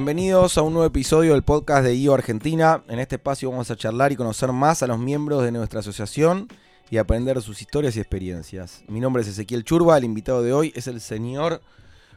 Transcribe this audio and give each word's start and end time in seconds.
Bienvenidos 0.00 0.56
a 0.56 0.62
un 0.62 0.72
nuevo 0.72 0.86
episodio 0.86 1.34
del 1.34 1.42
podcast 1.42 1.84
de 1.84 1.94
IO 1.94 2.14
Argentina. 2.14 2.82
En 2.88 3.00
este 3.00 3.16
espacio 3.16 3.50
vamos 3.50 3.70
a 3.70 3.76
charlar 3.76 4.12
y 4.12 4.16
conocer 4.16 4.50
más 4.50 4.82
a 4.82 4.86
los 4.86 4.98
miembros 4.98 5.42
de 5.42 5.52
nuestra 5.52 5.80
asociación 5.80 6.48
y 6.88 6.96
aprender 6.96 7.42
sus 7.42 7.60
historias 7.60 7.94
y 7.96 8.00
experiencias. 8.00 8.82
Mi 8.88 8.98
nombre 8.98 9.20
es 9.20 9.28
Ezequiel 9.28 9.62
Churba, 9.62 9.98
el 9.98 10.04
invitado 10.04 10.42
de 10.42 10.54
hoy 10.54 10.72
es 10.74 10.86
el 10.86 11.02
señor 11.02 11.60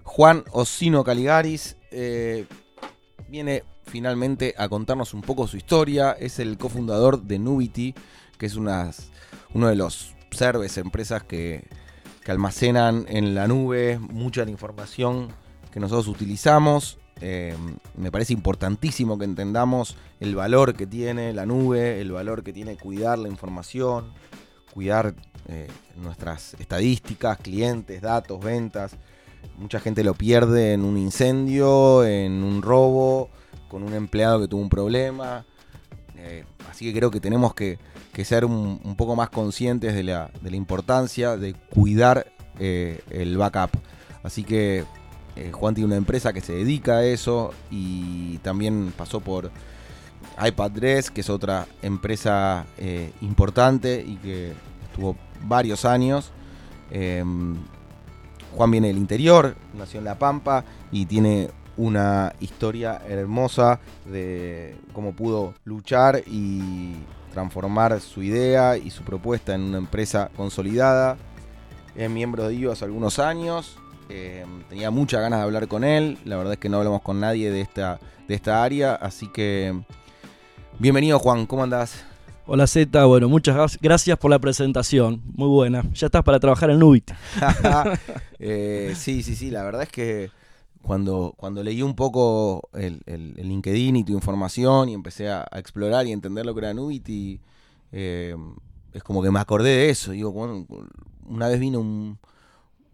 Juan 0.04 0.46
Osino 0.54 1.04
Caligaris. 1.04 1.76
Eh, 1.92 2.46
viene 3.28 3.66
finalmente 3.86 4.56
a 4.58 4.70
contarnos 4.70 5.14
un 5.14 5.22
poco 5.22 5.46
su 5.50 5.58
historia. 5.58 6.14
Es 6.14 6.40
el 6.40 6.58
cofundador 6.58 7.24
de 7.24 7.38
Nubity, 7.38 7.94
que 8.38 8.46
es 8.46 8.56
uno 8.56 9.68
de 9.68 9.76
los 9.76 10.16
serves, 10.32 10.78
empresas 10.78 11.24
que, 11.24 11.68
almacenan 12.28 13.06
en 13.10 13.36
la 13.36 13.50
nube 13.50 14.00
mucha 14.00 14.44
información 14.44 15.34
que 15.74 15.82
nosotros 15.82 16.08
utilizamos. 16.08 16.98
Eh, 17.26 17.56
me 17.96 18.12
parece 18.12 18.34
importantísimo 18.34 19.18
que 19.18 19.24
entendamos 19.24 19.96
el 20.20 20.36
valor 20.36 20.76
que 20.76 20.86
tiene 20.86 21.32
la 21.32 21.46
nube, 21.46 22.02
el 22.02 22.12
valor 22.12 22.44
que 22.44 22.52
tiene 22.52 22.76
cuidar 22.76 23.18
la 23.18 23.30
información, 23.30 24.12
cuidar 24.74 25.16
eh, 25.48 25.70
nuestras 25.96 26.54
estadísticas, 26.56 27.38
clientes, 27.38 28.02
datos, 28.02 28.44
ventas. 28.44 28.98
Mucha 29.58 29.80
gente 29.80 30.04
lo 30.04 30.16
pierde 30.16 30.74
en 30.74 30.84
un 30.84 30.98
incendio, 30.98 32.04
en 32.04 32.44
un 32.44 32.62
robo, 32.62 33.30
con 33.70 33.84
un 33.84 33.94
empleado 33.94 34.42
que 34.42 34.50
tuvo 34.50 34.62
un 34.62 34.70
problema. 34.70 35.46
Eh, 36.18 36.44
así 36.70 36.84
que 36.84 37.00
creo 37.00 37.10
que 37.10 37.22
tenemos 37.22 37.54
que, 37.54 37.80
ser 38.26 38.44
un, 38.44 38.96
poco 38.98 39.16
más 39.16 39.30
conscientes 39.30 39.96
de 39.96 40.04
la, 40.04 40.30
de 40.42 40.52
la 40.52 40.58
importancia 40.58 41.38
de 41.38 41.54
cuidar 41.54 42.28
el 42.60 43.38
backup. 43.38 43.72
Así 44.24 44.44
que 44.44 44.84
eh, 45.36 45.52
Juan 45.52 45.74
tiene 45.74 45.88
una 45.88 45.96
empresa 45.96 46.34
que 46.34 46.42
se 46.42 46.54
dedica 46.54 46.98
a 46.98 47.06
eso 47.06 47.54
y 47.72 48.38
también 48.40 48.94
pasó 48.96 49.20
por 49.20 49.52
iPadRes, 50.44 51.10
que 51.12 51.22
es 51.22 51.30
otra 51.30 51.68
empresa 51.82 52.66
eh, 52.78 53.12
importante 53.22 54.04
y 54.06 54.18
que 54.18 54.54
estuvo 54.90 55.16
varios 55.46 55.86
años. 55.86 56.32
Em, 56.92 57.56
Juan 58.56 58.70
viene 58.70 58.88
del 58.88 58.98
interior, 58.98 59.56
nació 59.74 60.00
en 60.00 60.06
La 60.06 60.20
Pampa 60.20 60.64
y 60.92 61.08
tiene 61.08 61.50
una 61.76 62.34
historia 62.40 63.02
hermosa 63.08 63.80
de 64.06 64.78
cómo 64.94 65.14
pudo 65.14 65.56
luchar 65.66 66.22
y 66.28 66.94
transformar 67.32 68.00
su 68.00 68.22
idea 68.22 68.78
y 68.78 68.92
su 68.92 69.04
propuesta 69.04 69.56
en 69.56 69.62
una 69.62 69.80
empresa 69.80 70.30
consolidada. 70.38 71.18
Es 71.96 72.12
miembro 72.12 72.48
de 72.48 72.54
IO 72.54 72.72
hace 72.72 72.86
algunos 72.86 73.18
años 73.18 73.78
eh, 74.16 74.46
tenía 74.70 74.92
muchas 74.92 75.22
ganas 75.22 75.40
de 75.40 75.46
hablar 75.46 75.68
con 75.68 75.84
él. 75.84 76.20
La 76.24 76.38
verdad 76.38 76.54
es 76.54 76.60
que 76.60 76.70
no 76.70 76.78
hablamos 76.78 77.02
con 77.02 77.20
nadie 77.20 77.50
de 77.50 77.62
esta, 77.62 78.00
de 78.28 78.36
esta 78.36 78.64
área. 78.64 78.94
Así 78.94 79.28
que 79.28 79.74
bienvenido 80.78 81.18
Juan, 81.18 81.48
¿cómo 81.48 81.64
andás? 81.64 82.06
Hola 82.46 82.68
Z, 82.68 83.06
bueno, 83.06 83.28
muchas 83.28 83.80
gracias 83.82 84.18
por 84.20 84.30
la 84.30 84.38
presentación. 84.38 85.24
Muy 85.34 85.48
buena. 85.48 85.84
Ya 85.94 86.08
estás 86.08 86.24
para 86.24 86.40
trabajar 86.40 86.70
en 86.70 86.80
Nubit. 86.80 87.12
Eh, 88.46 88.94
sí, 88.98 89.24
sí, 89.24 89.38
sí. 89.38 89.50
La 89.50 89.64
verdad 89.64 89.84
es 89.84 89.90
que 89.90 90.30
cuando, 90.82 91.34
cuando 91.38 91.64
leí 91.64 91.82
un 91.82 91.96
poco 91.96 92.70
el, 92.74 93.02
LinkedIn 93.38 93.96
y 93.96 94.04
tu 94.04 94.12
información 94.12 94.90
y 94.90 94.94
empecé 94.94 95.30
a, 95.30 95.48
explorar 95.54 96.06
y 96.06 96.12
entender 96.12 96.46
lo 96.46 96.54
que 96.54 96.60
era 96.60 96.74
Nubit, 96.74 97.08
y, 97.08 97.40
eh, 97.94 98.36
es 98.92 99.02
como 99.02 99.24
que 99.24 99.32
me 99.32 99.40
acordé 99.40 99.70
de 99.70 99.90
eso. 99.90 100.12
Digo, 100.12 100.32
una 101.26 101.48
vez 101.48 101.60
vino 101.62 101.80
un, 101.80 102.20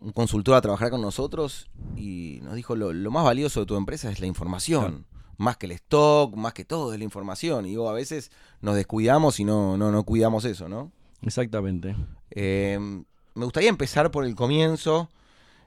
un 0.01 0.11
consultor 0.11 0.55
a 0.55 0.61
trabajar 0.61 0.89
con 0.89 1.01
nosotros 1.01 1.69
y 1.95 2.39
nos 2.43 2.55
dijo 2.55 2.75
lo, 2.75 3.11
más 3.11 3.23
valioso 3.23 3.61
de 3.61 3.65
tu 3.65 3.75
empresa 3.75 4.11
es 4.11 4.19
la 4.19 4.27
información. 4.27 5.05
Más 5.37 5.55
que 5.55 5.67
el 5.67 5.71
stock, 5.73 6.35
más 6.35 6.53
que 6.53 6.65
todo 6.65 6.91
es 6.91 6.99
la 6.99 7.05
información. 7.05 7.65
Y 7.65 7.75
a 7.75 7.91
veces 7.91 8.31
nos 8.61 8.75
descuidamos 8.75 9.39
y 9.39 9.45
no, 9.45 9.77
no, 9.77 9.91
no 9.91 10.03
cuidamos 10.03 10.43
eso, 10.43 10.67
¿no? 10.67 10.91
Exactamente. 11.21 11.95
Em, 12.31 13.05
me 13.35 13.45
gustaría 13.45 13.69
empezar 13.69 14.11
por 14.11 14.25
el 14.25 14.35
comienzo. 14.35 15.09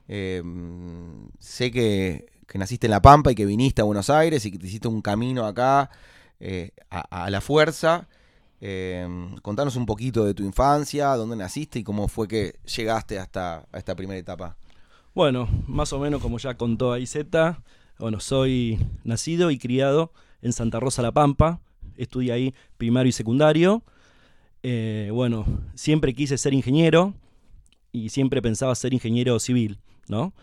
Em, 0.08 1.28
sé 1.38 1.70
que, 1.70 2.26
naciste 2.54 2.86
en 2.86 2.90
La 2.90 3.00
Pampa 3.00 3.32
y 3.32 3.34
que 3.34 3.46
viniste 3.46 3.80
a 3.80 3.84
Buenos 3.84 4.10
Aires 4.10 4.44
y 4.44 4.50
que 4.50 4.58
te 4.58 4.66
hiciste 4.66 4.88
un 4.88 5.00
camino 5.00 5.46
acá 5.46 5.88
eh, 6.38 6.72
a, 6.90 7.24
a 7.24 7.30
la 7.30 7.40
fuerza. 7.40 8.08
Eh, 8.64 9.08
contanos 9.42 9.74
un 9.74 9.86
poquito 9.86 10.24
de 10.24 10.34
tu 10.34 10.44
infancia, 10.44 11.16
dónde 11.16 11.34
naciste 11.34 11.80
y 11.80 11.82
cómo 11.82 12.06
fue 12.06 12.28
que 12.28 12.60
llegaste 12.76 13.18
hasta 13.18 13.66
esta 13.72 13.96
primera 13.96 14.20
etapa. 14.20 14.56
Bueno, 15.16 15.48
más 15.66 15.92
o 15.92 15.98
menos 15.98 16.22
como 16.22 16.38
ya 16.38 16.56
contó 16.56 16.94
Z, 17.04 17.60
bueno, 17.98 18.20
soy 18.20 18.78
nacido 19.02 19.50
y 19.50 19.58
criado 19.58 20.12
en 20.42 20.52
Santa 20.52 20.78
Rosa 20.78 21.02
La 21.02 21.10
Pampa, 21.10 21.60
estudié 21.96 22.32
ahí 22.32 22.54
primario 22.78 23.10
y 23.10 23.12
secundario. 23.12 23.82
Eh, 24.62 25.10
bueno, 25.12 25.44
siempre 25.74 26.14
quise 26.14 26.38
ser 26.38 26.54
ingeniero 26.54 27.14
y 27.90 28.10
siempre 28.10 28.40
pensaba 28.42 28.76
ser 28.76 28.94
ingeniero 28.94 29.40
civil, 29.40 29.80
¿no? 30.06 30.34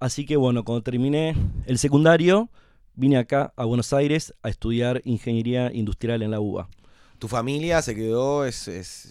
Así 0.00 0.24
que 0.24 0.38
bueno, 0.38 0.64
cuando 0.64 0.82
terminé 0.82 1.36
el 1.66 1.76
secundario, 1.76 2.48
vine 2.94 3.18
acá 3.18 3.52
a 3.56 3.66
Buenos 3.66 3.92
Aires 3.92 4.32
a 4.42 4.48
estudiar 4.48 5.02
ingeniería 5.04 5.70
industrial 5.70 6.22
en 6.22 6.30
la 6.30 6.40
UBA. 6.40 6.70
Tu 7.18 7.28
familia 7.28 7.82
se 7.82 7.94
quedó, 7.94 8.44
es, 8.44 8.68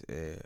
eh, 0.07 0.40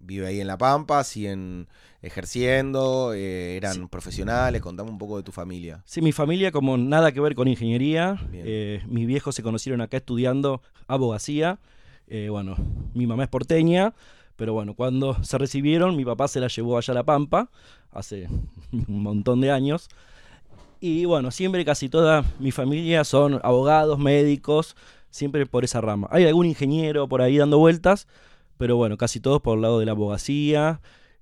vive 0.00 0.26
ahí 0.26 0.40
en 0.40 0.46
La 0.46 0.56
Pampa, 0.56 1.02
siguen 1.02 1.68
ejerciendo, 2.00 3.12
eh, 3.12 3.56
eran 3.56 3.88
profesionales, 3.88 4.62
contame 4.62 4.90
un 4.90 4.98
poco 4.98 5.16
de 5.16 5.24
tu 5.24 5.32
familia. 5.32 5.82
Sí, 5.84 6.00
mi 6.00 6.12
familia 6.12 6.52
como 6.52 6.78
nada 6.78 7.10
que 7.10 7.20
ver 7.20 7.34
con 7.34 7.48
ingeniería, 7.48 8.16
eh, 8.32 8.82
mis 8.86 9.06
viejos 9.06 9.34
se 9.34 9.42
conocieron 9.42 9.80
acá 9.80 9.96
estudiando 9.96 10.62
abogacía, 10.86 11.58
bueno, 12.30 12.56
mi 12.94 13.06
mamá 13.06 13.24
es 13.24 13.28
porteña, 13.28 13.92
pero 14.36 14.54
bueno, 14.54 14.74
cuando 14.74 15.22
se 15.24 15.36
recibieron, 15.36 15.96
mi 15.96 16.04
papá 16.04 16.28
se 16.28 16.40
la 16.40 16.46
llevó 16.48 16.78
allá 16.78 16.92
a 16.92 16.94
La 16.94 17.04
Pampa, 17.04 17.50
hace 17.90 18.28
un 18.72 19.02
montón 19.02 19.40
de 19.40 19.50
años, 19.50 19.88
y 20.80 21.04
bueno, 21.04 21.32
siempre 21.32 21.64
casi 21.64 21.88
toda 21.88 22.24
mi 22.38 22.52
familia 22.52 23.02
son 23.02 23.40
abogados, 23.42 23.98
médicos, 23.98 24.76
siempre 25.18 25.44
por 25.46 25.64
esa 25.64 25.80
rama. 25.80 26.08
Hay 26.10 26.24
algún 26.24 26.46
ingeniero 26.46 27.08
por 27.08 27.20
ahí 27.20 27.36
dando 27.36 27.58
vueltas, 27.58 28.06
pero 28.56 28.76
bueno, 28.76 28.96
casi 28.96 29.20
todos 29.20 29.42
por 29.42 29.56
el 29.56 29.62
lado 29.62 29.78
de 29.78 29.86
la 29.86 29.92
abogacía, 29.92 30.80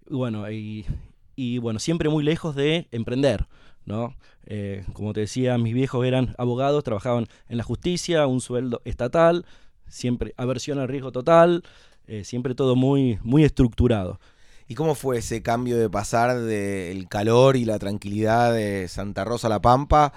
bueno, 0.08 0.50
y, 0.50 0.86
y 1.34 1.58
bueno, 1.58 1.78
siempre 1.78 2.08
muy 2.08 2.22
lejos 2.22 2.54
de 2.54 2.88
emprender, 2.92 3.48
¿no? 3.84 4.14
Eh, 4.46 4.84
como 4.92 5.12
te 5.12 5.20
decía, 5.20 5.58
mis 5.58 5.74
viejos 5.74 6.06
eran 6.06 6.34
abogados, 6.38 6.84
trabajaban 6.84 7.26
en 7.48 7.56
la 7.56 7.64
justicia, 7.64 8.26
un 8.26 8.40
sueldo 8.40 8.80
estatal, 8.84 9.44
siempre 9.88 10.34
aversión 10.36 10.78
al 10.78 10.88
riesgo 10.88 11.10
total, 11.10 11.64
eh, 12.06 12.24
siempre 12.24 12.54
todo 12.54 12.76
muy, 12.76 13.18
muy 13.22 13.44
estructurado. 13.44 14.20
¿Y 14.68 14.74
cómo 14.74 14.94
fue 14.94 15.18
ese 15.18 15.42
cambio 15.42 15.76
de 15.76 15.88
pasar 15.88 16.40
del 16.40 17.08
calor 17.08 17.56
y 17.56 17.64
la 17.64 17.78
tranquilidad 17.78 18.52
de 18.52 18.88
Santa 18.88 19.24
Rosa 19.24 19.46
a 19.46 19.50
La 19.50 19.60
Pampa 19.60 20.12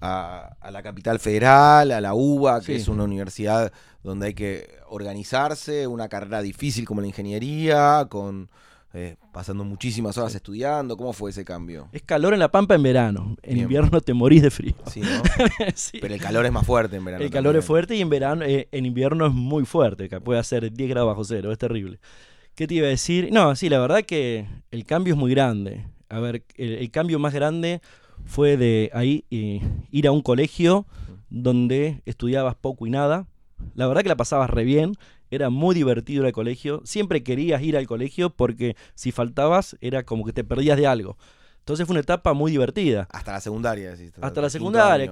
a, 0.00 0.56
la 0.70 0.82
capital 0.82 1.18
federal, 1.18 1.90
a 1.92 2.00
la 2.00 2.14
UBA, 2.14 2.60
que 2.60 2.76
es 2.76 2.88
una 2.88 3.04
universidad 3.04 3.72
donde 4.02 4.26
hay 4.28 4.34
que 4.34 4.68
organizarse, 4.88 5.86
una 5.86 6.08
carrera 6.08 6.42
difícil 6.42 6.84
como 6.84 7.00
la 7.00 7.06
ingeniería, 7.06 8.06
con 8.08 8.50
eh, 8.96 9.16
pasando 9.32 9.64
muchísimas 9.64 10.16
horas 10.18 10.34
estudiando. 10.34 10.96
¿Cómo 10.96 11.12
fue 11.12 11.30
ese 11.30 11.44
cambio? 11.44 11.88
Es 11.90 12.02
calor 12.02 12.32
en 12.32 12.38
La 12.38 12.50
Pampa 12.50 12.76
en 12.76 12.82
verano. 12.82 13.36
En 13.42 13.58
invierno 13.58 14.00
te 14.00 14.14
morís 14.14 14.42
de 14.42 14.50
frío. 14.50 14.74
Sí, 14.88 15.00
¿no? 15.00 15.22
Pero 16.00 16.14
el 16.14 16.20
calor 16.20 16.46
es 16.46 16.52
más 16.52 16.64
fuerte 16.64 16.96
en 16.96 17.04
verano. 17.04 17.24
El 17.24 17.30
calor 17.30 17.56
es 17.56 17.64
fuerte 17.64 17.96
y 17.96 18.02
en 18.02 18.08
verano, 18.08 18.44
eh, 18.44 18.68
en 18.70 18.86
invierno 18.86 19.26
es 19.26 19.32
muy 19.32 19.64
fuerte. 19.64 20.08
Que 20.08 20.20
puede 20.20 20.38
hacer 20.38 20.72
10 20.72 20.90
grados 20.90 21.08
bajo 21.08 21.24
cero. 21.24 21.50
Es 21.50 21.58
terrible. 21.58 21.98
¿Qué 22.54 22.68
te 22.68 22.74
iba 22.74 22.86
a 22.86 22.90
decir? 22.90 23.30
No, 23.32 23.56
sí, 23.56 23.68
la 23.68 23.80
verdad 23.80 24.04
que 24.04 24.46
el 24.70 24.84
cambio 24.84 25.14
es 25.14 25.18
muy 25.18 25.32
grande. 25.32 25.86
A 26.08 26.20
ver, 26.20 26.44
el 26.56 26.90
cambio 26.92 27.18
más 27.18 27.34
grande 27.34 27.80
fue 28.24 28.56
de 28.56 28.90
ahí 28.94 29.24
eh, 29.30 29.60
ir 29.90 30.06
a 30.06 30.12
un 30.12 30.22
colegio 30.22 30.86
donde 31.30 32.02
estudiabas 32.04 32.54
poco 32.54 32.86
y 32.86 32.90
nada. 32.90 33.26
La 33.74 33.86
verdad 33.86 34.02
que 34.02 34.08
la 34.08 34.16
pasabas 34.16 34.50
re 34.50 34.64
bien, 34.64 34.94
era 35.30 35.50
muy 35.50 35.74
divertido 35.74 36.26
el 36.26 36.32
colegio, 36.32 36.82
siempre 36.84 37.22
querías 37.22 37.62
ir 37.62 37.76
al 37.76 37.86
colegio 37.86 38.30
porque 38.30 38.76
si 38.94 39.12
faltabas 39.12 39.76
era 39.80 40.04
como 40.04 40.24
que 40.24 40.32
te 40.32 40.44
perdías 40.44 40.76
de 40.76 40.86
algo. 40.86 41.16
Entonces 41.60 41.86
fue 41.86 41.94
una 41.94 42.00
etapa 42.00 42.34
muy 42.34 42.50
divertida. 42.50 43.08
Hasta 43.10 43.32
la 43.32 43.40
secundaria, 43.40 43.96
Hasta 44.20 44.40
la 44.42 44.50
secundaria, 44.50 45.10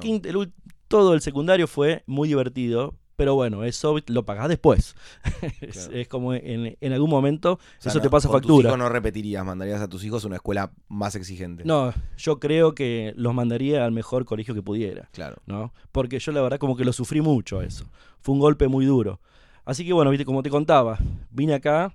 todo 0.86 1.14
el 1.14 1.22
secundario 1.22 1.66
fue 1.66 2.02
muy 2.06 2.28
divertido, 2.28 2.94
pero 3.22 3.36
bueno, 3.36 3.62
eso 3.62 3.94
lo 4.08 4.24
pagás 4.24 4.48
después. 4.48 4.96
es, 5.60 6.08
como 6.08 6.34
en, 6.34 6.92
algún 6.92 7.08
momento 7.08 7.60
eso 7.80 8.00
te 8.00 8.10
pasa 8.10 8.28
factura. 8.28 8.68
Tus 8.68 8.76
no 8.76 8.88
repetirías, 8.88 9.44
mandarías 9.44 9.80
a 9.80 9.86
tus 9.86 10.02
hijos 10.02 10.24
a 10.24 10.26
una 10.26 10.34
escuela 10.34 10.72
más 10.88 11.14
exigente. 11.14 11.62
No, 11.64 11.94
yo 12.16 12.40
creo 12.40 12.74
que 12.74 13.14
los 13.16 13.32
mandaría 13.32 13.84
al 13.84 13.92
mejor 13.92 14.24
colegio 14.24 14.54
que 14.54 14.62
pudiera. 14.62 15.08
Claro. 15.12 15.36
¿no? 15.46 15.72
Porque 15.92 16.18
yo 16.18 16.32
la 16.32 16.42
verdad 16.42 16.58
como 16.58 16.76
que 16.76 16.84
lo 16.84 16.92
sufrí 16.92 17.20
mucho 17.20 17.62
eso. 17.62 17.84
Fue 18.18 18.32
un 18.34 18.40
golpe 18.40 18.66
muy 18.66 18.86
duro. 18.86 19.20
Así 19.64 19.86
que 19.86 19.92
bueno, 19.92 20.10
viste, 20.10 20.24
como 20.24 20.42
te 20.42 20.50
contaba, 20.50 20.98
vine 21.30 21.54
acá, 21.54 21.94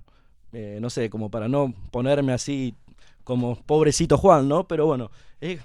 eh, 0.54 0.78
no 0.80 0.88
sé, 0.88 1.10
como 1.10 1.30
para 1.30 1.46
no 1.46 1.74
ponerme 1.90 2.32
así 2.32 2.74
como 3.22 3.54
pobrecito 3.54 4.16
Juan, 4.16 4.48
¿no? 4.48 4.66
Pero 4.66 4.86
bueno, 4.86 5.10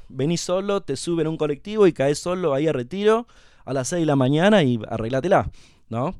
venís 0.09 0.41
solo, 0.41 0.81
te 0.81 0.97
suben 0.97 1.25
un 1.25 1.37
colectivo 1.37 1.87
y 1.87 1.93
caes 1.93 2.19
solo 2.19 2.53
ahí 2.53 2.67
a 2.67 2.73
retiro 2.73 3.27
a 3.65 3.73
las 3.73 3.87
6 3.89 4.01
de 4.01 4.05
la 4.05 4.15
mañana 4.15 4.63
y 4.63 4.79
arreglátela, 4.87 5.49
¿no? 5.89 6.15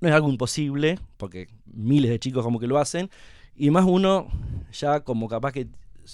No 0.00 0.08
es 0.08 0.14
algo 0.14 0.28
imposible, 0.28 0.98
porque 1.16 1.48
miles 1.66 2.10
de 2.10 2.18
chicos 2.18 2.44
como 2.44 2.58
que 2.58 2.66
lo 2.66 2.78
hacen, 2.78 3.10
y 3.56 3.70
más 3.70 3.84
uno 3.86 4.28
ya 4.72 5.00
como 5.00 5.28
capaz 5.28 5.52
que 5.52 5.68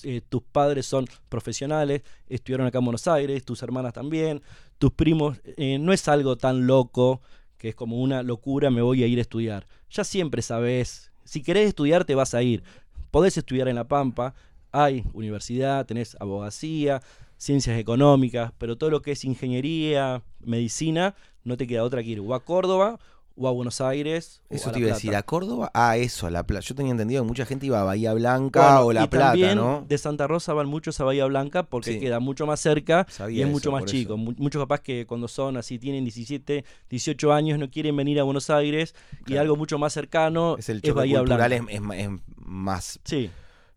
eh, 0.05 0.21
tus 0.29 0.43
padres 0.43 0.87
son 0.87 1.07
profesionales, 1.29 2.03
estudiaron 2.29 2.67
acá 2.67 2.79
en 2.79 2.85
Buenos 2.85 3.09
Aires, 3.09 3.45
tus 3.45 3.63
hermanas 3.63 3.93
también, 3.93 4.43
tus 4.79 4.93
primos, 4.93 5.41
eh, 5.45 5.79
no 5.79 5.93
es 5.93 6.07
algo 6.09 6.37
tan 6.37 6.67
loco 6.67 7.21
que 7.59 7.71
es 7.71 7.75
como 7.75 8.01
una 8.01 8.23
locura, 8.23 8.71
me 8.71 8.83
voy 8.83 9.03
a 9.03 9.07
ir 9.07 9.19
a 9.19 9.23
estudiar. 9.23 9.67
Ya 9.91 10.05
siempre 10.05 10.43
sabes, 10.43 11.11
si 11.25 11.43
querés 11.43 11.69
estudiar 11.69 12.05
te 12.05 12.15
vas 12.15 12.35
a 12.35 12.43
ir. 12.43 12.63
Podés 13.11 13.37
estudiar 13.37 13.69
en 13.69 13.75
La 13.75 13.89
Pampa, 13.89 14.35
hay 14.73 15.05
universidad, 15.13 15.85
tenés 15.85 16.17
abogacía, 16.21 17.03
ciencias 17.41 17.79
económicas, 17.79 18.53
pero 18.59 18.77
todo 18.77 18.91
lo 18.91 19.01
que 19.01 19.13
es 19.13 19.25
ingeniería, 19.25 20.23
medicina, 20.45 21.15
no 21.43 21.57
te 21.57 21.67
queda 21.67 21.85
otra 21.85 22.03
que 22.03 22.11
ir 22.11 22.21
o 22.21 22.35
a 22.35 22.45
Córdoba 22.45 22.99
o 23.35 23.49
a 23.49 23.51
Buenos 23.51 23.81
Aires. 23.81 24.43
Eso 24.51 24.71
te 24.71 24.81
iba 24.81 24.91
a 24.91 24.95
decir, 24.95 25.17
¿a 25.17 25.23
Córdoba? 25.23 25.71
Ah, 25.73 25.97
eso, 25.97 26.27
a 26.27 26.31
La 26.31 26.45
Plata. 26.45 26.67
Yo 26.67 26.75
tenía 26.75 26.93
entendido 26.93 27.23
que 27.23 27.29
mucha 27.29 27.47
gente 27.47 27.65
iba 27.65 27.81
a 27.81 27.85
Bahía 27.85 28.13
Blanca 28.13 28.83
o 28.85 28.93
La 28.93 29.09
Plata, 29.09 29.55
¿no? 29.55 29.87
De 29.89 29.97
Santa 29.97 30.27
Rosa 30.27 30.53
van 30.53 30.69
muchos 30.69 31.01
a 31.01 31.05
Bahía 31.05 31.25
Blanca 31.25 31.63
porque 31.63 31.99
queda 31.99 32.21
mucho 32.21 32.47
más 32.47 32.61
cerca 32.61 33.07
y 33.31 33.41
es 33.41 33.49
mucho 33.49 33.73
más 33.73 33.87
chico. 33.87 34.19
Muchos 34.19 34.61
papás 34.61 34.81
que 34.81 35.07
cuando 35.07 35.27
son 35.27 35.57
así, 35.57 35.79
tienen 35.79 36.05
17, 36.05 36.65
18 36.91 37.33
años, 37.33 37.59
no 37.59 37.71
quieren 37.71 37.97
venir 37.97 38.21
a 38.21 38.25
Buenos 38.25 38.51
Aires 38.51 38.95
y 39.27 39.37
algo 39.37 39.57
mucho 39.57 39.79
más 39.79 39.95
cercano 39.95 40.57
es, 40.59 40.69
el 40.69 40.83
Bahía 40.93 41.23
Blanca. 41.23 41.47
Es, 41.47 41.63
es, 41.71 42.11
más. 42.37 43.01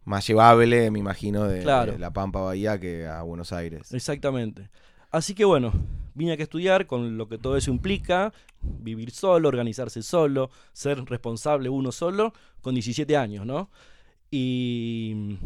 Más 0.05 0.27
llevable, 0.27 0.91
me 0.91 0.99
imagino, 0.99 1.45
de, 1.45 1.63
La 1.63 2.11
Pampa 2.11 2.41
Bahía 2.41 2.79
que 2.79 3.07
a 3.07 3.21
Buenos 3.21 3.53
Aires. 3.53 3.93
Exactamente. 3.93 4.69
Así 5.11 5.35
que 5.35 5.45
bueno, 5.45 5.71
vine 6.15 6.31
a 6.31 6.35
estudiar 6.35 6.87
con 6.87 7.17
lo 7.17 7.27
que 7.27 7.37
todo 7.37 7.55
eso 7.55 7.71
implica, 7.71 8.33
vivir 8.61 9.11
solo, 9.11 9.47
organizarse 9.47 10.01
solo, 10.01 10.49
ser 10.73 11.03
responsable 11.05 11.69
uno 11.69 11.91
solo, 11.91 12.33
con 12.61 12.73
17 12.73 13.15
años, 13.15 13.45
¿no? 13.45 13.69
Y 14.31 15.37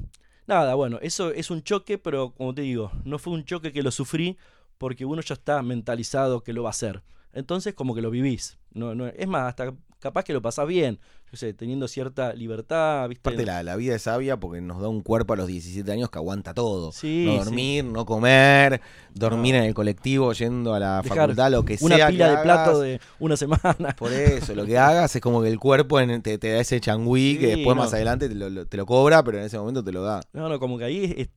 nada, 0.48 0.74
bueno, 0.76 1.00
eso 1.02 1.32
es 1.32 1.52
un 1.52 1.64
choque, 1.64 1.98
pero 1.98 2.32
como 2.32 2.54
te 2.54 2.62
digo, 2.62 2.92
no 3.04 3.20
fue 3.20 3.34
un 3.34 3.44
choque 3.44 3.74
que 3.74 3.84
lo 3.84 3.92
sufrí 3.92 4.38
porque 4.78 5.06
uno 5.06 5.22
ya 5.22 5.34
está 5.34 5.62
mentalizado 5.62 6.44
que 6.44 6.54
lo 6.54 6.64
va 6.64 6.70
a 6.70 6.72
hacer. 6.72 7.04
Entonces 7.34 7.74
como 7.74 7.94
que 7.94 8.02
lo 8.02 8.10
vivís. 8.10 8.58
No, 8.72 8.96
no, 8.96 9.08
es 9.08 9.28
más, 9.28 9.50
hasta 9.50 9.74
capaz 10.00 10.24
que 10.24 10.34
lo 10.34 10.42
pasás 10.42 10.68
bien 10.68 11.00
yo 11.30 11.36
sé, 11.36 11.54
teniendo 11.54 11.90
cierta 11.90 12.34
libertad, 12.34 13.10
¿viste? 13.10 13.22
Aparte 13.28 13.46
la, 13.46 13.62
la, 13.62 13.76
vida 13.76 13.96
es 13.96 14.04
sabia 14.04 14.38
porque 14.38 14.62
nos 14.62 14.82
da 14.82 14.88
un 14.88 15.02
cuerpo 15.02 15.34
a 15.34 15.36
los 15.36 15.48
17 15.48 15.92
años 15.92 16.10
que 16.10 16.18
aguanta 16.18 16.54
todo. 16.54 16.92
no 17.04 17.36
dormir, 17.36 17.84
no 17.84 18.06
comer, 18.06 18.80
dormir 19.14 19.56
en 19.56 19.64
el 19.64 19.74
colectivo, 19.74 20.32
yendo 20.32 20.74
a 20.74 20.80
la 20.80 21.04
facultad, 21.06 21.52
lo 21.52 21.66
que 21.66 21.78
sea. 21.78 21.86
Una 21.86 22.08
pila 22.08 22.30
de 22.30 22.38
plato 22.44 22.80
de 22.80 23.02
una 23.20 23.36
semana. 23.36 23.94
Por 23.98 24.14
eso, 24.14 24.56
lo 24.56 24.66
que 24.66 24.78
hagas 24.78 25.14
es 25.18 25.22
como 25.22 25.42
que 25.42 25.50
el 25.50 25.60
cuerpo 25.60 26.00
te, 26.22 26.38
da 26.38 26.60
ese 26.60 26.80
changüí 26.80 27.38
que 27.38 27.58
después 27.58 27.76
más 27.76 27.94
adelante 27.94 28.30
te 28.30 28.36
lo, 28.36 28.66
te 28.66 28.78
lo, 28.78 28.86
cobra, 28.86 29.22
pero 29.22 29.40
en 29.40 29.44
ese 29.44 29.58
momento 29.58 29.84
te 29.84 29.92
lo 29.92 30.04
da. 30.04 30.22
No, 30.32 30.48
no, 30.48 30.60
como 30.60 30.78
que 30.78 30.86
ahí 30.86 31.14
es, 31.18 31.30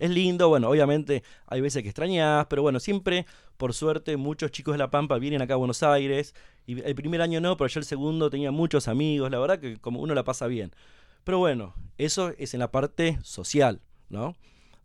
es 0.00 0.10
lindo. 0.10 0.48
Bueno, 0.48 0.68
obviamente 0.68 1.22
hay 1.46 1.60
veces 1.60 1.84
que 1.84 1.88
extrañas, 1.88 2.46
pero 2.50 2.62
bueno, 2.62 2.80
siempre, 2.80 3.26
por 3.56 3.74
suerte, 3.74 4.16
muchos 4.16 4.50
chicos 4.50 4.74
de 4.74 4.78
La 4.78 4.90
Pampa 4.90 5.18
vienen 5.18 5.42
acá 5.42 5.54
a 5.54 5.56
Buenos 5.56 5.82
Aires 5.82 6.34
y 6.66 6.80
el 6.82 6.94
primer 6.94 7.22
año 7.22 7.40
no, 7.40 7.56
pero 7.56 7.68
yo 7.68 7.80
el 7.80 7.86
segundo 7.86 8.30
tenía 8.30 8.50
muchos 8.50 8.88
amigos, 8.88 9.30
la 9.30 9.38
verdad 9.38 9.58
que 9.58 9.76
como 9.78 10.00
uno 10.00 10.14
la 10.14 10.24
pasa 10.24 10.46
bien. 10.46 10.72
Pero 11.24 11.38
bueno, 11.38 11.74
eso 11.98 12.32
es 12.38 12.54
en 12.54 12.60
la 12.60 12.70
parte 12.70 13.18
social, 13.22 13.80
¿no? 14.08 14.36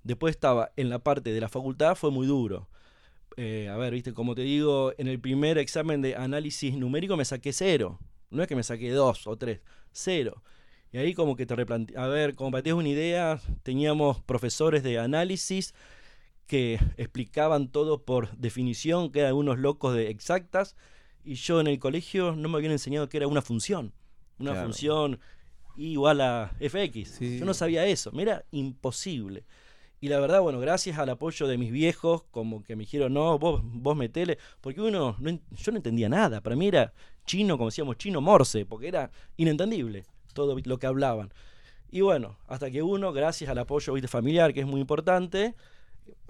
Después 0.03 0.35
estaba 0.35 0.71
en 0.75 0.89
la 0.89 0.99
parte 0.99 1.31
de 1.31 1.41
la 1.41 1.49
facultad, 1.49 1.95
fue 1.95 2.11
muy 2.11 2.25
duro. 2.25 2.67
Eh, 3.37 3.69
a 3.69 3.77
ver, 3.77 3.93
viste, 3.93 4.13
como 4.13 4.35
te 4.35 4.41
digo, 4.41 4.93
en 4.97 5.07
el 5.07 5.19
primer 5.19 5.57
examen 5.57 6.01
de 6.01 6.15
análisis 6.15 6.75
numérico 6.75 7.15
me 7.17 7.25
saqué 7.25 7.53
cero. 7.53 7.99
No 8.29 8.41
es 8.41 8.47
que 8.47 8.55
me 8.55 8.63
saqué 8.63 8.91
dos 8.91 9.27
o 9.27 9.37
tres, 9.37 9.61
cero. 9.91 10.41
Y 10.91 10.97
ahí 10.97 11.13
como 11.13 11.35
que 11.35 11.45
te 11.45 11.55
replanteé, 11.55 11.97
a 11.97 12.07
ver, 12.07 12.35
como 12.35 12.51
para 12.51 12.75
una 12.75 12.89
idea, 12.89 13.39
teníamos 13.63 14.21
profesores 14.21 14.83
de 14.83 14.99
análisis 14.99 15.73
que 16.51 16.81
explicaban 16.97 17.69
todo 17.69 18.03
por 18.03 18.35
definición, 18.35 19.09
que 19.09 19.21
eran 19.21 19.35
unos 19.35 19.57
locos 19.57 19.95
de 19.95 20.09
exactas, 20.09 20.75
y 21.23 21.35
yo 21.35 21.61
en 21.61 21.67
el 21.67 21.79
colegio 21.79 22.35
no 22.35 22.49
me 22.49 22.57
habían 22.57 22.73
enseñado 22.73 23.07
que 23.07 23.15
era 23.15 23.27
una 23.27 23.41
función. 23.41 23.93
Una 24.37 24.61
función 24.61 25.21
igual 25.77 26.19
a 26.19 26.51
fx. 26.59 27.21
Yo 27.21 27.45
no 27.45 27.53
sabía 27.53 27.85
eso, 27.85 28.11
me 28.11 28.23
era 28.23 28.43
imposible. 28.51 29.45
Y 30.01 30.09
la 30.09 30.19
verdad, 30.19 30.41
bueno, 30.41 30.59
gracias 30.59 30.97
al 30.97 31.07
apoyo 31.11 31.47
de 31.47 31.57
mis 31.57 31.71
viejos, 31.71 32.23
como 32.31 32.65
que 32.65 32.75
me 32.75 32.81
dijeron, 32.81 33.13
no, 33.13 33.39
vos, 33.39 33.61
vos 33.63 33.95
metele, 33.95 34.37
porque 34.59 34.81
uno, 34.81 35.15
no, 35.21 35.39
yo 35.51 35.71
no 35.71 35.77
entendía 35.77 36.09
nada, 36.09 36.41
para 36.41 36.57
mí 36.57 36.67
era 36.67 36.91
chino, 37.25 37.57
como 37.57 37.69
decíamos, 37.69 37.95
chino 37.95 38.19
morse, 38.19 38.65
porque 38.65 38.89
era 38.89 39.09
inentendible 39.37 40.03
todo 40.33 40.57
lo 40.61 40.77
que 40.79 40.87
hablaban. 40.87 41.31
Y 41.89 42.01
bueno, 42.01 42.35
hasta 42.49 42.69
que 42.69 42.83
uno, 42.83 43.13
gracias 43.13 43.49
al 43.49 43.59
apoyo 43.59 43.95
familiar, 44.09 44.53
que 44.53 44.59
es 44.59 44.67
muy 44.67 44.81
importante, 44.81 45.55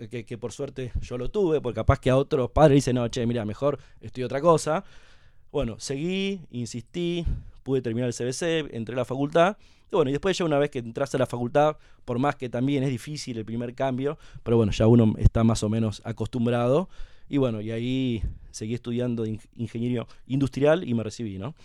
que, 0.10 0.38
por 0.38 0.52
suerte 0.52 0.92
yo 1.02 1.18
lo 1.18 1.30
tuve, 1.30 1.62
porque 1.62 1.76
capaz 1.76 2.00
que 2.00 2.10
a 2.10 2.18
otros 2.18 2.52
padres 2.52 2.76
dicen, 2.76 2.96
no, 2.96 3.08
che, 3.08 3.26
mira, 3.26 3.46
mejor 3.46 3.80
estoy 4.00 4.24
otra 4.24 4.42
cosa. 4.42 4.84
Bueno, 5.52 5.76
seguí, 5.80 6.42
insistí, 6.52 7.26
pude 7.64 7.82
terminar 7.82 8.10
el 8.10 8.16
CBC, 8.16 8.74
entré 8.74 8.96
a 8.96 8.98
la 8.98 9.06
facultad. 9.06 9.58
Y 9.92 9.96
bueno, 9.96 10.10
y 10.10 10.14
después 10.14 10.38
ya 10.38 10.46
una 10.46 10.58
vez 10.58 10.72
que 10.72 10.80
entraste 10.80 11.18
a 11.18 11.20
la 11.20 11.26
facultad, 11.26 11.76
por 12.06 12.18
más 12.18 12.36
que 12.36 12.50
también 12.50 12.84
es 12.84 12.90
difícil 12.90 13.38
el 13.38 13.46
primer 13.46 13.76
cambio, 13.76 14.18
pero 14.44 14.58
bueno, 14.58 14.72
ya 14.72 14.88
uno 14.88 15.14
está 15.18 15.44
más 15.44 15.64
o 15.64 15.70
menos 15.70 16.02
acostumbrado. 16.06 16.90
Y 17.28 17.38
bueno, 17.38 17.62
y 17.62 17.72
ahí 17.72 18.24
seguí 18.52 18.74
estudiando 18.74 19.26
ingeniería 19.56 20.06
industrial 20.28 20.88
y 20.88 20.94
me 20.94 21.04
recibí, 21.04 21.38
¿no? 21.38 21.56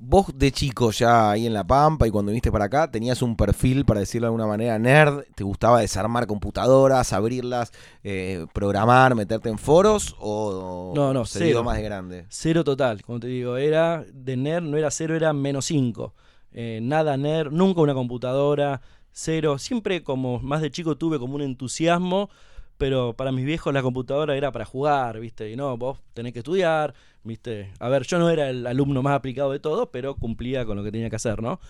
Vos 0.00 0.26
de 0.34 0.50
chico 0.52 0.90
ya 0.90 1.30
ahí 1.30 1.46
en 1.46 1.54
La 1.54 1.64
Pampa 1.64 2.06
y 2.06 2.10
cuando 2.10 2.30
viniste 2.30 2.52
para 2.52 2.66
acá, 2.66 2.90
tenías 2.90 3.22
un 3.22 3.36
perfil, 3.36 3.84
para 3.84 4.00
decirlo 4.00 4.26
de 4.26 4.28
alguna 4.28 4.46
manera, 4.46 4.78
nerd. 4.78 5.24
¿Te 5.34 5.44
gustaba 5.44 5.80
desarmar 5.80 6.26
computadoras, 6.26 7.12
abrirlas, 7.12 7.72
eh, 8.02 8.46
programar, 8.52 9.14
meterte 9.14 9.48
en 9.48 9.58
foros? 9.58 10.16
¿O 10.18 10.92
no, 10.94 11.12
no, 11.12 11.24
cero, 11.24 11.64
más 11.64 11.76
de 11.76 11.82
grande? 11.82 12.26
Cero 12.28 12.64
total, 12.64 13.02
como 13.02 13.20
te 13.20 13.26
digo, 13.26 13.56
era 13.56 14.04
de 14.12 14.36
nerd, 14.36 14.64
no 14.64 14.76
era 14.76 14.90
cero, 14.90 15.14
era 15.16 15.32
menos 15.32 15.66
cinco. 15.66 16.14
Eh, 16.52 16.80
nada 16.82 17.16
nerd, 17.16 17.50
nunca 17.50 17.80
una 17.80 17.94
computadora, 17.94 18.80
cero. 19.10 19.58
Siempre 19.58 20.02
como 20.02 20.38
más 20.40 20.62
de 20.62 20.70
chico 20.70 20.96
tuve 20.96 21.18
como 21.18 21.34
un 21.34 21.42
entusiasmo 21.42 22.30
pero 22.78 23.14
para 23.14 23.32
mis 23.32 23.44
viejos 23.44 23.72
la 23.72 23.82
computadora 23.82 24.36
era 24.36 24.52
para 24.52 24.64
jugar, 24.64 25.20
¿viste? 25.20 25.50
Y 25.50 25.56
no, 25.56 25.76
vos 25.76 26.00
tenés 26.14 26.32
que 26.32 26.40
estudiar, 26.40 26.94
¿viste? 27.24 27.72
A 27.78 27.88
ver, 27.88 28.04
yo 28.04 28.18
no 28.18 28.30
era 28.30 28.50
el 28.50 28.66
alumno 28.66 29.02
más 29.02 29.14
aplicado 29.14 29.52
de 29.52 29.60
todo, 29.60 29.90
pero 29.90 30.16
cumplía 30.16 30.64
con 30.64 30.76
lo 30.76 30.84
que 30.84 30.92
tenía 30.92 31.10
que 31.10 31.16
hacer, 31.16 31.42
¿no? 31.42 31.60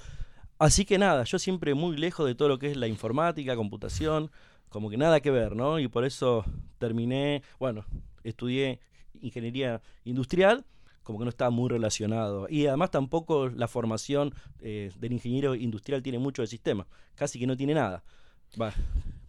Así 0.59 0.85
que 0.85 0.99
nada, 0.99 1.25
yo 1.25 1.39
siempre 1.39 1.75
muy 1.75 1.97
lejos 1.97 2.27
de 2.27 2.35
todo 2.35 2.49
lo 2.49 2.59
que 2.59 2.71
es 2.71 2.77
la 2.77 2.87
informática, 2.87 3.57
computación, 3.57 4.31
como 4.69 4.91
que 4.91 4.97
nada 4.97 5.21
que 5.21 5.31
ver, 5.31 5.57
¿no? 5.57 5.79
Y 5.79 5.89
por 5.89 6.05
eso 6.05 6.45
terminé, 6.79 7.43
bueno, 7.59 7.85
estudié 8.25 8.81
ingeniería 9.21 9.83
industrial, 10.05 10.65
como 11.03 11.19
que 11.19 11.25
no 11.25 11.31
estaba 11.31 11.51
muy 11.51 11.69
relacionado. 11.69 12.47
Y 12.49 12.67
además 12.67 12.91
tampoco 12.91 13.49
la 13.49 13.69
formación 13.69 14.35
eh, 14.61 14.91
del 14.99 15.13
ingeniero 15.13 15.55
industrial 15.55 16.03
tiene 16.03 16.19
mucho 16.19 16.43
de 16.43 16.49
sistema, 16.49 16.87
casi 17.15 17.39
que 17.39 17.47
no 17.47 17.57
tiene 17.57 17.75
nada. 17.75 18.03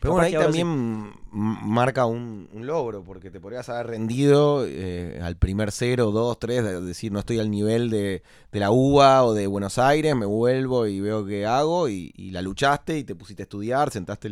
Pero 0.04 0.16
bueno, 0.16 0.28
ahí 0.28 0.34
también 0.34 1.14
marca 1.32 2.06
un, 2.06 2.50
logro, 2.54 3.04
porque 3.04 3.32
te 3.32 3.40
podrías 3.40 3.70
haber 3.70 3.88
rendido 3.88 4.66
eh, 4.68 5.20
al 5.24 5.38
primer 5.38 5.72
cero, 5.72 6.12
dos, 6.12 6.38
tres, 6.40 6.64
decir 6.86 7.12
no 7.12 7.20
estoy 7.20 7.40
al 7.40 7.50
nivel 7.50 7.90
de, 7.90 8.22
la 8.52 8.70
UBA 8.72 9.24
o 9.24 9.34
de 9.34 9.48
Buenos 9.48 9.78
Aires, 9.78 10.14
me 10.16 10.26
vuelvo 10.26 10.88
y 10.88 11.00
veo 11.00 11.26
qué 11.26 11.46
hago, 11.46 11.88
y, 11.88 12.12
la 12.32 12.42
luchaste 12.42 12.98
y 12.98 13.06
te 13.06 13.16
pusiste 13.16 13.44
a 13.44 13.46
estudiar, 13.46 13.92
sentaste 13.92 14.28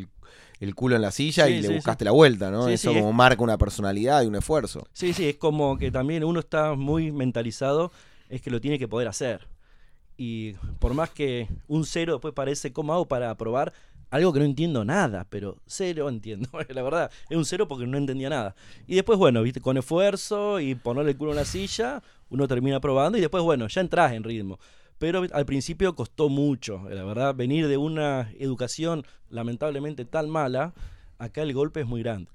el, 0.59 0.75
culo 0.75 0.97
en 0.97 1.01
la 1.01 1.11
silla 1.11 1.47
y 1.47 1.61
le 1.61 1.73
buscaste 1.73 2.03
la 2.03 2.11
vuelta, 2.11 2.51
¿no? 2.51 2.67
Eso 2.67 2.93
como 2.93 3.13
marca 3.13 3.41
una 3.41 3.57
personalidad 3.57 4.23
y 4.23 4.27
un 4.27 4.35
esfuerzo. 4.35 4.85
Sí, 4.91 5.13
sí, 5.13 5.29
es 5.29 5.37
como 5.37 5.77
que 5.77 5.89
también 5.89 6.23
uno 6.25 6.41
está 6.41 6.75
muy 6.75 7.13
mentalizado, 7.13 7.91
es 8.29 8.41
que 8.41 8.51
lo 8.51 8.59
tiene 8.59 8.77
que 8.77 8.89
poder 8.89 9.07
hacer. 9.07 9.47
Y 10.17 10.53
por 10.79 10.93
más 10.93 11.09
que 11.09 11.47
un 11.67 11.85
cero 11.85 12.13
después 12.13 12.33
parece, 12.33 12.71
¿cómo 12.73 12.93
hago 12.93 13.07
para 13.07 13.31
aprobar? 13.31 13.73
Algo 14.11 14.33
que 14.33 14.39
no 14.39 14.45
entiendo 14.45 14.85
nada, 14.85 15.25
pero 15.29 15.57
cero 15.65 16.09
entiendo. 16.09 16.49
la 16.69 16.83
verdad, 16.83 17.09
es 17.29 17.37
un 17.37 17.45
cero 17.45 17.67
porque 17.67 17.87
no 17.87 17.97
entendía 17.97 18.29
nada. 18.29 18.55
Y 18.85 18.95
después, 18.95 19.17
bueno, 19.17 19.41
viste, 19.41 19.61
con 19.61 19.77
esfuerzo 19.77 20.59
y 20.59 20.75
ponerle 20.75 21.11
el 21.11 21.17
culo 21.17 21.31
en 21.31 21.37
la 21.37 21.45
silla, 21.45 22.03
uno 22.29 22.47
termina 22.47 22.79
probando 22.79 23.17
y 23.17 23.21
después, 23.21 23.41
bueno, 23.41 23.67
ya 23.67 23.81
entras 23.81 24.11
en 24.11 24.23
ritmo. 24.23 24.59
Pero 24.99 25.23
al 25.33 25.45
principio 25.45 25.95
costó 25.95 26.29
mucho, 26.29 26.87
la 26.89 27.03
verdad, 27.03 27.33
venir 27.33 27.67
de 27.67 27.77
una 27.77 28.31
educación 28.37 29.03
lamentablemente 29.29 30.05
tan 30.05 30.29
mala, 30.29 30.73
acá 31.17 31.41
el 31.41 31.53
golpe 31.53 31.79
es 31.79 31.87
muy 31.87 32.03
grande. 32.03 32.29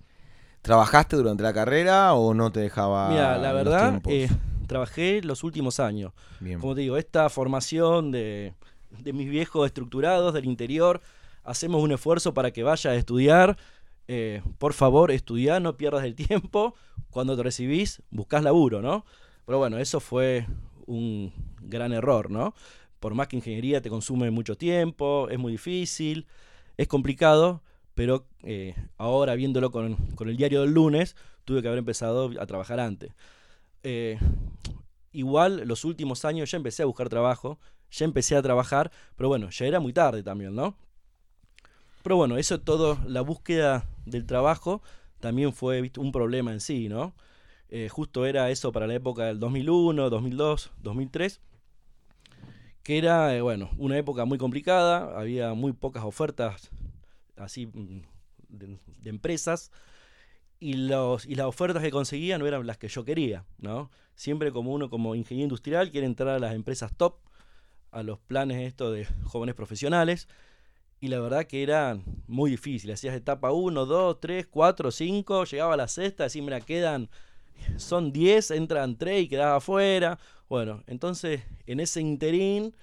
¿Trabajaste 0.62 1.14
durante 1.14 1.44
la 1.44 1.52
carrera 1.52 2.14
o 2.14 2.34
no 2.34 2.50
te 2.50 2.58
dejaba? 2.58 3.08
Mira, 3.10 3.38
la 3.38 3.52
verdad, 3.52 4.02
eh, 4.08 4.28
trabajé 4.66 5.22
los 5.22 5.44
últimos 5.44 5.78
años. 5.78 6.12
Como 6.60 6.74
te 6.74 6.80
digo, 6.80 6.96
esta 6.96 7.28
formación 7.28 8.10
de, 8.10 8.54
de 8.98 9.12
mis 9.12 9.30
viejos 9.30 9.66
estructurados 9.66 10.34
del 10.34 10.46
interior, 10.46 11.00
hacemos 11.46 11.82
un 11.82 11.92
esfuerzo 11.92 12.34
para 12.34 12.50
que 12.50 12.62
vaya 12.62 12.90
a 12.90 12.94
estudiar. 12.94 13.56
eh, 14.08 14.42
por 14.58 14.72
favor, 14.72 15.10
estudia, 15.10 15.58
no 15.60 15.76
pierdas 15.76 16.04
el 16.04 16.14
tiempo, 16.14 16.74
cuando 17.10 17.36
te 17.36 17.42
recibís, 17.42 18.02
buscas 18.10 18.42
laburo, 18.42 18.82
¿no? 18.82 19.04
Pero 19.46 19.58
bueno, 19.58 19.78
eso 19.78 20.00
fue 20.00 20.46
un 20.86 21.32
gran 21.60 21.92
error, 21.92 22.30
¿no? 22.30 22.54
Por 23.00 23.14
más 23.14 23.28
que 23.28 23.36
ingeniería 23.36 23.80
te 23.80 23.90
consume 23.90 24.30
mucho 24.30 24.56
tiempo, 24.56 25.28
es 25.30 25.38
muy 25.38 25.52
difícil, 25.52 26.26
es 26.76 26.88
complicado, 26.88 27.62
pero 27.94 28.26
eh, 28.42 28.74
ahora 28.98 29.34
viéndolo 29.34 29.70
con, 29.70 29.96
el 30.20 30.36
diario 30.36 30.62
del 30.62 30.72
lunes, 30.72 31.16
tuve 31.44 31.62
que 31.62 31.68
haber 31.68 31.78
empezado 31.78 32.30
a 32.40 32.46
trabajar 32.46 32.80
antes. 32.80 33.12
Eh, 33.82 34.18
igual, 35.12 35.62
los 35.66 35.84
últimos 35.84 36.24
años 36.24 36.50
ya 36.50 36.56
empecé 36.56 36.82
a 36.82 36.86
buscar 36.86 37.08
trabajo, 37.08 37.58
ya 37.90 38.04
empecé 38.04 38.36
a 38.36 38.42
trabajar, 38.42 38.90
pero 39.16 39.28
bueno, 39.28 39.50
ya 39.50 39.66
era 39.66 39.80
muy 39.80 39.92
tarde 39.92 40.22
también, 40.22 40.54
¿no? 40.54 40.76
Pero 42.06 42.14
bueno, 42.14 42.38
eso 42.38 42.60
todo, 42.60 43.00
la 43.08 43.20
búsqueda 43.20 43.84
del 44.04 44.26
trabajo 44.26 44.80
también 45.18 45.52
fue 45.52 45.90
un 45.98 46.12
problema 46.12 46.52
en 46.52 46.60
sí, 46.60 46.88
¿no? 46.88 47.16
Eh, 47.68 47.88
justo 47.88 48.26
era 48.26 48.48
eso 48.48 48.70
para 48.70 48.86
la 48.86 48.94
época 48.94 49.24
del 49.24 49.40
2001, 49.40 50.08
2002, 50.08 50.70
2003, 50.84 51.40
que 52.84 52.98
era, 52.98 53.42
bueno, 53.42 53.70
una 53.76 53.98
época 53.98 54.24
muy 54.24 54.38
complicada, 54.38 55.18
había 55.18 55.52
muy 55.54 55.72
pocas 55.72 56.04
ofertas 56.04 56.70
así 57.34 57.66
mm, 57.66 58.02
de, 58.50 58.78
empresas 59.10 59.72
y, 60.60 60.74
los, 60.74 61.26
y 61.26 61.34
las 61.34 61.46
ofertas 61.46 61.82
que 61.82 61.90
conseguía 61.90 62.38
no 62.38 62.46
eran 62.46 62.68
las 62.68 62.78
que 62.78 62.86
yo 62.86 63.04
quería, 63.04 63.44
¿no? 63.58 63.90
Siempre 64.14 64.52
como 64.52 64.72
uno 64.72 64.90
como 64.90 65.16
ingeniero 65.16 65.46
industrial 65.46 65.90
quiere 65.90 66.06
entrar 66.06 66.36
a 66.36 66.38
las 66.38 66.54
empresas 66.54 66.96
top, 66.96 67.16
a 67.90 68.04
los 68.04 68.20
planes 68.20 68.62
estos 68.62 68.94
de 68.94 69.06
jóvenes 69.24 69.56
profesionales, 69.56 70.28
y 71.00 71.08
la 71.08 71.20
verdad 71.20 71.46
que 71.46 71.62
era 71.62 71.98
muy 72.26 72.50
difícil. 72.50 72.90
Hacías 72.90 73.14
etapa 73.14 73.52
1, 73.52 73.86
2, 73.86 74.20
3, 74.20 74.46
4, 74.46 74.90
5, 74.90 75.44
llegaba 75.44 75.74
a 75.74 75.76
la 75.76 75.88
sexta, 75.88 76.24
así 76.24 76.40
me 76.40 76.60
quedan, 76.62 77.08
son 77.76 78.12
10, 78.12 78.52
entran 78.52 78.96
3 78.96 79.24
y 79.24 79.28
quedaba 79.28 79.56
afuera. 79.56 80.18
Bueno, 80.48 80.82
entonces 80.86 81.42
en 81.66 81.80
ese 81.80 82.00
interín, 82.00 82.74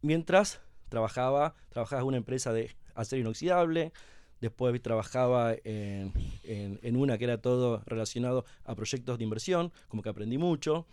mientras 0.00 0.60
trabajaba, 0.88 1.54
trabajaba 1.68 2.02
en 2.02 2.08
una 2.08 2.16
empresa 2.16 2.52
de 2.52 2.74
acero 2.94 3.20
inoxidable, 3.20 3.92
después 4.40 4.80
trabajaba 4.80 5.54
en, 5.64 6.12
en, 6.44 6.96
una 6.96 7.18
que 7.18 7.24
era 7.24 7.38
todo 7.38 7.82
relacionado 7.84 8.44
a 8.64 8.74
proyectos 8.74 9.18
de 9.18 9.24
inversión, 9.24 9.70
como 9.88 10.02
que 10.02 10.08
aprendí 10.08 10.38
mucho, 10.38 10.86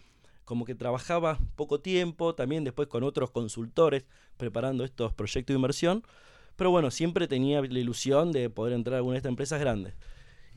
como 0.44 0.66
que 0.66 0.76
trabajaba 0.76 1.40
poco 1.56 1.80
tiempo, 1.80 2.36
también 2.36 2.64
después 2.66 2.88
con 2.90 3.04
otros 3.04 3.32
consultores 3.32 4.06
preparando 4.36 4.84
estos 4.84 5.14
proyectos 5.14 5.54
de 5.54 5.58
inversión, 5.58 6.04
pero 6.58 6.72
bueno, 6.72 6.92
siempre 6.92 7.28
tenía 7.28 7.62
la 7.62 7.80
ilusión 7.80 8.34
de 8.34 8.50
poder 8.50 8.74
entrar 8.74 8.96
a 8.96 8.98
alguna 8.98 9.14
de 9.14 9.20
estas 9.20 9.30
empresas 9.30 9.60
grandes. 9.60 9.94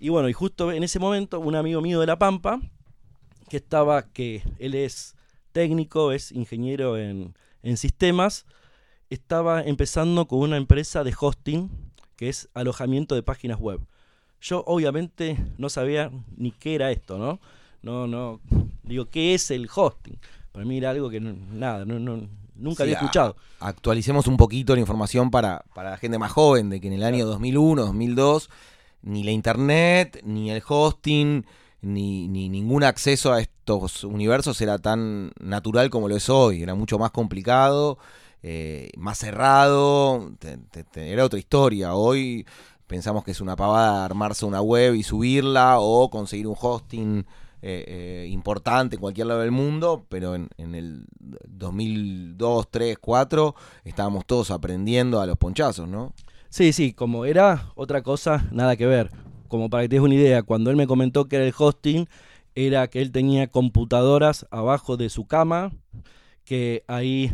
Y 0.00 0.08
bueno, 0.08 0.28
y 0.28 0.32
justo 0.32 0.72
en 0.72 0.82
ese 0.82 0.98
momento, 0.98 1.38
un 1.38 1.54
amigo 1.54 1.80
mío 1.80 2.00
de 2.00 2.06
La 2.06 2.18
Pampa, 2.18 2.60
que 3.48 3.58
estaba, 3.58 4.10
que 4.10 4.42
él 4.58 4.74
es 4.74 5.14
técnico, 5.52 6.10
es 6.10 6.32
ingeniero 6.32 6.96
en, 6.96 7.34
en 7.62 7.76
sistemas, 7.76 8.46
estaba 9.10 9.62
empezando 9.62 10.26
con 10.26 10.40
una 10.40 10.56
empresa 10.56 11.04
de 11.04 11.14
hosting, 11.18 11.70
que 12.16 12.28
es 12.28 12.48
alojamiento 12.54 13.14
de 13.14 13.22
páginas 13.22 13.60
web. 13.60 13.80
Yo 14.40 14.64
obviamente 14.66 15.36
no 15.58 15.68
sabía 15.68 16.10
ni 16.36 16.50
qué 16.50 16.74
era 16.74 16.90
esto, 16.90 17.18
¿no? 17.18 17.40
No, 17.82 18.06
no, 18.06 18.40
digo, 18.82 19.06
¿qué 19.06 19.34
es 19.34 19.50
el 19.50 19.68
hosting? 19.74 20.18
Para 20.52 20.64
mí 20.64 20.78
era 20.78 20.90
algo 20.90 21.10
que 21.10 21.20
nada, 21.20 21.84
no, 21.84 21.98
no, 21.98 22.28
nunca 22.60 22.82
había 22.84 22.96
escuchado. 22.96 23.36
actualicemos 23.58 24.26
un 24.26 24.36
poquito 24.36 24.74
la 24.74 24.80
información 24.80 25.30
para, 25.30 25.64
para 25.74 25.90
la 25.90 25.96
gente 25.96 26.18
más 26.18 26.32
joven, 26.32 26.70
de 26.70 26.80
que 26.80 26.88
en 26.88 26.94
el 26.94 27.02
año 27.02 27.26
2001, 27.26 27.82
2002, 27.86 28.50
ni 29.02 29.24
la 29.24 29.30
internet, 29.30 30.20
ni 30.24 30.50
el 30.50 30.62
hosting, 30.66 31.44
ni, 31.82 32.28
ni, 32.28 32.48
ningún 32.48 32.84
acceso 32.84 33.32
a 33.32 33.40
estos 33.40 34.04
universos 34.04 34.60
era 34.60 34.78
tan 34.78 35.32
natural 35.40 35.90
como 35.90 36.08
lo 36.08 36.16
es 36.16 36.28
hoy, 36.28 36.62
era 36.62 36.74
mucho 36.74 36.98
más 36.98 37.10
complicado 37.10 37.98
eh, 38.42 38.90
más 38.96 39.18
cerrado, 39.18 40.32
era 40.94 41.24
otra 41.24 41.38
historia. 41.38 41.94
Hoy 41.94 42.46
pensamos 42.86 43.22
que 43.22 43.32
es 43.32 43.40
una 43.40 43.54
pavada 43.54 44.04
armarse 44.04 44.46
una 44.46 44.62
web 44.62 44.94
y 44.94 45.02
subirla 45.02 45.78
o 45.78 46.08
conseguir 46.10 46.46
un 46.46 46.56
hosting 46.58 47.26
eh, 47.62 47.84
eh, 47.86 48.28
importante 48.30 48.96
en 48.96 49.00
cualquier 49.00 49.26
lado 49.26 49.40
del 49.40 49.50
mundo, 49.50 50.06
pero 50.08 50.34
en, 50.34 50.48
el 50.74 51.04
2002, 51.46 52.70
3, 52.70 52.98
4 52.98 53.54
estábamos 53.84 54.24
todos 54.24 54.50
aprendiendo 54.50 55.20
a 55.20 55.26
los 55.26 55.36
ponchazos, 55.36 55.86
¿no? 55.86 56.14
Sí, 56.48 56.72
sí, 56.72 56.92
como 56.92 57.26
era 57.26 57.70
otra 57.74 58.02
cosa, 58.02 58.46
nada 58.50 58.76
que 58.76 58.86
ver. 58.86 59.10
Como 59.48 59.68
para 59.68 59.82
que 59.82 59.90
te 59.90 59.96
des 59.96 60.02
una 60.02 60.14
idea, 60.14 60.42
cuando 60.42 60.70
él 60.70 60.76
me 60.76 60.86
comentó 60.86 61.26
que 61.26 61.36
era 61.36 61.44
el 61.44 61.54
hosting, 61.56 62.06
era 62.54 62.88
que 62.88 63.02
él 63.02 63.12
tenía 63.12 63.46
computadoras 63.46 64.46
abajo 64.50 64.96
de 64.96 65.10
su 65.10 65.26
cama, 65.26 65.70
que 66.44 66.82
ahí 66.88 67.32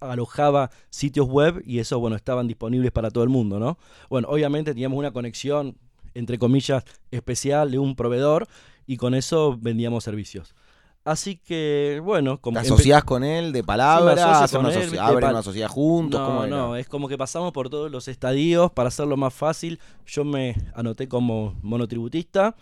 alojaba 0.00 0.70
sitios 0.90 1.28
web 1.28 1.62
y 1.64 1.78
eso, 1.78 1.98
bueno, 1.98 2.16
estaban 2.16 2.46
disponibles 2.46 2.92
para 2.92 3.10
todo 3.10 3.24
el 3.24 3.30
mundo, 3.30 3.58
¿no? 3.58 3.78
Bueno, 4.10 4.28
obviamente 4.28 4.72
teníamos 4.72 4.98
una 4.98 5.12
conexión, 5.12 5.76
entre 6.14 6.38
comillas, 6.38 6.84
especial 7.10 7.70
de 7.70 7.78
un 7.78 7.96
proveedor 7.96 8.48
y 8.92 8.98
con 8.98 9.14
eso 9.14 9.56
vendíamos 9.58 10.04
servicios. 10.04 10.54
Así 11.02 11.36
que, 11.36 12.02
bueno, 12.04 12.42
como... 12.42 12.60
¿Te 12.60 12.66
asociás 12.66 13.02
con 13.04 13.24
él 13.24 13.50
de 13.50 13.64
palabras? 13.64 14.50
Sí, 14.50 14.56
¿Abren 14.98 15.30
una 15.30 15.42
sociedad 15.42 15.68
juntos? 15.68 16.20
No, 16.20 16.46
no, 16.46 16.76
es 16.76 16.86
como 16.88 17.08
que 17.08 17.16
pasamos 17.16 17.52
por 17.52 17.70
todos 17.70 17.90
los 17.90 18.06
estadios 18.06 18.70
para 18.70 18.88
hacerlo 18.88 19.16
más 19.16 19.32
fácil. 19.32 19.80
Yo 20.06 20.24
me 20.26 20.54
anoté 20.74 21.08
como 21.08 21.58
monotributista 21.62 22.54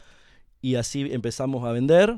y 0.62 0.76
así 0.76 1.08
empezamos 1.10 1.64
a 1.64 1.72
vender, 1.72 2.16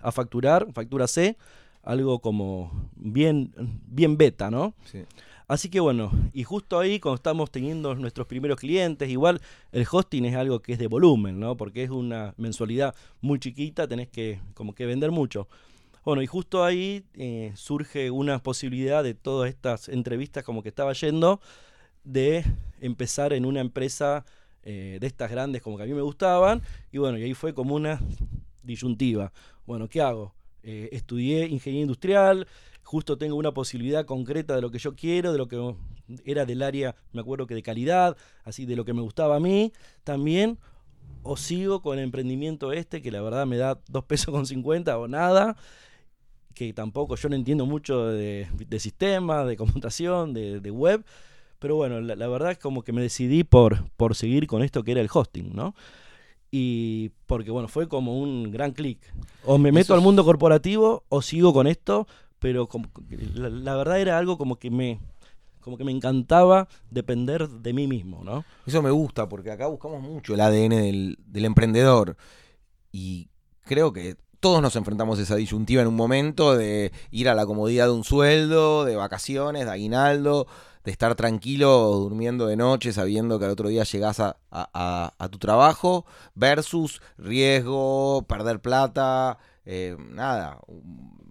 a 0.00 0.12
facturar, 0.12 0.68
factura 0.72 1.08
C 1.08 1.36
algo 1.82 2.20
como 2.20 2.88
bien, 2.94 3.52
bien 3.86 4.16
beta, 4.16 4.48
¿no? 4.48 4.74
Sí. 4.84 5.04
Así 5.46 5.68
que 5.68 5.80
bueno, 5.80 6.10
y 6.32 6.42
justo 6.42 6.78
ahí 6.78 6.98
cuando 6.98 7.16
estamos 7.16 7.50
teniendo 7.50 7.94
nuestros 7.94 8.26
primeros 8.26 8.58
clientes, 8.58 9.10
igual 9.10 9.40
el 9.72 9.86
hosting 9.90 10.24
es 10.24 10.36
algo 10.36 10.60
que 10.60 10.72
es 10.72 10.78
de 10.78 10.86
volumen, 10.86 11.38
¿no? 11.38 11.56
Porque 11.56 11.82
es 11.82 11.90
una 11.90 12.32
mensualidad 12.38 12.94
muy 13.20 13.38
chiquita, 13.38 13.86
tenés 13.86 14.08
que 14.08 14.40
como 14.54 14.74
que 14.74 14.86
vender 14.86 15.10
mucho. 15.10 15.46
Bueno, 16.04 16.22
y 16.22 16.26
justo 16.26 16.64
ahí 16.64 17.04
eh, 17.14 17.52
surge 17.56 18.10
una 18.10 18.42
posibilidad 18.42 19.02
de 19.02 19.14
todas 19.14 19.50
estas 19.50 19.88
entrevistas 19.88 20.44
como 20.44 20.62
que 20.62 20.68
estaba 20.70 20.92
yendo 20.94 21.40
de 22.04 22.44
empezar 22.80 23.32
en 23.32 23.44
una 23.46 23.60
empresa 23.60 24.24
eh, 24.62 24.98
de 24.98 25.06
estas 25.06 25.30
grandes 25.30 25.60
como 25.60 25.76
que 25.76 25.82
a 25.82 25.86
mí 25.86 25.92
me 25.92 26.02
gustaban. 26.02 26.62
Y 26.90 26.98
bueno, 26.98 27.18
y 27.18 27.22
ahí 27.22 27.34
fue 27.34 27.52
como 27.52 27.74
una 27.74 28.00
disyuntiva. 28.62 29.32
Bueno, 29.66 29.88
¿qué 29.88 30.00
hago? 30.00 30.34
Eh, 30.62 30.88
estudié 30.92 31.46
ingeniería 31.46 31.82
industrial, 31.82 32.46
justo 32.84 33.18
tengo 33.18 33.36
una 33.36 33.52
posibilidad 33.52 34.04
concreta 34.04 34.54
de 34.54 34.62
lo 34.62 34.70
que 34.70 34.78
yo 34.78 34.94
quiero, 34.94 35.32
de 35.32 35.38
lo 35.38 35.48
que 35.48 35.74
era 36.24 36.44
del 36.44 36.62
área, 36.62 36.94
me 37.12 37.20
acuerdo 37.20 37.46
que 37.46 37.54
de 37.54 37.62
calidad, 37.62 38.16
así 38.44 38.66
de 38.66 38.76
lo 38.76 38.84
que 38.84 38.92
me 38.92 39.00
gustaba 39.00 39.36
a 39.36 39.40
mí, 39.40 39.72
también, 40.04 40.58
o 41.22 41.36
sigo 41.36 41.82
con 41.82 41.98
el 41.98 42.04
emprendimiento 42.04 42.72
este, 42.72 43.02
que 43.02 43.10
la 43.10 43.22
verdad 43.22 43.46
me 43.46 43.56
da 43.56 43.80
dos 43.88 44.04
pesos 44.04 44.32
con 44.32 44.46
50 44.46 44.96
o 44.98 45.08
nada, 45.08 45.56
que 46.54 46.72
tampoco 46.72 47.16
yo 47.16 47.28
no 47.28 47.34
entiendo 47.34 47.66
mucho 47.66 48.06
de, 48.06 48.46
sistemas, 48.78 49.46
de 49.46 49.56
computación, 49.56 50.34
de, 50.34 50.70
web, 50.70 51.04
pero 51.58 51.76
bueno, 51.76 52.00
la, 52.00 52.14
la, 52.14 52.28
verdad 52.28 52.52
es 52.52 52.58
como 52.58 52.82
que 52.82 52.92
me 52.92 53.00
decidí 53.00 53.42
por, 53.42 53.90
por 53.96 54.14
seguir 54.14 54.46
con 54.46 54.62
esto 54.62 54.84
que 54.84 54.92
era 54.92 55.00
el 55.00 55.08
hosting, 55.12 55.54
¿no? 55.54 55.74
y 56.56 57.08
porque 57.26 57.50
bueno, 57.50 57.66
fue 57.66 57.88
como 57.88 58.16
un 58.16 58.52
gran 58.52 58.70
clic. 58.70 59.00
O 59.44 59.58
me 59.58 59.72
meto 59.72 59.92
al 59.92 60.00
mundo 60.00 60.24
corporativo 60.24 61.02
o 61.08 61.20
sigo 61.20 61.52
con 61.52 61.66
esto, 61.66 62.06
pero 62.44 62.68
la, 63.36 63.74
verdad 63.74 64.00
era 64.00 64.18
algo 64.18 64.36
como 64.36 64.58
que 64.58 64.70
me 64.70 65.00
como 65.60 65.78
que 65.78 65.84
me 65.84 65.92
encantaba 65.92 66.68
depender 66.90 67.48
de 67.48 67.72
mí 67.72 67.86
mismo, 67.86 68.22
¿no? 68.22 68.44
Eso 68.66 68.82
me 68.82 68.90
gusta 68.90 69.30
porque 69.30 69.50
acá 69.50 69.66
buscamos 69.66 70.02
mucho 70.02 70.34
el 70.34 70.42
ADN 70.42 71.16
del, 71.26 71.44
emprendedor 71.46 72.18
y 72.92 73.30
creo 73.62 73.94
que 73.94 74.18
todos 74.40 74.60
nos 74.60 74.76
enfrentamos 74.76 75.18
a 75.18 75.22
esa 75.22 75.36
disyuntiva 75.36 75.80
en 75.80 75.88
un 75.88 75.96
momento 75.96 76.54
de 76.54 76.92
ir 77.10 77.30
a 77.30 77.34
la 77.34 77.46
comodidad 77.46 77.86
de 77.86 77.92
un 77.92 78.04
sueldo, 78.04 78.84
de 78.84 78.96
vacaciones, 78.96 79.64
de 79.64 79.70
aguinaldo, 79.70 80.46
de 80.84 80.92
estar 80.92 81.14
tranquilo 81.14 81.92
durmiendo 81.92 82.46
de 82.46 82.56
noche 82.56 82.92
sabiendo 82.92 83.38
que 83.38 83.46
al 83.46 83.52
otro 83.52 83.70
día 83.70 83.84
llegás 83.84 84.20
a, 84.20 85.28
tu 85.30 85.38
trabajo, 85.38 86.04
versus 86.34 87.00
riesgo, 87.16 88.26
perder 88.28 88.60
plata, 88.60 89.38
eh, 89.64 89.96
nada, 89.98 90.60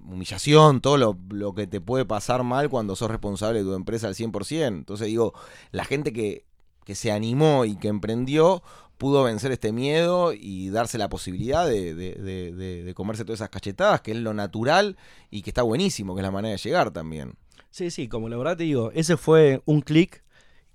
humillación, 0.07 0.81
todo 0.81 0.97
lo, 0.97 1.17
lo, 1.29 1.53
que 1.53 1.67
te 1.67 1.81
puede 1.81 2.05
pasar 2.05 2.43
mal 2.43 2.69
cuando 2.69 2.95
sos 2.95 3.09
responsable 3.09 3.59
de 3.59 3.65
tu 3.65 3.73
empresa 3.73 4.07
al 4.07 4.15
100%. 4.15 4.67
Entonces 4.67 5.07
digo, 5.07 5.33
la 5.71 5.85
gente 5.85 6.13
que, 6.13 6.45
que 6.85 6.95
se 6.95 7.11
animó 7.11 7.65
y 7.65 7.75
que 7.75 7.87
emprendió 7.87 8.63
pudo 8.97 9.23
vencer 9.23 9.51
este 9.51 9.71
miedo 9.71 10.33
y 10.33 10.69
darse 10.69 10.97
la 10.97 11.09
posibilidad 11.09 11.67
de, 11.67 11.93
de, 11.93 12.93
comerse 12.95 13.25
todas 13.25 13.39
esas 13.39 13.49
cachetadas, 13.49 14.01
que 14.01 14.11
es 14.11 14.17
lo 14.17 14.33
natural 14.33 14.97
y 15.29 15.41
que 15.41 15.49
está 15.49 15.61
buenísimo, 15.61 16.15
que 16.15 16.21
es 16.21 16.25
la 16.25 16.31
manera 16.31 16.53
de 16.53 16.57
llegar 16.57 16.91
también. 16.91 17.33
Sí, 17.69 17.91
sí, 17.91 18.07
como 18.07 18.29
la 18.29 18.37
verdad 18.37 18.55
te 18.55 18.63
digo, 18.63 18.91
ese 18.93 19.17
fue 19.17 19.61
un 19.65 19.81
clic 19.81 20.23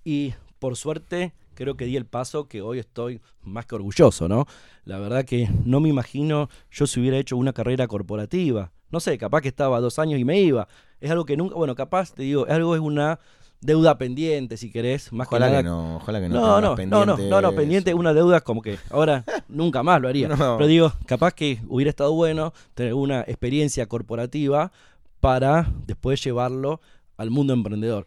y 0.04 0.34
por 0.58 0.76
suerte 0.76 1.32
creo 1.54 1.76
que 1.76 1.86
di 1.86 1.96
el 1.96 2.06
paso 2.06 2.48
que 2.48 2.60
hoy 2.60 2.78
estoy 2.78 3.20
más 3.42 3.66
que 3.66 3.76
orgulloso, 3.76 4.28
¿no? 4.28 4.46
La 4.84 4.98
verdad 4.98 5.24
que 5.24 5.48
no 5.64 5.80
me 5.80 5.88
imagino 5.88 6.48
yo 6.70 6.86
si 6.86 7.00
hubiera 7.00 7.18
hecho 7.18 7.36
una 7.36 7.52
carrera 7.52 7.86
corporativa. 7.88 8.72
No 8.90 9.00
sé, 9.00 9.18
capaz 9.18 9.42
que 9.42 9.48
estaba 9.48 9.80
dos 9.80 9.98
años 9.98 10.18
y 10.18 10.24
me 10.24 10.40
iba. 10.40 10.68
Es 11.00 11.10
algo 11.10 11.24
que 11.24 11.36
nunca, 11.36 11.54
bueno, 11.54 11.74
capaz, 11.74 12.12
te 12.12 12.22
digo, 12.22 12.46
algo 12.48 12.74
es 12.74 12.80
una 12.80 13.18
deuda 13.60 13.98
pendiente, 13.98 14.56
si 14.56 14.70
querés, 14.70 15.12
más 15.12 15.26
ojalá 15.26 15.46
que 15.46 15.50
nada. 15.50 15.62
Que 15.62 15.68
no, 15.68 15.96
ojalá 15.96 16.20
que 16.20 16.28
no. 16.28 16.34
No, 16.34 16.60
no, 16.60 16.76
no, 16.76 17.06
no, 17.06 17.16
no, 17.16 17.40
no, 17.40 17.52
pendiente 17.54 17.92
una 17.94 18.14
deuda 18.14 18.40
como 18.40 18.62
que 18.62 18.78
ahora 18.90 19.24
nunca 19.48 19.82
más 19.82 20.00
lo 20.00 20.08
haría. 20.08 20.28
Pero 20.28 20.66
digo, 20.66 20.92
capaz 21.06 21.34
que 21.34 21.60
hubiera 21.68 21.90
estado 21.90 22.12
bueno 22.12 22.52
tener 22.74 22.94
una 22.94 23.20
experiencia 23.22 23.86
corporativa 23.86 24.72
para 25.20 25.72
después 25.86 26.22
llevarlo 26.22 26.80
al 27.16 27.30
mundo 27.30 27.52
emprendedor. 27.52 28.06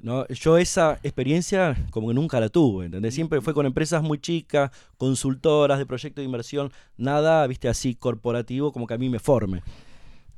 ¿no? 0.00 0.26
Yo 0.28 0.58
esa 0.58 0.98
experiencia 1.02 1.76
como 1.90 2.08
que 2.08 2.14
nunca 2.14 2.40
la 2.40 2.48
tuve, 2.48 2.86
¿entendés? 2.86 3.14
Siempre 3.14 3.40
fue 3.40 3.52
con 3.52 3.66
empresas 3.66 4.02
muy 4.02 4.18
chicas, 4.18 4.70
consultoras 4.96 5.78
de 5.78 5.86
proyectos 5.86 6.22
de 6.22 6.26
inversión, 6.26 6.72
nada, 6.96 7.46
viste, 7.46 7.68
así 7.68 7.94
corporativo 7.94 8.72
como 8.72 8.86
que 8.86 8.94
a 8.94 8.98
mí 8.98 9.08
me 9.08 9.18
forme. 9.18 9.62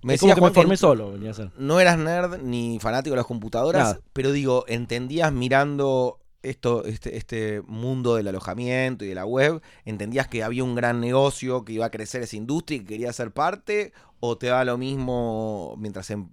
Me 0.03 0.15
es 0.15 0.21
como 0.21 0.35
que 0.35 0.41
me 0.41 0.51
formé 0.51 0.77
solo, 0.77 1.13
venía 1.13 1.31
a 1.31 1.35
ser. 1.35 1.51
No 1.59 1.79
eras 1.79 1.99
nerd 1.99 2.41
ni 2.43 2.79
fanático 2.81 3.13
de 3.13 3.19
las 3.19 3.27
computadoras, 3.27 4.01
pero 4.13 4.33
digo, 4.33 4.65
entendías 4.67 5.33
mirando 5.33 6.21
esto, 6.43 6.85
este, 6.85 7.17
este 7.17 7.63
mundo 7.67 8.17
del 8.17 8.29
alojamiento 8.29 9.05
y 9.05 9.09
de 9.09 9.15
la 9.15 9.27
web, 9.27 9.61
entendías 9.85 10.27
que 10.27 10.43
había 10.43 10.65
un 10.65 10.75
gran 10.75 11.01
negocio, 11.01 11.65
que 11.65 11.75
iba 11.75 11.87
a 11.87 11.91
crecer 11.91 12.23
esa 12.23 12.37
industria 12.37 12.77
y 12.77 12.81
que 12.81 12.87
querías 12.87 13.17
ser 13.17 13.31
parte, 13.31 13.93
o 14.21 14.39
te 14.39 14.49
da 14.49 14.65
lo 14.65 14.79
mismo 14.79 15.75
mientras 15.79 16.09
em, 16.11 16.29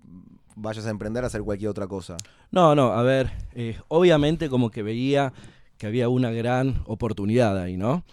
vayas 0.56 0.86
a 0.86 0.90
emprender 0.90 1.24
a 1.24 1.28
hacer 1.28 1.42
cualquier 1.44 1.70
otra 1.70 1.88
cosa? 1.88 2.18
No, 2.52 2.76
no, 2.76 2.94
a 2.94 3.04
ver, 3.04 3.32
eh, 3.54 3.78
obviamente 3.88 4.50
como 4.50 4.72
que 4.72 4.84
veía 4.84 5.34
que 5.78 5.88
había 5.88 6.10
una 6.10 6.32
gran 6.32 6.82
oportunidad 6.86 7.58
ahí, 7.58 7.78
¿no? 7.78 8.04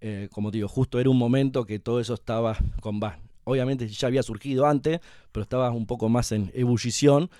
Eh, 0.00 0.28
como 0.32 0.50
digo, 0.50 0.66
justo 0.66 0.98
era 0.98 1.08
un 1.08 1.18
momento 1.18 1.64
que 1.64 1.78
todo 1.78 2.00
eso 2.00 2.14
estaba 2.14 2.56
con 2.80 2.98
obviamente 3.44 3.88
ya 3.88 4.08
había 4.08 4.22
surgido 4.22 4.66
antes, 4.66 5.00
pero 5.32 5.42
estaba 5.42 5.70
un 5.70 5.86
poco 5.86 6.08
más 6.08 6.32
en 6.32 6.50
ebullición 6.54 7.30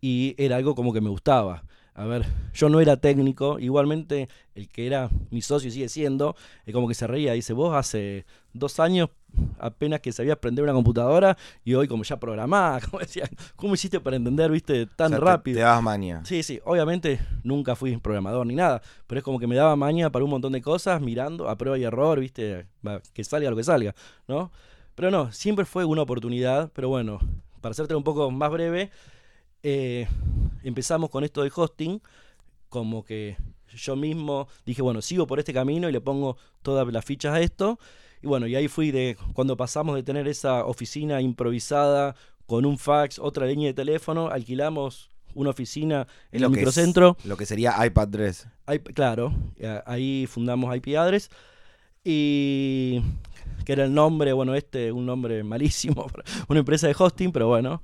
y 0.00 0.34
era 0.38 0.56
algo 0.56 0.74
como 0.74 0.92
que 0.92 1.00
me 1.00 1.10
gustaba. 1.10 1.64
A 1.96 2.06
ver, 2.06 2.26
yo 2.52 2.68
no 2.68 2.80
era 2.80 2.96
técnico, 2.96 3.60
igualmente 3.60 4.28
el 4.56 4.68
que 4.68 4.86
era 4.86 5.10
mi 5.30 5.42
socio 5.42 5.70
sigue 5.70 5.88
siendo, 5.88 6.34
es 6.66 6.74
como 6.74 6.88
que 6.88 6.94
se 6.94 7.06
reía, 7.06 7.34
dice, 7.34 7.52
vos 7.52 7.72
hace 7.72 8.26
dos 8.52 8.80
años 8.80 9.10
apenas 9.60 10.00
que 10.00 10.10
sabías 10.10 10.34
aprender 10.34 10.64
una 10.64 10.72
computadora 10.72 11.36
y 11.64 11.74
hoy 11.74 11.86
como 11.86 12.02
ya 12.02 12.18
programás, 12.18 12.84
como 12.90 12.98
decía, 12.98 13.30
¿cómo 13.54 13.74
hiciste 13.74 14.00
para 14.00 14.16
entender, 14.16 14.50
viste, 14.50 14.86
tan 14.86 15.12
rápido? 15.12 15.54
Te, 15.54 15.60
te 15.60 15.64
dabas 15.64 15.82
maña. 15.84 16.24
Sí, 16.24 16.42
sí, 16.42 16.60
obviamente 16.64 17.20
nunca 17.44 17.76
fui 17.76 17.96
programador 17.96 18.44
ni 18.44 18.56
nada, 18.56 18.82
pero 19.06 19.20
es 19.20 19.24
como 19.24 19.38
que 19.38 19.46
me 19.46 19.54
daba 19.54 19.76
maña 19.76 20.10
para 20.10 20.24
un 20.24 20.32
montón 20.32 20.52
de 20.52 20.62
cosas, 20.62 21.00
mirando 21.00 21.48
a 21.48 21.56
prueba 21.56 21.78
y 21.78 21.84
error, 21.84 22.18
viste, 22.18 22.66
que 23.12 23.22
salga 23.22 23.50
lo 23.50 23.56
que 23.56 23.64
salga, 23.64 23.94
¿no? 24.26 24.50
Pero 24.94 25.10
no, 25.10 25.32
siempre 25.32 25.64
fue 25.64 25.84
una 25.84 26.02
oportunidad, 26.02 26.70
pero 26.72 26.88
bueno, 26.88 27.18
para 27.60 27.72
hacerte 27.72 27.94
un 27.94 28.04
poco 28.04 28.30
más 28.30 28.50
breve, 28.50 28.90
eh, 29.62 30.06
empezamos 30.62 31.10
con 31.10 31.24
esto 31.24 31.42
de 31.42 31.50
hosting, 31.54 32.00
como 32.68 33.04
que 33.04 33.36
yo 33.74 33.96
mismo 33.96 34.48
dije, 34.64 34.82
bueno, 34.82 35.02
sigo 35.02 35.26
por 35.26 35.38
este 35.38 35.52
camino 35.52 35.88
y 35.88 35.92
le 35.92 36.00
pongo 36.00 36.36
todas 36.62 36.86
las 36.92 37.04
fichas 37.04 37.34
a 37.34 37.40
esto. 37.40 37.78
Y 38.22 38.26
bueno, 38.26 38.46
y 38.46 38.54
ahí 38.54 38.68
fui 38.68 38.90
de 38.90 39.16
cuando 39.32 39.56
pasamos 39.56 39.96
de 39.96 40.02
tener 40.02 40.28
esa 40.28 40.64
oficina 40.64 41.20
improvisada 41.20 42.14
con 42.46 42.64
un 42.64 42.78
fax, 42.78 43.18
otra 43.18 43.46
línea 43.46 43.68
de 43.68 43.74
teléfono, 43.74 44.28
alquilamos 44.28 45.10
una 45.34 45.50
oficina 45.50 46.06
en 46.30 46.44
el 46.44 46.50
microcentro. 46.50 47.16
lo 47.24 47.36
que 47.36 47.46
sería 47.46 47.74
iPad 47.84 48.08
Address. 48.08 48.46
claro, 48.94 49.34
ahí 49.86 50.26
fundamos 50.26 50.74
IP 50.76 50.96
Address. 50.96 51.30
Y 52.04 53.00
que 53.64 53.72
era 53.72 53.84
el 53.84 53.94
nombre, 53.94 54.32
bueno, 54.32 54.54
este 54.54 54.92
un 54.92 55.06
nombre 55.06 55.42
malísimo, 55.42 56.06
una 56.48 56.60
empresa 56.60 56.86
de 56.86 56.94
hosting, 56.98 57.32
pero 57.32 57.48
bueno. 57.48 57.82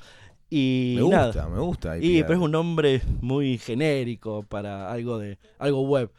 Y 0.51 0.95
me 0.97 1.03
gusta, 1.03 1.49
me 1.49 1.61
gusta. 1.61 1.99
Y, 1.99 2.23
pero 2.23 2.35
es 2.35 2.41
un 2.41 2.51
nombre 2.51 3.03
muy 3.21 3.57
genérico 3.59 4.43
para 4.43 4.91
algo 4.91 5.19
de 5.19 5.39
algo 5.59 5.83
web. 5.83 6.11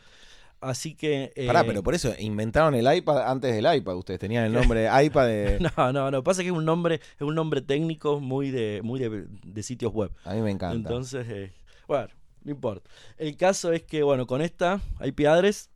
Así 0.62 0.94
que. 0.94 1.34
Eh, 1.36 1.48
Pará, 1.48 1.64
pero 1.64 1.82
por 1.82 1.96
eso 1.96 2.14
inventaron 2.20 2.76
el 2.76 2.96
iPad 2.96 3.30
antes 3.30 3.54
del 3.54 3.76
iPad. 3.76 3.96
Ustedes 3.98 4.20
tenían 4.20 4.46
el 4.46 4.54
nombre 4.54 4.82
de 4.82 4.90
iPad 5.06 5.26
de. 5.26 5.60
no, 5.60 5.92
no, 5.92 6.12
no. 6.12 6.24
Pasa 6.24 6.44
que 6.44 6.50
es 6.50 6.54
un 6.54 6.66
nombre, 6.66 6.96
es 6.96 7.22
un 7.22 7.34
nombre 7.34 7.62
técnico 7.62 8.20
muy 8.20 8.52
de, 8.52 8.80
muy 8.84 9.00
de, 9.00 9.64
sitios 9.64 9.92
web. 9.92 10.12
A 10.24 10.36
mí 10.36 10.42
me 10.42 10.52
encanta. 10.52 10.78
Entonces, 10.78 11.26
eh, 11.28 11.52
bueno, 11.88 12.08
no 12.44 12.52
importa. 12.52 12.90
El 13.18 13.36
caso 13.38 13.74
es 13.74 13.82
que, 13.82 14.04
bueno, 14.04 14.28
con 14.28 14.42
esta 14.42 14.80
IP 15.04 15.22
address 15.22 15.71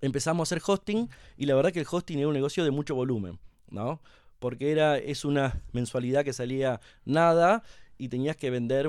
empezamos 0.00 0.40
a 0.40 0.54
hacer 0.54 0.62
hosting 0.64 1.08
y 1.36 1.46
la 1.46 1.54
verdad 1.54 1.72
que 1.72 1.80
el 1.80 1.86
hosting 1.90 2.18
era 2.18 2.28
un 2.28 2.34
negocio 2.34 2.64
de 2.64 2.70
mucho 2.70 2.94
volumen, 2.94 3.38
¿no? 3.68 4.00
Porque 4.38 4.72
era, 4.72 4.96
es 4.96 5.24
una 5.24 5.62
mensualidad 5.72 6.24
que 6.24 6.32
salía 6.32 6.80
nada 7.04 7.62
y 7.98 8.08
tenías 8.08 8.36
que 8.36 8.50
vender 8.50 8.88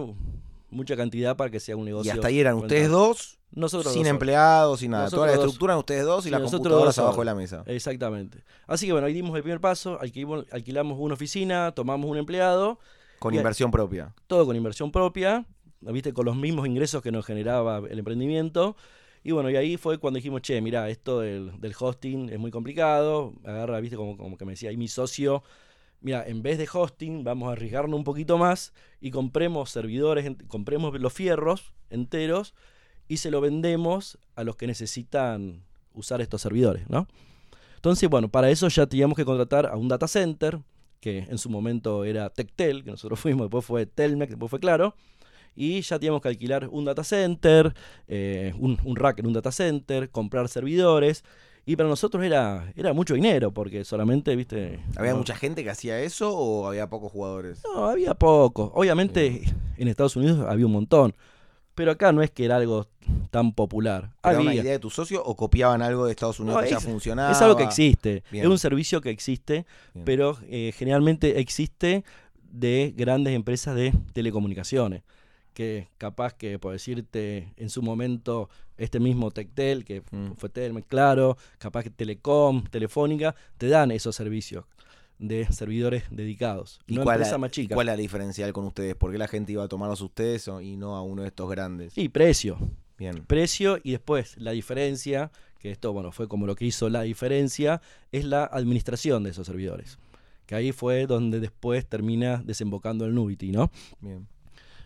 mucha 0.69 0.95
cantidad 0.95 1.35
para 1.35 1.49
que 1.49 1.59
sea 1.59 1.75
un 1.75 1.85
negocio. 1.85 2.09
Y 2.09 2.15
hasta 2.15 2.27
ahí 2.27 2.39
eran 2.39 2.55
ustedes 2.55 2.89
dos, 2.89 3.37
nosotros 3.51 3.93
sin 3.93 4.07
empleados, 4.07 4.79
sin 4.79 4.91
nada. 4.91 5.09
Toda 5.09 5.27
la 5.27 5.33
estructura 5.33 5.77
ustedes 5.77 6.05
dos 6.05 6.25
y 6.25 6.29
las 6.29 6.41
computadoras 6.41 6.97
abajo 6.97 7.19
de 7.19 7.25
la 7.25 7.35
mesa. 7.35 7.63
Exactamente. 7.67 8.43
Así 8.65 8.85
que 8.85 8.93
bueno, 8.93 9.07
ahí 9.07 9.13
dimos 9.13 9.35
el 9.35 9.43
primer 9.43 9.59
paso, 9.59 9.99
alquilamos 9.99 10.97
una 10.99 11.13
oficina, 11.13 11.73
tomamos 11.73 12.09
un 12.09 12.17
empleado. 12.17 12.79
Con 13.19 13.35
inversión 13.35 13.69
propia. 13.69 14.13
Todo 14.27 14.45
con 14.45 14.55
inversión 14.55 14.91
propia, 14.91 15.45
viste, 15.81 16.13
con 16.13 16.25
los 16.25 16.35
mismos 16.35 16.65
ingresos 16.65 17.03
que 17.03 17.11
nos 17.11 17.25
generaba 17.25 17.79
el 17.89 17.99
emprendimiento. 17.99 18.75
Y 19.23 19.31
bueno, 19.31 19.49
y 19.49 19.55
ahí 19.55 19.77
fue 19.77 19.99
cuando 19.99 20.17
dijimos, 20.17 20.41
che, 20.41 20.59
mira, 20.61 20.89
esto 20.89 21.19
del, 21.19 21.51
hosting 21.77 22.29
es 22.29 22.39
muy 22.39 22.51
complicado. 22.51 23.33
Agarra, 23.43 23.79
viste, 23.79 23.95
como, 23.95 24.17
como 24.17 24.37
que 24.37 24.45
me 24.45 24.53
decía 24.53 24.69
ahí 24.69 24.77
mi 24.77 24.87
socio, 24.87 25.43
mira, 26.01 26.27
en 26.27 26.41
vez 26.41 26.57
de 26.57 26.67
hosting, 26.71 27.23
vamos 27.23 27.49
a 27.49 27.51
arriesgarnos 27.53 27.97
un 27.97 28.03
poquito 28.03 28.37
más 28.37 28.73
y 28.99 29.11
compremos 29.11 29.69
servidores, 29.69 30.29
compremos 30.47 30.99
los 30.99 31.13
fierros 31.13 31.73
enteros 31.89 32.55
y 33.07 33.17
se 33.17 33.29
lo 33.29 33.41
vendemos 33.41 34.17
a 34.35 34.43
los 34.43 34.55
que 34.55 34.67
necesitan 34.67 35.63
usar 35.93 36.21
estos 36.21 36.41
servidores, 36.41 36.89
¿no? 36.89 37.07
Entonces, 37.75 38.09
bueno, 38.09 38.29
para 38.29 38.49
eso 38.49 38.67
ya 38.67 38.85
teníamos 38.87 39.17
que 39.17 39.25
contratar 39.25 39.67
a 39.67 39.75
un 39.75 39.87
data 39.87 40.07
center, 40.07 40.59
que 40.99 41.19
en 41.19 41.37
su 41.37 41.49
momento 41.49 42.05
era 42.05 42.29
Tectel, 42.29 42.83
que 42.83 42.91
nosotros 42.91 43.19
fuimos, 43.19 43.45
después 43.45 43.65
fue 43.65 43.85
Telmec, 43.85 44.29
después 44.29 44.49
fue 44.49 44.59
Claro 44.59 44.95
y 45.55 45.81
ya 45.81 45.99
teníamos 45.99 46.21
que 46.21 46.29
alquilar 46.29 46.67
un 46.69 46.85
data 46.85 47.03
center, 47.03 47.73
eh, 48.07 48.53
un, 48.57 48.77
rack 48.95 49.19
en 49.19 49.27
un 49.27 49.33
data 49.33 49.51
center, 49.51 50.09
comprar 50.09 50.47
servidores. 50.49 51.23
Y 51.65 51.75
para 51.75 51.87
nosotros 51.87 52.23
era, 52.23 52.71
era 52.75 52.91
mucho 52.93 53.13
dinero, 53.13 53.51
porque 53.51 53.85
solamente, 53.85 54.35
viste... 54.35 54.79
¿Había 54.95 55.13
mucha 55.13 55.35
gente 55.35 55.63
que 55.63 55.69
hacía 55.69 55.99
eso 56.01 56.35
o 56.35 56.67
había 56.67 56.89
pocos 56.89 57.11
jugadores? 57.11 57.61
No, 57.63 57.85
había 57.85 58.15
pocos. 58.15 58.71
Obviamente 58.73 59.43
en 59.77 59.87
Estados 59.87 60.15
Unidos 60.15 60.43
había 60.47 60.65
un 60.65 60.71
montón. 60.71 61.13
Pero 61.75 61.91
acá 61.91 62.11
no 62.11 62.21
es 62.21 62.31
que 62.31 62.45
era 62.45 62.57
algo 62.57 62.87
tan 63.29 63.53
popular. 63.53 64.11
¿Era 64.23 64.39
una 64.39 64.53
idea 64.53 64.73
de 64.73 64.79
tu 64.79 64.89
socio 64.89 65.23
o 65.23 65.35
copiaban 65.35 65.81
algo 65.81 66.05
de 66.05 66.11
Estados 66.11 66.39
Unidos 66.39 66.63
que 66.63 66.69
ya 66.71 66.79
funcionaba? 66.79 67.31
Es 67.31 67.41
algo 67.41 67.55
que 67.55 67.63
existe. 67.63 68.23
Es 68.31 68.45
un 68.45 68.57
servicio 68.57 68.99
que 68.99 69.09
existe, 69.09 69.65
pero 70.03 70.37
eh, 70.47 70.73
generalmente 70.75 71.39
existe 71.39 72.03
de 72.51 72.93
grandes 72.97 73.33
empresas 73.33 73.75
de 73.75 73.93
telecomunicaciones 74.13 75.03
que 75.53 75.89
capaz 75.97 76.33
que, 76.33 76.59
por 76.59 76.73
decirte, 76.73 77.53
en 77.57 77.69
su 77.69 77.81
momento, 77.81 78.49
este 78.77 78.99
mismo 78.99 79.31
Tectel, 79.31 79.85
que 79.85 80.01
mm. 80.11 80.33
fue 80.37 80.49
Telme, 80.49 80.83
claro, 80.83 81.37
capaz 81.57 81.83
que 81.83 81.89
Telecom, 81.89 82.63
Telefónica, 82.65 83.35
te 83.57 83.67
dan 83.67 83.91
esos 83.91 84.15
servicios 84.15 84.65
de 85.21 85.45
servidores 85.51 86.03
dedicados. 86.09 86.79
¿Y 86.87 86.97
cuál, 86.97 87.21
es 87.21 87.37
más 87.37 87.51
chica. 87.51 87.75
cuál 87.75 87.87
es 87.87 87.93
la 87.93 87.97
diferencial 87.97 88.51
con 88.53 88.65
ustedes? 88.65 88.95
¿Por 88.95 89.11
qué 89.11 89.17
la 89.17 89.27
gente 89.27 89.51
iba 89.51 89.63
a 89.63 89.67
tomarlos 89.67 90.01
ustedes 90.01 90.49
y 90.61 90.75
no 90.77 90.95
a 90.95 91.03
uno 91.03 91.21
de 91.21 91.27
estos 91.27 91.49
grandes? 91.49 91.93
Sí, 91.93 92.09
precio. 92.09 92.57
Bien. 92.97 93.23
Precio 93.25 93.79
y 93.83 93.91
después 93.91 94.35
la 94.37 94.51
diferencia, 94.51 95.31
que 95.59 95.71
esto 95.71 95.93
bueno 95.93 96.11
fue 96.11 96.27
como 96.27 96.47
lo 96.47 96.55
que 96.55 96.65
hizo 96.65 96.89
la 96.89 97.03
diferencia, 97.03 97.81
es 98.11 98.25
la 98.25 98.45
administración 98.45 99.23
de 99.23 99.29
esos 99.29 99.45
servidores. 99.47 99.99
Que 100.47 100.55
ahí 100.55 100.71
fue 100.71 101.05
donde 101.05 101.39
después 101.39 101.87
termina 101.87 102.41
desembocando 102.43 103.05
el 103.05 103.13
Nubity, 103.13 103.51
¿no? 103.51 103.71
Bien. 104.01 104.27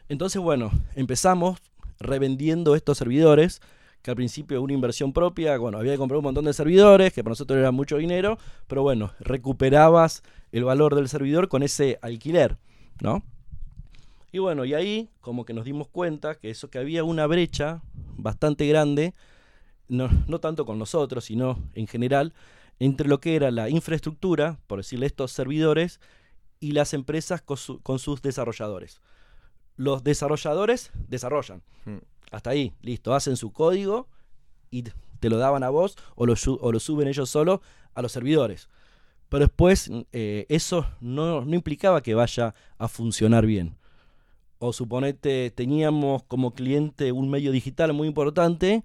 Entonces, 0.07 0.41
bueno, 0.41 0.71
empezamos 0.95 1.59
revendiendo 1.99 2.75
estos 2.75 2.97
servidores, 2.97 3.61
que 4.03 4.11
al 4.11 4.15
principio 4.15 4.61
una 4.61 4.73
inversión 4.73 5.13
propia, 5.13 5.57
bueno, 5.57 5.79
había 5.79 5.93
que 5.93 5.97
comprar 5.97 6.19
un 6.19 6.25
montón 6.25 6.45
de 6.45 6.53
servidores, 6.53 7.11
que 7.11 7.23
para 7.23 7.31
nosotros 7.31 7.57
era 7.57 7.71
mucho 7.71 7.97
dinero, 7.97 8.37
pero 8.67 8.83
bueno, 8.83 9.11
recuperabas 9.19 10.21
el 10.51 10.63
valor 10.63 10.93
del 10.93 11.09
servidor 11.09 11.47
con 11.47 11.63
ese 11.63 11.97
alquiler, 12.03 12.57
¿no? 13.01 13.23
Y 14.31 14.37
bueno, 14.37 14.63
y 14.63 14.75
ahí 14.75 15.09
como 15.21 15.43
que 15.43 15.53
nos 15.53 15.65
dimos 15.65 15.87
cuenta 15.87 16.35
que 16.35 16.51
eso 16.51 16.69
que 16.69 16.77
había 16.77 17.03
una 17.03 17.25
brecha 17.25 17.81
bastante 18.17 18.67
grande, 18.67 19.15
no, 19.87 20.09
no 20.27 20.39
tanto 20.39 20.65
con 20.65 20.77
nosotros, 20.77 21.25
sino 21.25 21.57
en 21.73 21.87
general, 21.87 22.33
entre 22.77 23.07
lo 23.07 23.19
que 23.19 23.35
era 23.35 23.49
la 23.49 23.69
infraestructura, 23.69 24.59
por 24.67 24.77
decirle 24.77 25.07
estos 25.07 25.31
servidores, 25.31 25.99
y 26.59 26.73
las 26.73 26.93
empresas 26.93 27.41
con 27.41 27.99
sus 27.99 28.21
desarrolladores 28.21 29.01
los 29.75 30.03
desarrolladores 30.03 30.91
desarrollan. 31.07 31.61
Hmm. 31.85 31.99
Hasta 32.31 32.51
ahí, 32.51 32.73
listo, 32.81 33.13
hacen 33.13 33.37
su 33.37 33.51
código 33.51 34.07
y 34.71 34.83
te 35.19 35.29
lo 35.29 35.37
daban 35.37 35.63
a 35.63 35.69
vos 35.69 35.97
o 36.15 36.25
lo, 36.25 36.35
o 36.59 36.71
lo 36.71 36.79
suben 36.79 37.07
ellos 37.07 37.29
solos 37.29 37.59
a 37.93 38.01
los 38.01 38.11
servidores. 38.11 38.69
Pero 39.29 39.45
después 39.45 39.89
eh, 40.11 40.45
eso 40.49 40.85
no, 41.01 41.41
no 41.41 41.55
implicaba 41.55 42.01
que 42.01 42.13
vaya 42.13 42.53
a 42.77 42.87
funcionar 42.87 43.45
bien. 43.45 43.77
O 44.59 44.71
suponete, 44.71 45.51
teníamos 45.51 46.23
como 46.23 46.53
cliente 46.53 47.11
un 47.11 47.29
medio 47.29 47.51
digital 47.51 47.93
muy 47.93 48.07
importante 48.07 48.83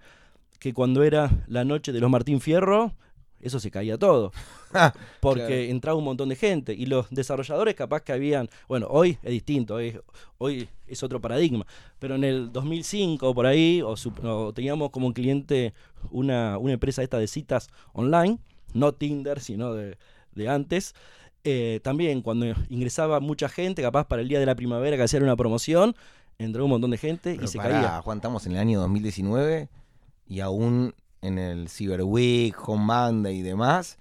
que 0.58 0.74
cuando 0.74 1.02
era 1.02 1.44
la 1.46 1.64
noche 1.64 1.92
de 1.92 2.00
los 2.00 2.10
Martín 2.10 2.40
Fierro, 2.40 2.94
eso 3.40 3.60
se 3.60 3.70
caía 3.70 3.98
todo. 3.98 4.32
porque 5.20 5.70
entraba 5.70 5.98
un 5.98 6.04
montón 6.04 6.28
de 6.28 6.36
gente. 6.36 6.72
Y 6.74 6.86
los 6.86 7.08
desarrolladores 7.10 7.74
capaz 7.74 8.02
que 8.02 8.12
habían, 8.12 8.48
bueno, 8.68 8.86
hoy 8.90 9.18
es 9.22 9.30
distinto, 9.30 9.76
hoy, 10.38 10.68
es 10.86 11.02
otro 11.02 11.20
paradigma. 11.20 11.66
Pero 11.98 12.14
en 12.14 12.24
el 12.24 12.52
2005 12.52 13.34
por 13.34 13.46
ahí, 13.46 13.82
o, 13.82 14.52
teníamos 14.52 14.90
como 14.90 15.12
cliente 15.12 15.74
una, 16.10 16.58
una 16.58 16.74
empresa 16.74 17.02
esta 17.02 17.18
de 17.18 17.26
citas 17.26 17.68
online, 17.92 18.38
no 18.74 18.92
Tinder, 18.92 19.40
sino 19.40 19.74
de, 19.74 19.98
de 20.34 20.48
antes. 20.48 20.94
Eh, 21.42 21.80
también 21.82 22.20
cuando 22.20 22.46
ingresaba 22.68 23.20
mucha 23.20 23.48
gente, 23.48 23.80
capaz 23.82 24.06
para 24.06 24.20
el 24.20 24.28
día 24.28 24.40
de 24.40 24.46
la 24.46 24.54
primavera 24.54 24.96
que 24.96 25.02
hacían 25.04 25.22
una 25.22 25.36
promoción, 25.36 25.96
entró 26.38 26.64
un 26.64 26.70
montón 26.70 26.90
de 26.90 26.98
gente 26.98 27.38
y 27.40 27.46
se 27.46 27.58
caía. 27.58 28.02
Juan, 28.02 28.18
estamos 28.18 28.46
en 28.46 28.52
el 28.52 28.58
año 28.58 28.80
2019 28.80 29.68
y 30.28 30.40
aún 30.40 30.94
en 31.22 31.38
el 31.38 31.68
Cyber 31.68 32.02
Week, 32.02 32.56
Home 32.66 32.84
Monday 32.84 33.38
y 33.38 33.42
demás, 33.42 33.98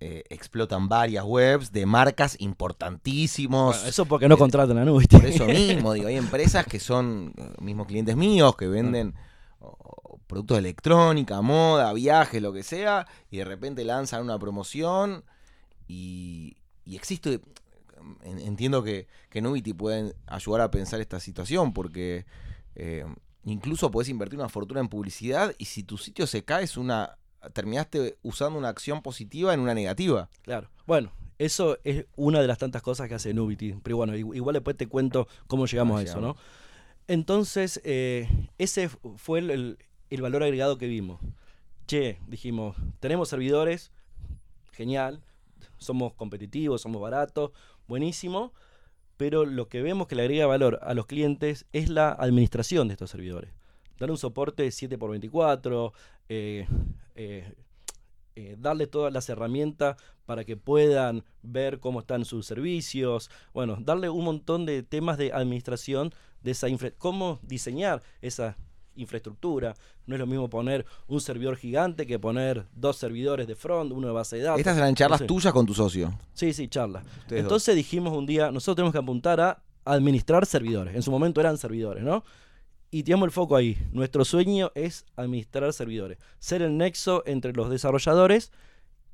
eh, 0.00 0.24
explotan 0.30 0.88
varias 0.88 1.24
webs 1.24 1.72
de 1.72 1.86
marcas 1.86 2.36
importantísimos. 2.40 3.84
eso 3.86 4.06
porque 4.06 4.28
no 4.28 4.38
contratan 4.38 4.78
a 4.78 4.84
Nubis. 4.84 5.08
Por 5.08 5.26
eso 5.26 5.46
mismo, 5.46 5.92
digo, 5.92 6.08
hay 6.08 6.16
empresas 6.16 6.66
que 6.66 6.80
son 6.80 7.34
eh, 7.36 7.52
mismos 7.60 7.86
clientes 7.86 8.16
míos 8.16 8.56
que 8.56 8.66
venden 8.66 9.14
productos 10.26 10.56
de 10.56 10.60
electrónica, 10.60 11.42
moda, 11.42 11.92
viajes, 11.92 12.40
lo 12.40 12.52
que 12.52 12.62
sea, 12.62 13.06
y 13.30 13.38
de 13.38 13.44
repente 13.44 13.84
lanzan 13.84 14.22
una 14.22 14.38
promoción 14.38 15.24
y, 15.88 16.56
existe, 16.86 17.40
entiendo 18.22 18.84
que, 18.84 19.08
que 19.28 19.42
Nubity 19.42 19.72
pueden 19.72 20.14
ayudar 20.28 20.60
a 20.60 20.70
pensar 20.70 21.00
esta 21.00 21.18
situación, 21.18 21.72
porque 21.72 22.26
eh, 22.76 23.04
incluso 23.44 23.90
puedes 23.90 24.08
invertir 24.08 24.38
una 24.38 24.48
fortuna 24.48 24.80
en 24.80 24.88
publicidad 24.88 25.54
y 25.58 25.66
si 25.66 25.82
tu 25.82 25.98
sitio 25.98 26.26
se 26.26 26.44
cae 26.44 26.64
es 26.64 26.76
una 26.76 27.16
terminaste 27.52 28.18
usando 28.22 28.58
una 28.58 28.68
acción 28.68 29.02
positiva 29.02 29.54
en 29.54 29.60
una 29.60 29.74
negativa. 29.74 30.28
Claro. 30.42 30.70
Bueno, 30.86 31.12
eso 31.38 31.78
es 31.84 32.06
una 32.16 32.40
de 32.40 32.46
las 32.46 32.58
tantas 32.58 32.82
cosas 32.82 33.08
que 33.08 33.14
hace 33.14 33.32
Nubity. 33.32 33.76
Pero 33.82 33.96
bueno, 33.96 34.14
igual 34.14 34.54
después 34.54 34.76
te 34.76 34.88
cuento 34.88 35.26
cómo 35.46 35.66
llegamos 35.66 36.00
a 36.00 36.02
eso, 36.02 36.20
¿no? 36.20 36.36
Entonces, 37.08 37.80
eh, 37.84 38.28
ese 38.58 38.88
fue 39.16 39.40
el, 39.40 39.78
el, 40.10 40.22
valor 40.22 40.42
agregado 40.42 40.78
que 40.78 40.86
vimos. 40.86 41.20
Che, 41.86 42.20
dijimos, 42.28 42.76
tenemos 43.00 43.30
servidores, 43.30 43.90
genial, 44.70 45.24
somos 45.78 46.12
competitivos, 46.12 46.82
somos 46.82 47.00
baratos, 47.00 47.50
buenísimo, 47.88 48.52
pero 49.20 49.44
lo 49.44 49.68
que 49.68 49.82
vemos 49.82 50.06
que 50.06 50.14
le 50.14 50.22
agrega 50.22 50.46
valor 50.46 50.78
a 50.80 50.94
los 50.94 51.04
clientes 51.04 51.66
es 51.74 51.90
la 51.90 52.08
administración 52.10 52.88
de 52.88 52.94
estos 52.94 53.10
servidores. 53.10 53.52
Dar 53.98 54.10
un 54.10 54.16
soporte 54.16 54.66
7x24, 54.66 55.92
eh, 56.30 56.66
eh, 57.16 57.52
eh, 58.34 58.56
darle 58.58 58.86
todas 58.86 59.12
las 59.12 59.28
herramientas 59.28 59.98
para 60.24 60.46
que 60.46 60.56
puedan 60.56 61.22
ver 61.42 61.80
cómo 61.80 62.00
están 62.00 62.24
sus 62.24 62.46
servicios, 62.46 63.30
bueno, 63.52 63.76
darle 63.78 64.08
un 64.08 64.24
montón 64.24 64.64
de 64.64 64.82
temas 64.82 65.18
de 65.18 65.34
administración 65.34 66.14
de 66.42 66.52
esa 66.52 66.68
cómo 66.96 67.40
diseñar 67.42 68.00
esa 68.22 68.56
infraestructura. 69.00 69.74
No 70.06 70.14
es 70.14 70.20
lo 70.20 70.26
mismo 70.26 70.48
poner 70.48 70.86
un 71.08 71.20
servidor 71.20 71.56
gigante 71.56 72.06
que 72.06 72.18
poner 72.18 72.66
dos 72.74 72.96
servidores 72.96 73.46
de 73.46 73.54
front, 73.54 73.92
uno 73.92 74.08
de 74.08 74.12
base 74.12 74.36
de 74.36 74.42
datos. 74.42 74.60
Estas 74.60 74.76
eran 74.76 74.94
charlas 74.94 75.26
tuyas 75.26 75.52
con 75.52 75.66
tu 75.66 75.74
socio. 75.74 76.18
Sí, 76.32 76.52
sí, 76.52 76.68
charlas. 76.68 77.04
Entonces 77.30 77.74
dijimos 77.74 78.16
un 78.16 78.26
día, 78.26 78.50
nosotros 78.50 78.76
tenemos 78.76 78.92
que 78.92 78.98
apuntar 78.98 79.40
a 79.40 79.62
administrar 79.84 80.46
servidores. 80.46 80.94
En 80.94 81.02
su 81.02 81.10
momento 81.10 81.40
eran 81.40 81.58
servidores, 81.58 82.02
¿no? 82.02 82.24
Y 82.90 83.04
teníamos 83.04 83.26
el 83.26 83.32
foco 83.32 83.56
ahí. 83.56 83.78
Nuestro 83.92 84.24
sueño 84.24 84.72
es 84.74 85.06
administrar 85.16 85.72
servidores. 85.72 86.18
Ser 86.38 86.62
el 86.62 86.76
nexo 86.76 87.22
entre 87.24 87.52
los 87.52 87.70
desarrolladores 87.70 88.50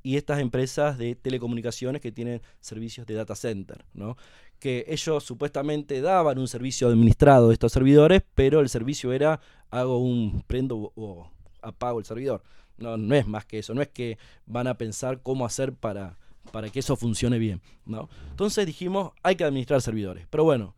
y 0.01 0.17
estas 0.17 0.39
empresas 0.39 0.97
de 0.97 1.15
telecomunicaciones 1.15 2.01
que 2.01 2.11
tienen 2.11 2.41
servicios 2.59 3.05
de 3.05 3.13
data 3.13 3.35
center, 3.35 3.85
¿no? 3.93 4.17
Que 4.59 4.85
ellos 4.87 5.23
supuestamente 5.23 6.01
daban 6.01 6.39
un 6.39 6.47
servicio 6.47 6.87
administrado 6.87 7.47
de 7.47 7.53
estos 7.53 7.71
servidores, 7.71 8.23
pero 8.35 8.59
el 8.59 8.69
servicio 8.69 9.13
era 9.13 9.39
hago 9.69 9.99
un 9.99 10.43
prendo 10.47 10.91
o 10.95 11.29
apago 11.61 11.99
el 11.99 12.05
servidor. 12.05 12.43
No, 12.77 12.97
no 12.97 13.15
es 13.15 13.27
más 13.27 13.45
que 13.45 13.59
eso, 13.59 13.73
no 13.73 13.81
es 13.81 13.89
que 13.89 14.17
van 14.45 14.67
a 14.67 14.77
pensar 14.77 15.21
cómo 15.21 15.45
hacer 15.45 15.73
para, 15.73 16.17
para 16.51 16.69
que 16.69 16.79
eso 16.79 16.95
funcione 16.95 17.39
bien. 17.39 17.61
¿no? 17.85 18.09
Entonces 18.29 18.65
dijimos, 18.65 19.11
hay 19.23 19.35
que 19.35 19.43
administrar 19.43 19.81
servidores. 19.81 20.27
Pero 20.29 20.43
bueno, 20.43 20.75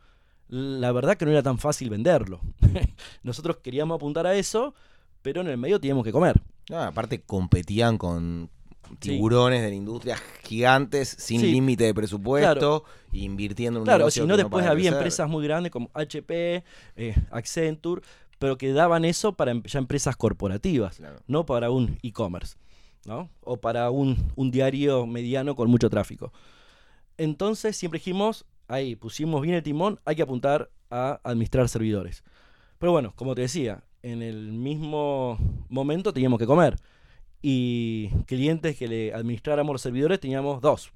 la 0.47 0.91
verdad 0.91 1.17
que 1.17 1.25
no 1.25 1.31
era 1.31 1.43
tan 1.43 1.59
fácil 1.59 1.89
venderlo. 1.89 2.41
Nosotros 3.23 3.57
queríamos 3.57 3.95
apuntar 3.95 4.25
a 4.27 4.35
eso, 4.35 4.73
pero 5.21 5.41
en 5.41 5.47
el 5.47 5.57
medio 5.57 5.79
teníamos 5.79 6.03
que 6.03 6.11
comer. 6.11 6.41
aparte 6.73 7.21
competían 7.21 7.97
con 7.97 8.49
tiburones 8.97 9.61
de 9.61 9.69
la 9.69 9.75
industria 9.75 10.17
gigantes 10.43 11.15
sin 11.19 11.41
límite 11.41 11.83
de 11.83 11.93
presupuesto 11.93 12.83
invirtiendo 13.11 13.79
en 13.79 13.81
un 13.81 13.85
claro 13.85 14.09
si 14.09 14.21
no 14.21 14.37
después 14.37 14.65
había 14.65 14.91
empresas 14.91 15.29
muy 15.29 15.43
grandes 15.43 15.71
como 15.71 15.89
HP 15.93 16.63
eh, 16.95 17.15
Accenture 17.31 18.01
pero 18.39 18.57
que 18.57 18.71
daban 18.71 19.05
eso 19.05 19.33
para 19.33 19.51
em, 19.51 19.61
ya 19.63 19.79
empresas 19.79 20.15
corporativas 20.15 21.01
no 21.27 21.45
para 21.45 21.69
un 21.69 21.97
e-commerce 22.01 22.55
¿no? 23.05 23.29
o 23.41 23.57
para 23.57 23.91
un, 23.91 24.31
un 24.35 24.51
diario 24.51 25.05
mediano 25.05 25.55
con 25.55 25.69
mucho 25.69 25.89
tráfico. 25.89 26.31
Entonces 27.17 27.75
siempre 27.75 27.99
dijimos 27.99 28.45
ahí 28.67 28.95
pusimos 28.95 29.41
bien 29.41 29.55
el 29.55 29.63
timón 29.63 29.99
hay 30.05 30.15
que 30.15 30.21
apuntar 30.21 30.69
a 30.89 31.19
administrar 31.23 31.67
servidores. 31.69 32.23
Pero 32.77 32.91
bueno 32.91 33.13
como 33.15 33.35
te 33.35 33.41
decía 33.41 33.83
en 34.01 34.21
el 34.21 34.53
mismo 34.53 35.37
momento 35.67 36.13
teníamos 36.13 36.39
que 36.39 36.45
comer 36.45 36.77
y 37.41 38.09
clientes 38.25 38.77
que 38.77 38.87
le 38.87 39.13
administráramos 39.13 39.73
los 39.73 39.81
servidores 39.81 40.19
teníamos 40.19 40.61
dos. 40.61 40.91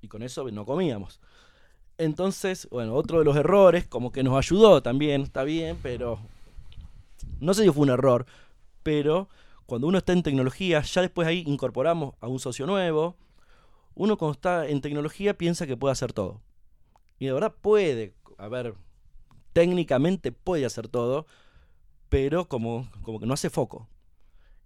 Y 0.00 0.08
con 0.08 0.22
eso 0.22 0.48
no 0.50 0.64
comíamos. 0.64 1.20
Entonces, 1.98 2.68
bueno, 2.70 2.94
otro 2.94 3.18
de 3.18 3.24
los 3.24 3.36
errores, 3.36 3.86
como 3.86 4.12
que 4.12 4.22
nos 4.22 4.36
ayudó 4.36 4.82
también, 4.82 5.22
está 5.22 5.44
bien, 5.44 5.78
pero 5.82 6.18
no 7.40 7.54
sé 7.54 7.64
si 7.64 7.70
fue 7.70 7.84
un 7.84 7.90
error, 7.90 8.26
pero 8.82 9.28
cuando 9.64 9.88
uno 9.88 9.98
está 9.98 10.12
en 10.12 10.22
tecnología, 10.22 10.82
ya 10.82 11.00
después 11.00 11.26
ahí 11.26 11.42
incorporamos 11.46 12.14
a 12.20 12.28
un 12.28 12.38
socio 12.38 12.66
nuevo, 12.66 13.16
uno 13.94 14.18
cuando 14.18 14.34
está 14.34 14.68
en 14.68 14.80
tecnología 14.80 15.38
piensa 15.38 15.66
que 15.66 15.76
puede 15.76 15.92
hacer 15.92 16.12
todo. 16.12 16.42
Y 17.18 17.26
de 17.26 17.32
verdad 17.32 17.54
puede, 17.62 18.14
a 18.36 18.48
ver, 18.48 18.74
técnicamente 19.54 20.32
puede 20.32 20.66
hacer 20.66 20.88
todo, 20.88 21.26
pero 22.10 22.46
como, 22.46 22.88
como 23.02 23.18
que 23.18 23.26
no 23.26 23.34
hace 23.34 23.48
foco. 23.48 23.88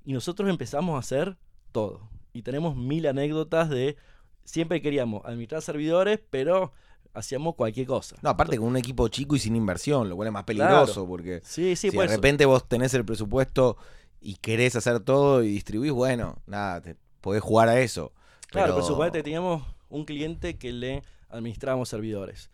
Y 0.04 0.12
nosotros 0.12 0.48
empezamos 0.48 0.96
a 0.96 0.98
hacer 0.98 1.36
todo. 1.72 2.08
Y 2.32 2.42
tenemos 2.42 2.76
mil 2.76 3.06
anécdotas 3.06 3.68
de 3.68 3.96
siempre 4.44 4.80
queríamos 4.80 5.24
administrar 5.24 5.62
servidores, 5.62 6.20
pero 6.30 6.72
hacíamos 7.14 7.54
cualquier 7.54 7.86
cosa. 7.86 8.16
No, 8.22 8.30
aparte 8.30 8.56
con 8.56 8.68
un 8.68 8.76
equipo 8.76 9.08
chico 9.08 9.36
y 9.36 9.38
sin 9.38 9.56
inversión, 9.56 10.08
lo 10.08 10.16
cual 10.16 10.28
es 10.28 10.32
más 10.32 10.44
peligroso 10.44 11.06
porque 11.06 11.40
sí, 11.44 11.76
sí, 11.76 11.90
si 11.90 11.96
de 11.96 12.06
repente 12.06 12.44
vos 12.46 12.66
tenés 12.68 12.94
el 12.94 13.04
presupuesto 13.04 13.76
y 14.20 14.36
querés 14.36 14.76
hacer 14.76 15.00
todo 15.00 15.42
y 15.42 15.48
distribuís, 15.48 15.92
bueno, 15.92 16.36
nada, 16.46 16.80
te 16.80 16.96
podés 17.20 17.42
jugar 17.42 17.68
a 17.68 17.80
eso. 17.80 18.12
Claro, 18.48 18.74
pero 18.74 18.86
suponete 18.86 19.22
teníamos 19.22 19.62
un 19.88 20.04
cliente 20.04 20.56
que 20.56 20.72
le 20.72 21.02
administrábamos 21.28 21.88
servidores 21.88 22.50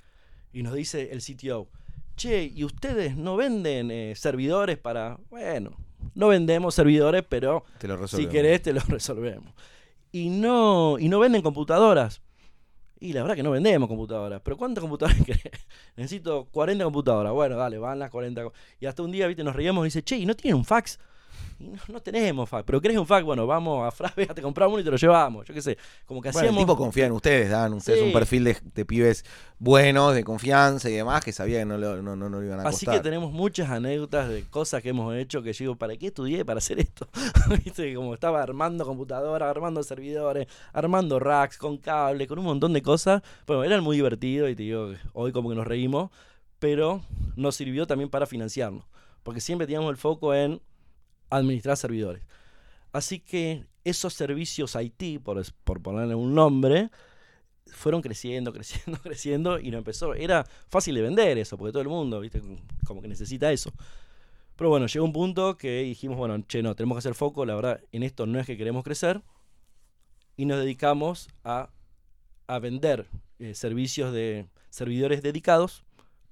y 0.53 0.63
nos 0.63 0.75
dice 0.75 1.11
el 1.13 1.23
CTO, 1.23 1.69
che, 2.17 2.45
¿y 2.45 2.65
ustedes 2.65 3.17
no 3.17 3.37
venden 3.37 3.91
eh, 3.91 4.15
servidores 4.17 4.79
para, 4.79 5.19
bueno, 5.29 5.77
no 6.14 6.29
vendemos 6.29 6.75
servidores, 6.75 7.25
pero 7.29 7.64
si 8.07 8.27
querés 8.27 8.62
te 8.62 8.73
lo 8.73 8.81
resolvemos. 8.88 9.53
Y 10.12 10.31
no, 10.31 10.99
y 10.99 11.09
no 11.09 11.19
venden 11.19 11.42
computadoras. 11.42 12.23
Y 12.99 13.12
la 13.12 13.23
verdad 13.23 13.37
que 13.37 13.42
no 13.42 13.51
vendemos 13.51 13.88
computadoras. 13.88 14.40
Pero 14.42 14.57
¿cuántas 14.57 14.81
computadoras 14.81 15.23
querés? 15.27 15.66
Necesito 15.97 16.47
40 16.51 16.85
computadoras. 16.85 17.33
Bueno, 17.33 17.57
dale, 17.57 17.79
van 17.79 17.99
las 17.99 18.11
40. 18.11 18.42
Y 18.81 18.87
hasta 18.87 19.03
un 19.03 19.12
día, 19.12 19.27
viste, 19.27 19.45
nos 19.45 19.55
reíamos 19.55 19.85
y 19.85 19.88
dice, 19.88 20.03
che, 20.03 20.16
¿y 20.16 20.27
no 20.27 20.35
tienen 20.35 20.57
un 20.57 20.64
fax? 20.64 20.99
No, 21.88 22.01
tenemos 22.01 22.49
fax, 22.49 22.64
pero 22.64 22.81
querés 22.81 22.99
un 22.99 23.07
fax, 23.07 23.25
bueno, 23.25 23.46
vamos 23.46 23.87
a 23.87 23.90
Frave, 23.90 24.27
te 24.35 24.42
compramos 24.42 24.75
uno 24.75 24.81
y 24.81 24.85
te 24.85 24.90
lo 24.90 24.96
llevamos, 24.96 25.46
yo 25.46 25.55
qué 25.55 25.62
sé. 25.62 25.79
Como 26.05 26.20
que 26.20 26.29
hacíamos... 26.29 26.51
el 26.51 26.59
tipo 26.59 26.77
confía 26.77 27.07
en 27.07 27.12
ustedes, 27.12 27.51
dan 27.51 27.72
ustedes 27.72 28.03
un 28.03 28.12
perfil 28.12 28.44
de, 28.44 28.85
pibes 28.85 29.25
buenos, 29.59 30.14
de 30.14 30.22
confianza 30.22 30.90
y 30.90 30.94
demás, 30.94 31.25
que 31.25 31.33
sabía 31.33 31.61
que 31.61 31.64
no 31.64 31.79
lo, 31.79 32.03
no, 32.03 32.16
no, 32.16 32.42
iban 32.42 32.61
a 32.61 32.64
costar. 32.64 32.75
Así 32.75 32.87
que 32.87 33.01
tenemos 33.03 33.33
muchas 33.33 33.70
anécdotas 33.70 34.29
de 34.29 34.42
cosas 34.44 34.83
que 34.83 34.90
hemos 34.90 35.14
hecho 35.14 35.42
que 35.42 35.53
yo 35.53 35.64
digo, 35.64 35.77
¿para 35.77 35.96
qué 35.96 36.09
estudié 36.09 36.44
para 36.44 36.59
hacer 36.59 36.79
esto? 36.79 37.09
¿Viste? 37.64 37.94
Como 37.94 38.14
estaba 38.14 38.42
armando 38.42 38.85
computadoras, 38.85 39.49
armando 39.49 39.83
servidores, 39.83 40.46
armando 40.72 41.18
racks 41.18 41.59
con 41.59 41.79
cable, 41.79 42.27
con 42.27 42.38
un 42.38 42.44
montón 42.44 42.72
de 42.72 42.83
cosas. 42.83 43.22
Bueno, 43.46 43.64
eran 43.64 43.83
muy 43.83 43.96
divertidos 43.96 44.51
y 44.51 44.57
te 44.57 44.62
digo, 44.64 44.92
hoy 45.12 45.33
como 45.33 45.49
que 45.49 45.55
nos 45.55 45.66
reímos, 45.66 46.11
pero 46.59 47.01
nos 47.37 47.57
sirvió 47.57 47.87
también 47.87 48.11
para 48.11 48.27
financiarnos. 48.27 48.85
Porque 49.22 49.40
siempre 49.40 49.66
teníamos 49.66 49.90
el 49.90 49.96
foco 49.96 50.35
en 50.35 50.61
administrar 51.31 51.77
servidores. 51.77 52.23
Así 52.93 53.21
que 53.21 53.67
esos 53.85 54.15
servicios 54.15 54.75
IT, 54.75 55.23
por, 55.23 55.83
ponerle 55.83 56.15
un 56.15 56.35
nombre, 56.35 56.91
fueron 57.67 58.03
creciendo, 58.03 58.53
creciendo, 58.55 59.01
creciendo 59.01 59.59
y 59.59 59.71
no 59.71 59.79
empezó. 59.79 60.15
Era 60.15 60.45
fácil 60.69 60.95
de 60.95 61.03
vender 61.03 61.39
eso, 61.39 61.57
porque 61.57 61.73
todo 61.73 61.83
el 61.83 61.89
mundo, 61.89 62.21
viste, 62.21 62.43
como 62.85 63.03
que 63.03 63.09
necesita 63.09 63.53
eso. 63.53 63.73
Pero 64.57 64.71
bueno, 64.71 64.87
llegó 64.87 65.05
un 65.05 65.12
punto 65.12 65.57
que 65.57 65.83
dijimos, 65.83 66.17
bueno, 66.17 66.43
che, 66.49 66.62
no, 66.62 66.75
tenemos 66.75 66.97
que 66.97 67.01
hacer 67.01 67.15
foco, 67.15 67.45
la 67.45 67.55
verdad, 67.55 67.81
en 67.93 68.03
esto 68.03 68.27
no 68.27 68.41
es 68.41 68.47
que 68.47 68.57
queremos 68.57 68.83
crecer, 68.83 69.23
y 70.37 70.47
nos 70.47 70.59
dedicamos 70.59 71.29
a, 71.45 71.71
a 72.47 72.59
vender 72.59 73.07
eh, 73.39 73.55
servicios 73.55 74.12
de 74.12 74.49
servidores 74.71 75.23
dedicados. 75.23 75.85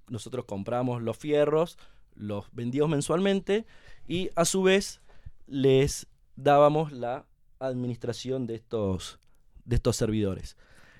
Nosotros 0.08 0.46
compramos 0.46 1.02
los 1.02 1.16
fierros, 1.18 1.78
los 2.14 2.46
vendíamos 2.52 2.90
mensualmente 2.90 3.66
y 4.06 4.30
a 4.34 4.44
su 4.44 4.62
vez 4.62 5.00
les 5.46 6.06
dábamos 6.36 6.92
la 6.92 7.26
administración 7.58 8.46
de 8.46 8.56
estos, 8.56 9.18
de 9.64 9.76
estos 9.76 9.96
servidores. 9.96 10.56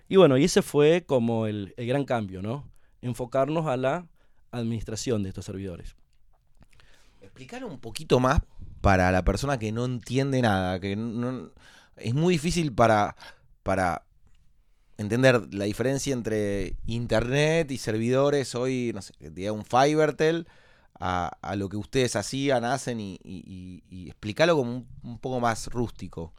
Y 0.08 0.16
bueno, 0.16 0.36
y 0.36 0.44
ese 0.44 0.62
fue 0.62 1.04
como 1.06 1.46
el, 1.46 1.74
gran 1.76 2.04
cambio, 2.04 2.42
¿no? 2.42 2.70
Enfocarnos 3.00 3.66
a 3.66 3.76
la 3.76 4.06
administración 4.50 5.22
de 5.22 5.30
estos 5.30 5.44
servidores. 5.44 5.96
Explicar 7.20 7.64
un 7.64 7.78
poquito 7.78 8.20
más 8.20 8.40
para 8.80 9.10
la 9.10 9.24
persona 9.24 9.58
que 9.58 9.72
no 9.72 9.84
entiende 9.84 10.42
nada, 10.42 10.78
que 10.78 10.92
es 11.96 12.14
muy 12.14 12.34
difícil 12.34 12.72
para, 12.72 13.16
para 13.62 14.04
entender 14.98 15.52
la 15.54 15.64
diferencia 15.64 16.12
entre 16.12 16.76
internet 16.86 17.70
y 17.70 17.78
servidores 17.78 18.54
hoy, 18.54 18.92
no 18.94 19.02
sé, 19.02 19.14
un 19.50 19.64
Fivertel 19.64 20.46
a, 20.98 21.36
a, 21.42 21.56
lo 21.56 21.68
que 21.68 21.76
ustedes 21.76 22.16
hacían, 22.16 22.64
hacen 22.64 23.00
y, 23.00 23.18
y, 23.24 24.08
explicarlo 24.08 24.56
como 24.56 24.86
un, 25.02 25.18
poco 25.18 25.40
más 25.40 25.68
rústico. 25.68 26.32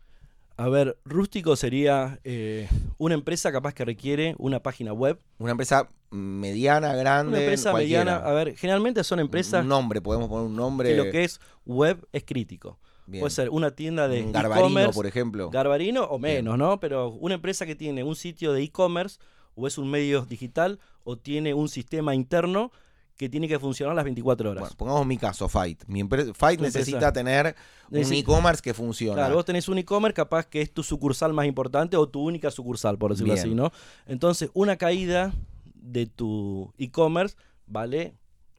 A 0.57 0.69
ver, 0.69 0.97
rústico 1.03 1.55
sería 1.55 2.19
eh, 2.23 2.69
una 2.97 3.13
empresa 3.13 3.51
capaz 3.51 3.73
que 3.73 3.83
requiere 3.83 4.35
una 4.37 4.61
página 4.61 4.93
web. 4.93 5.19
Una 5.37 5.51
empresa 5.51 5.89
mediana, 6.11 6.95
grande. 6.95 7.29
Una 7.29 7.39
empresa 7.41 7.73
mediana. 7.73 8.15
A 8.17 8.31
ver, 8.31 8.55
generalmente 8.55 9.03
son 9.03 9.19
empresas. 9.19 9.63
Un 9.63 9.69
nombre, 9.69 10.01
podemos 10.01 10.29
poner 10.29 10.45
un 10.45 10.55
nombre. 10.55 10.89
Que 10.89 10.95
lo 10.95 11.11
que 11.11 11.25
es 11.25 11.41
web 11.65 12.07
es 12.13 12.23
crítico. 12.23 12.79
Puede 13.07 13.29
ser 13.29 13.49
una 13.49 13.71
tienda 13.71 14.07
de 14.07 14.31
Garbarino, 14.31 14.91
por 14.91 15.05
ejemplo. 15.05 15.49
Garbarino 15.51 16.05
o 16.05 16.17
menos, 16.17 16.57
¿no? 16.57 16.79
Pero 16.79 17.09
una 17.09 17.35
empresa 17.35 17.65
que 17.65 17.75
tiene 17.75 18.03
un 18.03 18.15
sitio 18.15 18.53
de 18.53 18.63
e-commerce 18.63 19.19
o 19.55 19.67
es 19.67 19.77
un 19.77 19.89
medio 19.91 20.25
digital 20.25 20.79
o 21.03 21.17
tiene 21.17 21.53
un 21.53 21.69
sistema 21.69 22.15
interno 22.15 22.71
que 23.17 23.29
tiene 23.29 23.47
que 23.47 23.59
funcionar 23.59 23.95
las 23.95 24.03
24 24.03 24.51
horas. 24.51 24.61
Bueno, 24.61 24.75
pongamos 24.77 25.05
mi 25.05 25.17
caso, 25.17 25.47
Fight. 25.47 25.83
Mi 25.87 26.03
Fight 26.33 26.59
necesita 26.59 27.13
tener 27.13 27.55
un 27.89 28.13
e-commerce 28.13 28.61
que 28.61 28.73
funcione. 28.73 29.15
Claro, 29.15 29.35
vos 29.35 29.45
tenés 29.45 29.69
un 29.69 29.77
e-commerce 29.77 30.13
capaz 30.13 30.45
que 30.47 30.61
es 30.61 30.71
tu 30.71 30.83
sucursal 30.83 31.33
más 31.33 31.45
importante 31.45 31.95
o 31.97 32.07
tu 32.07 32.21
única 32.21 32.51
sucursal, 32.51 32.97
por 32.97 33.11
decirlo 33.11 33.33
así, 33.33 33.55
¿no? 33.55 33.71
Entonces, 34.05 34.49
una 34.53 34.75
caída 34.75 35.33
de 35.75 36.07
tu 36.07 36.73
e-commerce 36.77 37.37
vale 37.67 38.15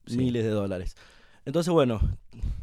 miles 0.06 0.44
de 0.44 0.50
dólares. 0.50 0.96
Entonces, 1.44 1.72
bueno, 1.72 2.00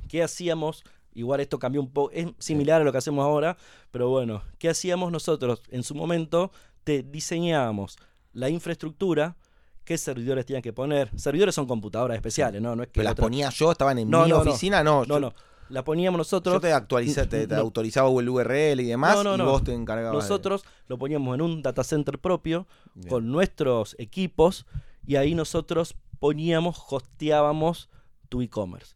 ¿qué 0.08 0.24
hacíamos? 0.24 0.84
Igual 1.14 1.42
esto 1.42 1.60
cambió 1.60 1.80
un 1.80 1.92
poco, 1.92 2.12
es 2.12 2.28
similar 2.40 2.82
a 2.82 2.84
lo 2.84 2.92
que 2.92 2.98
hacemos 2.98 3.24
ahora, 3.24 3.56
pero 3.92 4.10
bueno, 4.10 4.42
¿qué 4.58 4.70
hacíamos 4.70 5.12
nosotros? 5.12 5.62
En 5.70 5.84
su 5.84 5.94
momento 5.94 6.52
te 6.84 7.04
diseñábamos 7.04 7.98
la 8.34 8.50
infraestructura, 8.50 9.38
qué 9.84 9.98
servidores 9.98 10.46
tenían 10.46 10.62
que 10.62 10.74
poner. 10.74 11.10
Servidores 11.20 11.56
son 11.56 11.66
computadoras 11.66 12.16
especiales, 12.16 12.62
¿no? 12.62 12.76
no 12.76 12.84
es 12.84 12.90
que 12.90 13.04
las 13.04 13.16
ponía 13.16 13.50
yo, 13.50 13.72
estaban 13.72 13.98
en 14.00 14.10
mi 14.10 14.32
oficina, 14.32 14.84
no. 14.84 15.06
No, 15.06 15.20
no. 15.20 15.34
La 15.70 15.84
poníamos 15.84 16.18
nosotros. 16.18 16.56
Yo 16.56 16.60
te 16.60 16.74
actualicé, 16.74 17.26
te, 17.26 17.56
autorizaba 17.56 18.10
el 18.20 18.30
URL 18.30 18.80
y 18.82 18.86
demás, 18.86 19.18
y 19.24 19.42
vos 19.42 19.64
te 19.64 19.74
encargabas. 19.74 20.14
Nosotros 20.14 20.64
lo 20.88 20.98
poníamos 20.98 21.34
en 21.36 21.42
un 21.42 21.62
data 21.62 21.84
center 21.84 22.20
propio, 22.20 22.68
con 23.10 23.32
nuestros 23.32 23.96
equipos, 23.98 24.66
y 25.08 25.16
ahí 25.16 25.36
nosotros 25.36 25.96
poníamos, 26.20 26.84
hosteábamos 26.90 27.90
tu 28.30 28.42
e-commerce 28.42 28.96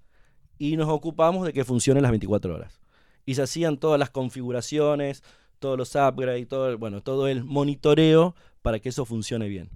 y 0.58 0.78
nos 0.78 0.90
ocupamos 0.90 1.46
de 1.46 1.54
que 1.54 1.64
funcione 1.64 2.02
las 2.02 2.12
24 2.12 2.56
horas. 2.56 2.82
Y 3.26 3.36
se 3.36 3.42
hacían 3.42 3.78
todas 3.78 4.00
las 4.00 4.10
configuraciones, 4.10 5.24
todos 5.60 5.78
los 5.78 5.96
upgrades, 5.96 6.48
todo 6.48 6.70
el, 6.70 6.78
bueno, 6.78 7.02
todo 7.02 7.28
el 7.28 7.44
monitoreo 7.44 8.36
para 8.62 8.80
que 8.80 8.90
eso 8.90 9.06
funcione 9.06 9.48
bien. 9.48 9.70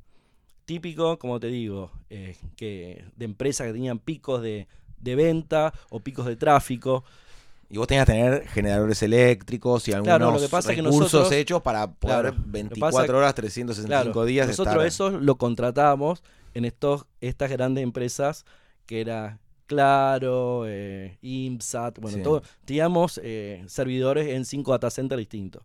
Típico, 0.65 1.17
como 1.19 1.39
te 1.39 1.47
digo, 1.47 1.91
eh, 2.09 2.35
que 2.55 3.03
de 3.15 3.25
empresas 3.25 3.67
que 3.67 3.73
tenían 3.73 3.99
picos 3.99 4.41
de, 4.41 4.67
venta 4.99 5.73
o 5.89 5.99
picos 5.99 6.25
de 6.25 6.35
tráfico. 6.35 7.03
Y 7.69 7.77
vos 7.77 7.87
tenías 7.87 8.05
que 8.05 8.11
tener 8.11 8.47
generadores 8.47 9.01
eléctricos 9.01 9.87
y 9.87 9.93
algunos 9.93 10.51
recursos 10.65 11.31
hechos 11.31 11.61
para 11.61 11.91
poder 11.91 12.33
24 12.37 13.17
horas, 13.17 13.33
365 13.35 14.25
días. 14.25 14.47
Nosotros 14.47 14.85
eso 14.85 15.09
lo 15.09 15.35
contratamos 15.37 16.21
en 16.53 16.65
estos, 16.65 17.05
estas 17.21 17.49
grandes 17.49 17.83
empresas 17.83 18.45
que 18.85 19.01
era 19.01 19.39
Claro, 19.71 20.65
eh, 20.67 21.17
IMSAT, 21.21 21.99
bueno, 21.99 22.21
todo, 22.21 22.43
teníamos 22.65 23.21
eh, 23.23 23.63
servidores 23.67 24.27
en 24.27 24.43
cinco 24.43 24.73
data 24.73 24.89
centers 24.89 25.17
distintos. 25.17 25.63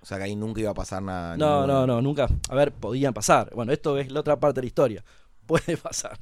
O 0.00 0.06
sea 0.06 0.18
que 0.18 0.24
ahí 0.24 0.36
nunca 0.36 0.60
iba 0.60 0.70
a 0.70 0.74
pasar 0.74 1.02
nada. 1.02 1.36
No, 1.36 1.66
no, 1.66 1.86
no, 1.86 2.00
nunca. 2.00 2.28
A 2.48 2.54
ver, 2.54 2.72
podían 2.72 3.12
pasar. 3.12 3.52
Bueno, 3.54 3.72
esto 3.72 3.98
es 3.98 4.10
la 4.10 4.20
otra 4.20 4.38
parte 4.38 4.60
de 4.60 4.64
la 4.64 4.66
historia. 4.66 5.04
Puede 5.46 5.76
pasar. 5.76 6.18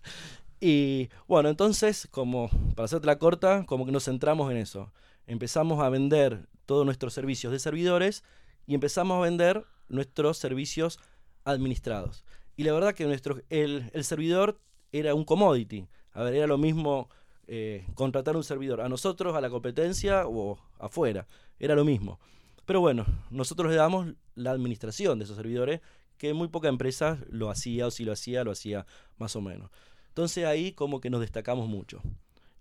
Y 0.61 1.11
bueno, 1.27 1.49
entonces, 1.49 2.09
como 2.11 2.49
para 2.75 2.87
hacerte 2.87 3.07
la 3.07 3.19
corta, 3.19 3.65
como 3.67 3.85
que 3.85 3.93
nos 3.93 4.05
centramos 4.05 4.51
en 4.51 4.57
eso. 4.57 4.93
Empezamos 5.27 5.81
a 5.81 5.89
vender 5.89 6.49
todos 6.67 6.85
nuestros 6.87 7.13
servicios 7.13 7.53
de 7.53 7.59
servidores 7.59 8.25
y 8.67 8.75
empezamos 8.75 9.19
a 9.19 9.21
vender 9.21 9.65
nuestros 9.89 10.39
servicios 10.39 10.99
administrados. 11.45 12.25
Y 12.57 12.65
la 12.65 12.73
verdad 12.73 12.95
que 12.95 13.05
nuestro, 13.05 13.43
el, 13.51 13.91
el 13.93 14.05
servidor 14.05 14.59
era 14.93 15.15
un 15.15 15.25
commodity. 15.25 15.87
A 16.13 16.23
ver, 16.23 16.35
era 16.35 16.47
lo 16.47 16.57
mismo 16.57 17.09
eh, 17.47 17.85
contratar 17.95 18.37
un 18.37 18.45
servidor 18.45 18.81
a 18.81 18.89
nosotros, 18.89 19.35
a 19.35 19.41
la 19.41 19.51
competencia 19.51 20.27
o 20.27 20.59
afuera. 20.79 21.27
Era 21.59 21.75
lo 21.75 21.85
mismo. 21.85 22.19
Pero 22.66 22.81
bueno, 22.81 23.05
nosotros 23.31 23.70
le 23.70 23.77
damos 23.77 24.14
la 24.35 24.50
administración 24.50 25.18
de 25.18 25.24
esos 25.24 25.37
servidores, 25.37 25.81
que 26.18 26.33
muy 26.33 26.48
poca 26.48 26.68
empresa 26.68 27.18
lo 27.29 27.50
hacía, 27.50 27.87
o 27.87 27.90
si 27.90 28.05
lo 28.05 28.12
hacía, 28.12 28.44
lo 28.44 28.53
hacía 28.53 28.87
más 29.18 29.37
o 29.37 29.40
menos. 29.40 29.70
Entonces 30.09 30.44
ahí 30.44 30.72
como 30.72 31.00
que 31.00 31.11
nos 31.11 31.20
destacamos 31.20 31.68
mucho. 31.68 32.00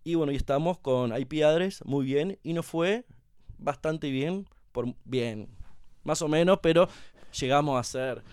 Y 0.04 0.16
bueno, 0.16 0.32
y 0.32 0.36
estamos 0.36 0.80
con 0.80 1.18
IP 1.18 1.34
muy 1.86 2.06
bien, 2.06 2.40
y 2.44 2.54
nos 2.54 2.66
fue 2.66 3.06
bastante 3.58 4.10
bien, 4.10 4.48
por 4.72 4.94
bien, 5.06 5.48
más 6.04 6.22
o 6.22 6.28
menos, 6.28 6.60
pero 6.62 6.90
llegamos 7.40 7.80
a 7.80 7.84
ser 7.84 8.24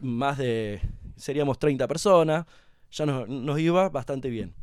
más 0.00 0.38
de, 0.38 0.80
seríamos 1.16 1.58
30 1.58 1.86
personas, 1.86 2.46
ya 2.90 3.06
nos 3.06 3.60
iba 3.60 3.88
bastante 3.88 4.30
bien. 4.30 4.54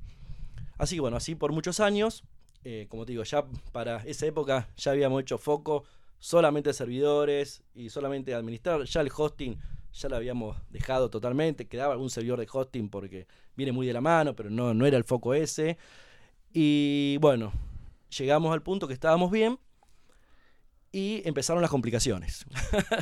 Así 0.78 0.96
que 0.96 1.02
bueno, 1.02 1.18
así 1.18 1.36
por 1.36 1.52
muchos 1.54 1.80
años, 1.80 2.24
eh, 2.64 2.88
como 2.90 3.06
te 3.06 3.14
digo, 3.14 3.24
ya 3.24 3.46
para 3.72 3.98
esa 4.04 4.26
época 4.26 4.68
ya 4.76 4.92
habíamos 4.92 5.22
hecho 5.22 5.38
foco 5.38 5.84
solamente 6.20 6.74
servidores 6.74 7.64
y 7.74 7.90
solamente 7.90 8.34
administrar, 8.34 8.84
ya 8.84 9.02
el 9.02 9.12
hosting 9.16 9.58
ya 9.94 10.10
lo 10.10 10.18
habíamos 10.18 10.58
dejado 10.70 11.10
totalmente, 11.10 11.68
quedaba 11.68 11.94
algún 11.94 12.10
servidor 12.10 12.40
de 12.40 12.48
hosting 12.52 12.90
porque 12.90 13.28
viene 13.56 13.72
muy 13.72 13.88
de 13.88 13.94
la 13.94 14.02
mano, 14.02 14.36
pero 14.36 14.50
no, 14.50 14.74
no 14.74 14.86
era 14.86 14.98
el 14.98 15.06
foco 15.06 15.34
ese. 15.34 15.78
Y 16.52 17.18
bueno, 17.22 17.54
llegamos 18.18 18.54
al 18.54 18.62
punto 18.62 18.88
que 18.88 18.94
estábamos 18.94 19.32
bien 19.32 19.58
y 20.92 21.22
empezaron 21.26 21.62
las 21.62 21.72
complicaciones. 21.72 22.46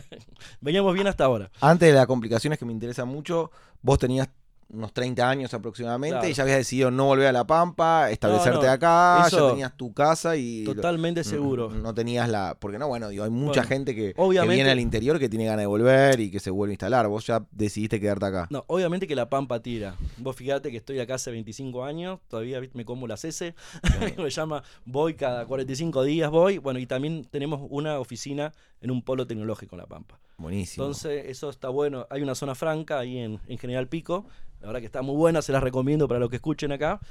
Veníamos 0.62 0.93
bien 0.93 1.08
hasta 1.08 1.26
ahora. 1.26 1.52
Antes 1.62 1.89
de 1.89 1.95
las 1.95 2.08
complicaciones 2.08 2.60
que 2.60 2.65
me 2.65 2.73
interesan 2.73 3.08
mucho, 3.08 3.52
vos 3.82 3.97
tenías 3.97 4.30
unos 4.69 4.93
30 4.93 5.30
años 5.30 5.54
aproximadamente 5.54 6.30
y 6.30 6.34
ya 6.34 6.43
habías 6.43 6.58
decidido 6.58 6.91
no 6.91 7.06
volver 7.06 7.28
a 7.28 7.32
La 7.32 7.45
Pampa, 7.45 8.10
establecerte 8.12 8.67
acá, 8.67 9.28
ya 9.30 9.49
tenías 9.49 9.76
tu 9.78 9.93
casa 9.93 10.36
y... 10.36 10.63
Totalmente 10.63 11.23
seguro. 11.23 11.69
No, 11.69 11.93
tenías 11.93 12.30
la... 12.30 12.58
Porque 12.60 12.78
no, 12.78 12.88
bueno, 12.88 13.10
digo, 13.10 13.23
hay 13.23 13.30
mucha 13.30 13.63
gente 13.63 13.95
que, 13.95 14.13
viene 14.47 14.69
al 14.69 14.80
interior 14.80 15.19
que 15.19 15.30
tiene 15.30 15.45
ganas 15.45 15.62
de 15.62 15.67
volver 15.67 16.19
y 16.19 16.32
que 16.32 16.39
se 16.39 16.52
vuelve 16.52 16.71
a 16.71 16.76
instalar. 16.76 17.08
Vos 17.08 17.26
ya 17.28 17.45
decidiste 17.52 17.99
quedarte 17.99 18.26
acá. 18.26 18.47
No, 18.49 18.63
obviamente 18.67 19.08
que 19.08 19.15
La 19.15 19.30
Pampa 19.30 19.62
tira. 19.62 19.95
Vos 20.17 20.36
fíjate 20.36 20.71
que 20.71 20.78
estoy 20.78 20.99
acá 20.99 21.15
hace 21.15 21.32
25 21.32 21.84
años, 21.84 22.19
todavía 22.28 22.62
me 22.73 22.86
como 22.86 23.08
las 23.08 23.26
S, 23.26 23.56
me 24.17 24.30
llama, 24.30 24.63
voy 24.86 25.15
cada 25.15 25.45
45 25.45 26.04
días, 26.04 26.30
voy. 26.30 26.58
Bueno, 26.58 26.80
y 26.80 26.86
también 26.86 27.26
tenemos 27.26 27.62
una 27.69 27.99
oficina 27.99 28.54
en 28.83 28.91
un 28.91 29.01
polo 29.01 29.25
tecnológico 29.25 29.75
en 29.75 29.79
La 29.81 29.87
Pampa. 29.87 30.19
Buenísimo. 30.37 30.85
Entonces, 30.85 31.25
eso 31.25 31.49
está 31.49 31.69
bueno. 31.69 32.05
Hay 32.11 32.21
una 32.21 32.35
zona 32.35 32.53
franca 32.53 32.99
ahí 32.99 33.17
en, 33.17 33.39
en 33.47 33.57
General 33.57 33.87
Pico 33.87 34.27
la 34.63 34.67
verdad 34.67 34.79
que 34.79 34.85
está 34.85 35.01
muy 35.01 35.17
buena, 35.17 35.41
se 35.41 35.51
las 35.51 35.61
recomiendo 35.61 36.07
para 36.07 36.21
los 36.21 36.29
que 36.29 36.37
escuchen 36.37 36.71
acá. 36.71 37.01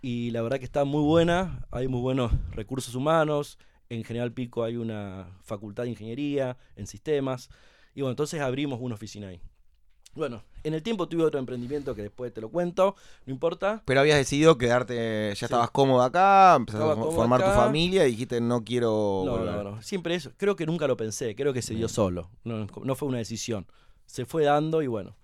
Y 0.00 0.30
la 0.30 0.42
verdad 0.42 0.60
que 0.60 0.64
está 0.64 0.84
muy 0.84 1.02
buena, 1.02 1.66
hay 1.72 1.88
muy 1.88 2.00
buenos 2.00 2.30
recursos 2.52 2.94
humanos. 2.94 3.58
En 3.88 4.04
General 4.04 4.32
Pico 4.32 4.62
hay 4.62 4.76
una 4.76 5.36
facultad 5.42 5.82
de 5.82 5.90
ingeniería 5.90 6.56
en 6.76 6.86
sistemas. 6.86 7.50
Y 7.96 8.02
bueno, 8.02 8.12
entonces 8.12 8.40
abrimos 8.40 8.78
una 8.80 8.94
oficina 8.94 9.26
ahí. 9.26 9.40
Bueno, 10.14 10.42
en 10.62 10.74
el 10.74 10.82
tiempo 10.82 11.08
tuve 11.08 11.24
otro 11.24 11.40
emprendimiento 11.40 11.94
que 11.94 12.02
después 12.02 12.32
te 12.32 12.40
lo 12.40 12.48
cuento, 12.48 12.94
no 13.26 13.32
importa. 13.32 13.82
Pero 13.84 14.00
habías 14.00 14.16
decidido 14.16 14.56
quedarte, 14.58 15.32
ya 15.34 15.46
estabas 15.46 15.70
cómodo 15.70 16.02
acá, 16.02 16.54
empezaste 16.56 16.88
a 16.88 16.94
formar 16.94 17.42
tu 17.42 17.50
familia 17.50 18.06
y 18.06 18.12
dijiste 18.12 18.40
no 18.40 18.64
quiero. 18.64 19.22
No, 19.26 19.44
no, 19.44 19.62
no. 19.62 19.82
Siempre 19.82 20.14
eso. 20.14 20.30
Creo 20.36 20.56
que 20.56 20.66
nunca 20.66 20.86
lo 20.86 20.96
pensé, 20.96 21.34
creo 21.34 21.52
que 21.52 21.62
se 21.62 21.74
dio 21.74 21.88
solo. 21.88 22.30
no 22.44 22.94
fue 22.94 23.08
una 23.08 23.18
decisión. 23.18 23.66
Se 24.06 24.24
fue 24.24 24.44
dando 24.44 24.82
y 24.82 24.86
bueno. 24.86 25.14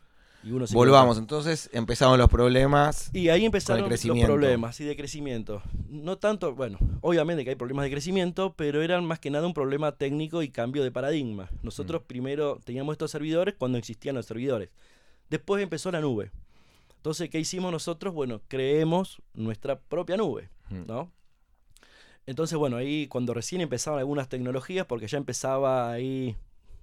Volvamos, 0.72 1.18
entonces 1.18 1.68
empezaron 1.72 2.18
los 2.18 2.31
problemas. 2.31 3.11
Y 3.12 3.29
ahí 3.29 3.44
empezaron 3.44 3.90
los 3.90 4.00
problemas 4.00 4.81
y 4.81 4.85
de 4.85 4.96
crecimiento. 4.96 5.62
No 5.88 6.16
tanto, 6.16 6.55
bueno, 6.55 6.79
obviamente 7.03 7.44
que 7.44 7.50
hay 7.50 7.57
problemas 7.57 7.85
de 7.85 7.90
crecimiento, 7.90 8.55
pero 8.55 8.83
eran 8.83 9.05
más 9.05 9.18
que 9.18 9.31
nada 9.31 9.46
un 9.46 9.53
problema 9.55 9.92
técnico 9.92 10.42
y 10.42 10.48
cambio 10.48 10.83
de 10.83 10.90
paradigma. 10.90 11.50
Nosotros 11.62 12.03
mm. 12.03 12.07
primero 12.07 12.59
teníamos 12.64 12.94
estos 12.94 13.11
servidores 13.11 13.55
cuando 13.59 13.76
existían 13.76 14.14
los 14.14 14.26
servidores. 14.26 14.70
Después 15.29 15.62
empezó 15.62 15.90
la 15.90 16.00
nube. 16.00 16.31
Entonces, 16.96 17.29
¿qué 17.29 17.38
hicimos 17.38 17.70
nosotros? 17.70 18.14
Bueno, 18.14 18.40
creemos 18.48 19.20
nuestra 19.35 19.79
propia 19.79 20.16
nube, 20.16 20.48
mm. 20.70 20.87
¿no? 20.87 21.12
Entonces, 22.26 22.57
bueno, 22.57 22.76
ahí 22.76 23.09
cuando 23.09 23.35
recién 23.35 23.61
empezaban 23.61 23.98
algunas 23.98 24.29
tecnologías, 24.29 24.87
porque 24.87 25.07
ya 25.07 25.18
empezaba 25.18 25.90
ahí 25.90 26.37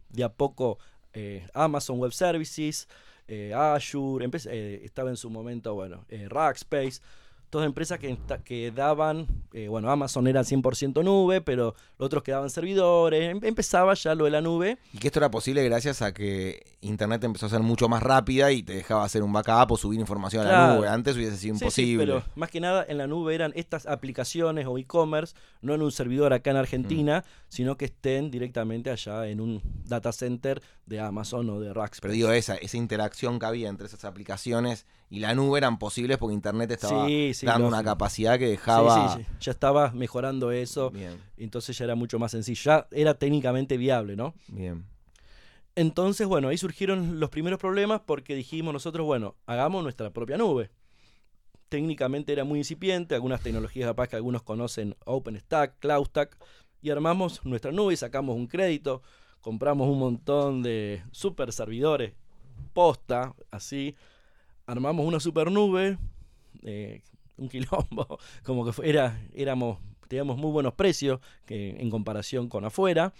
de 0.09 0.23
a 0.23 0.33
poco 0.33 0.77
eh, 1.13 1.47
Amazon 1.53 1.99
Web 1.99 2.13
Services, 2.13 2.87
eh, 3.27 3.53
Azure, 3.53 4.29
eh, 4.45 4.81
estaba 4.83 5.09
en 5.09 5.17
su 5.17 5.29
momento, 5.29 5.73
bueno, 5.73 6.05
eh, 6.09 6.27
Rackspace, 6.29 7.01
todas 7.49 7.65
empresas 7.65 7.99
que, 7.99 8.17
que 8.43 8.71
daban, 8.71 9.27
eh, 9.53 9.67
bueno, 9.67 9.89
Amazon 9.89 10.27
era 10.27 10.41
100% 10.41 11.03
nube, 11.03 11.41
pero 11.41 11.75
los 11.97 12.05
otros 12.07 12.23
que 12.23 12.31
daban 12.31 12.49
servidores, 12.49 13.31
em, 13.31 13.39
empezaba 13.43 13.93
ya 13.93 14.15
lo 14.15 14.25
de 14.25 14.31
la 14.31 14.41
nube. 14.41 14.77
Y 14.93 14.97
que 14.97 15.07
esto 15.07 15.19
era 15.19 15.31
posible 15.31 15.63
gracias 15.63 16.01
a 16.01 16.13
que 16.13 16.77
Internet 16.81 17.23
empezó 17.23 17.45
a 17.45 17.49
ser 17.49 17.61
mucho 17.61 17.87
más 17.87 18.03
rápida 18.03 18.51
y 18.51 18.63
te 18.63 18.73
dejaba 18.73 19.03
hacer 19.03 19.23
un 19.23 19.31
backup 19.31 19.71
o 19.71 19.77
subir 19.77 19.99
información 19.99 20.45
a 20.45 20.51
la 20.51 20.75
nube. 20.75 20.87
Antes 20.87 21.15
hubiese 21.15 21.37
sido 21.37 21.55
imposible. 21.55 22.05
pero 22.05 22.23
más 22.35 22.49
que 22.49 22.59
nada 22.59 22.85
en 22.87 22.97
la 22.97 23.07
nube 23.07 23.33
eran 23.33 23.53
estas 23.55 23.85
aplicaciones 23.85 24.67
o 24.67 24.77
e-commerce, 24.77 25.35
no 25.61 25.73
en 25.73 25.81
un 25.81 25.91
servidor 25.91 26.33
acá 26.33 26.51
en 26.51 26.57
Argentina, 26.57 27.23
mm. 27.25 27.31
sino 27.47 27.77
que 27.77 27.85
estén 27.85 28.29
directamente 28.29 28.89
allá 28.89 29.27
en 29.27 29.39
un 29.39 29.61
data 29.85 30.11
center 30.11 30.61
de 30.85 30.99
Amazon 30.99 31.49
o 31.49 31.59
de 31.59 31.73
Rackspace. 31.73 32.01
Pero 32.01 32.13
digo, 32.13 32.31
esa, 32.31 32.55
esa 32.55 32.77
interacción 32.77 33.39
que 33.39 33.45
había 33.45 33.69
entre 33.69 33.87
esas 33.87 34.03
aplicaciones 34.05 34.85
y 35.09 35.19
la 35.19 35.33
nube 35.33 35.57
eran 35.57 35.79
posibles 35.79 36.17
porque 36.17 36.33
Internet 36.33 36.71
estaba 36.71 37.07
dando 37.43 37.67
una 37.67 37.83
capacidad 37.83 38.37
que 38.37 38.47
dejaba... 38.47 39.15
Sí, 39.15 39.23
sí, 39.23 39.29
ya 39.39 39.51
estaba 39.51 39.91
mejorando 39.91 40.51
eso, 40.51 40.91
entonces 41.37 41.77
ya 41.77 41.85
era 41.85 41.95
mucho 41.95 42.19
más 42.19 42.31
sencillo, 42.31 42.61
ya 42.63 42.87
era 42.91 43.13
técnicamente 43.13 43.77
viable, 43.77 44.15
¿no? 44.15 44.33
Bien. 44.47 44.85
Entonces, 45.75 46.25
bueno, 46.25 46.47
ahí 46.47 46.57
surgieron 46.57 47.19
los 47.19 47.29
primeros 47.29 47.59
problemas 47.59 48.01
porque 48.05 48.33
dijimos 48.35 48.73
nosotros, 48.73 49.05
bueno, 49.05 49.35
hagamos 49.45 49.83
nuestra 49.83 50.09
propia 50.09 50.35
nube. 50.35 50.71
Técnicamente 51.69 52.33
era 52.33 52.43
muy 52.43 52.59
incipiente, 52.59 53.13
algunas 53.13 53.41
tecnologías 53.41 53.87
capaz 53.87 54.07
que 54.07 54.15
algunos 54.15 54.41
conocen 54.41 54.95
OpenStack, 55.05 55.77
CloudStack, 55.79 56.35
y 56.81 56.89
armamos 56.89 57.45
nuestra 57.45 57.71
nube 57.71 57.93
y 57.93 57.97
sacamos 57.97 58.35
un 58.35 58.47
crédito, 58.47 59.03
compramos 59.41 59.87
un 59.87 59.99
montón 59.99 60.63
de 60.63 61.03
super 61.11 61.51
servidores, 61.51 62.13
posta, 62.73 63.35
así, 63.51 63.95
armamos 64.67 65.05
una 65.05 65.19
super 65.19 65.49
nube, 65.49 65.97
eh, 66.63 67.01
un 67.37 67.49
quilombo, 67.49 68.19
como 68.43 68.69
que 68.69 68.87
era, 68.87 69.19
éramos, 69.33 69.79
teníamos 70.07 70.37
muy 70.37 70.51
buenos 70.51 70.73
precios 70.73 71.19
que, 71.45 71.77
en 71.79 71.89
comparación 71.89 72.49
con 72.49 72.65
afuera. 72.65 73.13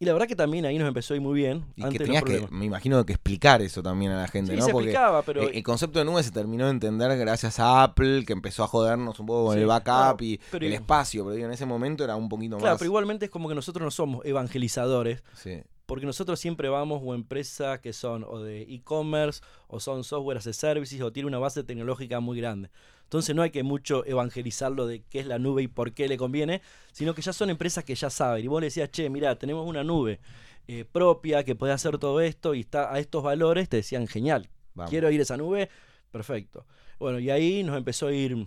Y 0.00 0.04
la 0.04 0.12
verdad 0.12 0.28
que 0.28 0.36
también 0.36 0.64
ahí 0.64 0.78
nos 0.78 0.86
empezó 0.86 1.12
a 1.12 1.16
ir 1.16 1.20
muy 1.20 1.34
bien. 1.34 1.64
Y 1.74 1.82
que 1.88 1.98
tenías 1.98 2.22
que, 2.22 2.46
me 2.52 2.64
imagino, 2.64 3.04
que 3.04 3.14
explicar 3.14 3.60
eso 3.62 3.82
también 3.82 4.12
a 4.12 4.22
la 4.22 4.28
gente, 4.28 4.54
¿no? 4.54 4.64
Se 4.64 4.70
explicaba, 4.70 5.22
pero... 5.22 5.42
El, 5.42 5.62
concepto 5.64 5.98
de 5.98 6.04
nube 6.04 6.22
se 6.22 6.30
terminó 6.30 6.66
de 6.66 6.70
entender 6.70 7.18
gracias 7.18 7.58
a 7.58 7.82
Apple, 7.82 8.24
que 8.24 8.32
empezó 8.32 8.62
a 8.62 8.68
jodernos 8.68 9.18
un 9.18 9.26
poco 9.26 9.46
con 9.46 9.58
el 9.58 9.66
backup 9.66 10.22
y 10.22 10.40
el 10.52 10.72
espacio, 10.72 11.26
pero 11.26 11.44
en 11.44 11.50
ese 11.50 11.66
momento 11.66 12.04
era 12.04 12.14
un 12.14 12.28
poquito 12.28 12.56
más... 12.56 12.62
Claro, 12.62 12.78
pero 12.78 12.86
igualmente 12.86 13.24
es 13.24 13.30
como 13.32 13.48
que 13.48 13.56
nosotros 13.56 13.84
no 13.84 13.90
somos 13.90 14.24
evangelizadores. 14.24 15.24
Sí 15.34 15.62
porque 15.88 16.04
nosotros 16.04 16.38
siempre 16.38 16.68
vamos 16.68 17.00
o 17.02 17.14
empresas 17.14 17.80
que 17.80 17.94
son 17.94 18.22
o 18.22 18.40
de 18.40 18.60
e-commerce 18.60 19.40
o 19.68 19.80
son 19.80 20.04
software 20.04 20.36
as 20.36 20.46
a 20.46 20.52
services 20.52 21.00
o 21.00 21.10
tiene 21.10 21.26
una 21.26 21.38
base 21.38 21.64
tecnológica 21.64 22.20
muy 22.20 22.38
grande. 22.38 22.68
Entonces 23.04 23.34
no 23.34 23.40
hay 23.40 23.48
que 23.50 23.62
mucho 23.62 24.04
evangelizarlo 24.04 24.86
de 24.86 25.02
qué 25.08 25.20
es 25.20 25.26
la 25.26 25.38
nube 25.38 25.62
y 25.62 25.66
por 25.66 25.94
qué 25.94 26.06
le 26.06 26.18
conviene, 26.18 26.60
sino 26.92 27.14
que 27.14 27.22
ya 27.22 27.32
son 27.32 27.48
empresas 27.48 27.84
que 27.84 27.94
ya 27.94 28.10
saben. 28.10 28.44
Y 28.44 28.48
vos 28.48 28.60
le 28.60 28.66
decías, 28.66 28.90
che, 28.90 29.08
mira, 29.08 29.38
tenemos 29.38 29.66
una 29.66 29.82
nube 29.82 30.20
eh, 30.66 30.84
propia 30.84 31.42
que 31.42 31.54
puede 31.54 31.72
hacer 31.72 31.96
todo 31.96 32.20
esto 32.20 32.52
y 32.52 32.60
está 32.60 32.92
a 32.92 32.98
estos 32.98 33.22
valores, 33.22 33.70
te 33.70 33.78
decían, 33.78 34.06
genial, 34.08 34.50
quiero 34.90 35.10
ir 35.10 35.20
a 35.20 35.22
esa 35.22 35.38
nube, 35.38 35.70
perfecto. 36.10 36.66
Bueno, 36.98 37.18
y 37.18 37.30
ahí 37.30 37.62
nos 37.62 37.78
empezó 37.78 38.08
a 38.08 38.12
ir 38.12 38.46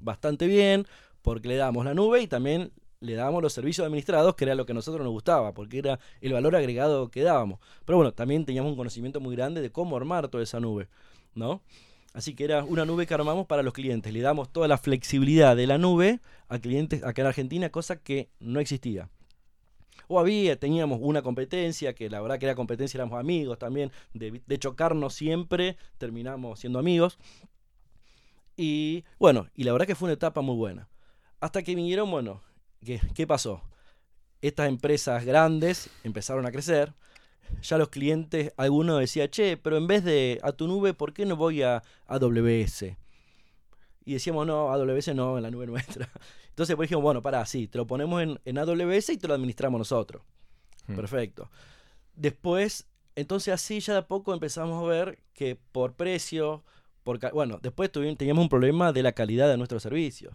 bastante 0.00 0.46
bien 0.46 0.86
porque 1.22 1.48
le 1.48 1.56
damos 1.56 1.84
la 1.84 1.94
nube 1.94 2.22
y 2.22 2.28
también 2.28 2.70
le 3.00 3.14
dábamos 3.14 3.42
los 3.42 3.52
servicios 3.52 3.84
administrados, 3.84 4.34
que 4.34 4.44
era 4.44 4.54
lo 4.54 4.66
que 4.66 4.72
a 4.72 4.74
nosotros 4.74 5.04
nos 5.04 5.12
gustaba, 5.12 5.54
porque 5.54 5.78
era 5.78 6.00
el 6.20 6.32
valor 6.32 6.56
agregado 6.56 7.10
que 7.10 7.22
dábamos. 7.22 7.60
Pero 7.84 7.98
bueno, 7.98 8.12
también 8.12 8.44
teníamos 8.44 8.70
un 8.70 8.76
conocimiento 8.76 9.20
muy 9.20 9.36
grande 9.36 9.60
de 9.60 9.70
cómo 9.70 9.96
armar 9.96 10.28
toda 10.28 10.42
esa 10.42 10.60
nube, 10.60 10.88
¿no? 11.34 11.62
Así 12.12 12.34
que 12.34 12.44
era 12.44 12.64
una 12.64 12.84
nube 12.84 13.06
que 13.06 13.14
armamos 13.14 13.46
para 13.46 13.62
los 13.62 13.72
clientes. 13.72 14.12
Le 14.12 14.20
damos 14.20 14.50
toda 14.52 14.66
la 14.66 14.78
flexibilidad 14.78 15.54
de 15.54 15.66
la 15.66 15.78
nube 15.78 16.20
a 16.48 16.58
clientes 16.58 17.04
acá 17.04 17.22
en 17.22 17.28
Argentina, 17.28 17.70
cosa 17.70 18.02
que 18.02 18.30
no 18.40 18.58
existía. 18.60 19.08
O 20.08 20.18
había, 20.18 20.58
teníamos 20.58 20.98
una 21.02 21.22
competencia, 21.22 21.94
que 21.94 22.08
la 22.08 22.20
verdad 22.20 22.38
que 22.38 22.46
era 22.46 22.54
competencia, 22.54 22.98
éramos 22.98 23.20
amigos 23.20 23.58
también, 23.58 23.92
de, 24.14 24.42
de 24.44 24.58
chocarnos 24.58 25.14
siempre, 25.14 25.76
terminamos 25.98 26.58
siendo 26.58 26.78
amigos. 26.78 27.18
Y 28.56 29.04
bueno, 29.18 29.48
y 29.54 29.64
la 29.64 29.72
verdad 29.72 29.86
que 29.86 29.94
fue 29.94 30.06
una 30.06 30.14
etapa 30.14 30.40
muy 30.40 30.56
buena. 30.56 30.88
Hasta 31.40 31.62
que 31.62 31.74
vinieron, 31.76 32.10
bueno, 32.10 32.40
¿Qué, 32.84 33.26
pasó? 33.26 33.62
Estas 34.40 34.68
empresas 34.68 35.24
grandes 35.24 35.90
empezaron 36.04 36.46
a 36.46 36.52
crecer. 36.52 36.94
Ya 37.62 37.78
los 37.78 37.88
clientes, 37.88 38.52
algunos 38.56 39.00
decía, 39.00 39.30
che, 39.30 39.56
pero 39.56 39.78
en 39.78 39.86
vez 39.86 40.04
de 40.04 40.38
a 40.42 40.52
tu 40.52 40.68
nube, 40.68 40.94
¿por 40.94 41.12
qué 41.12 41.24
no 41.24 41.36
voy 41.36 41.62
a 41.62 41.82
AWS? 42.06 42.94
Y 44.04 44.12
decíamos, 44.12 44.46
no, 44.46 44.70
AWS 44.70 45.14
no, 45.14 45.36
en 45.38 45.42
la 45.42 45.50
nube 45.50 45.66
nuestra. 45.68 46.08
Entonces 46.50 46.76
pues 46.76 46.88
dijimos, 46.88 47.02
bueno, 47.02 47.22
para, 47.22 47.44
sí, 47.46 47.68
te 47.68 47.78
lo 47.78 47.86
ponemos 47.86 48.22
en, 48.22 48.38
en 48.44 48.58
AWS 48.58 49.10
y 49.10 49.16
te 49.16 49.28
lo 49.28 49.34
administramos 49.34 49.78
nosotros. 49.78 50.22
Hmm. 50.86 50.94
Perfecto. 50.94 51.50
Después, 52.14 52.86
entonces 53.16 53.54
así 53.54 53.80
ya 53.80 53.94
de 53.94 53.98
a 54.00 54.06
poco 54.06 54.34
empezamos 54.34 54.82
a 54.82 54.86
ver 54.86 55.18
que 55.32 55.56
por 55.56 55.94
precio, 55.94 56.64
por, 57.02 57.18
bueno, 57.32 57.58
después 57.62 57.90
tuvimos, 57.90 58.18
teníamos 58.18 58.42
un 58.42 58.48
problema 58.48 58.92
de 58.92 59.02
la 59.02 59.12
calidad 59.12 59.48
de 59.48 59.56
nuestros 59.56 59.82
servicios 59.82 60.34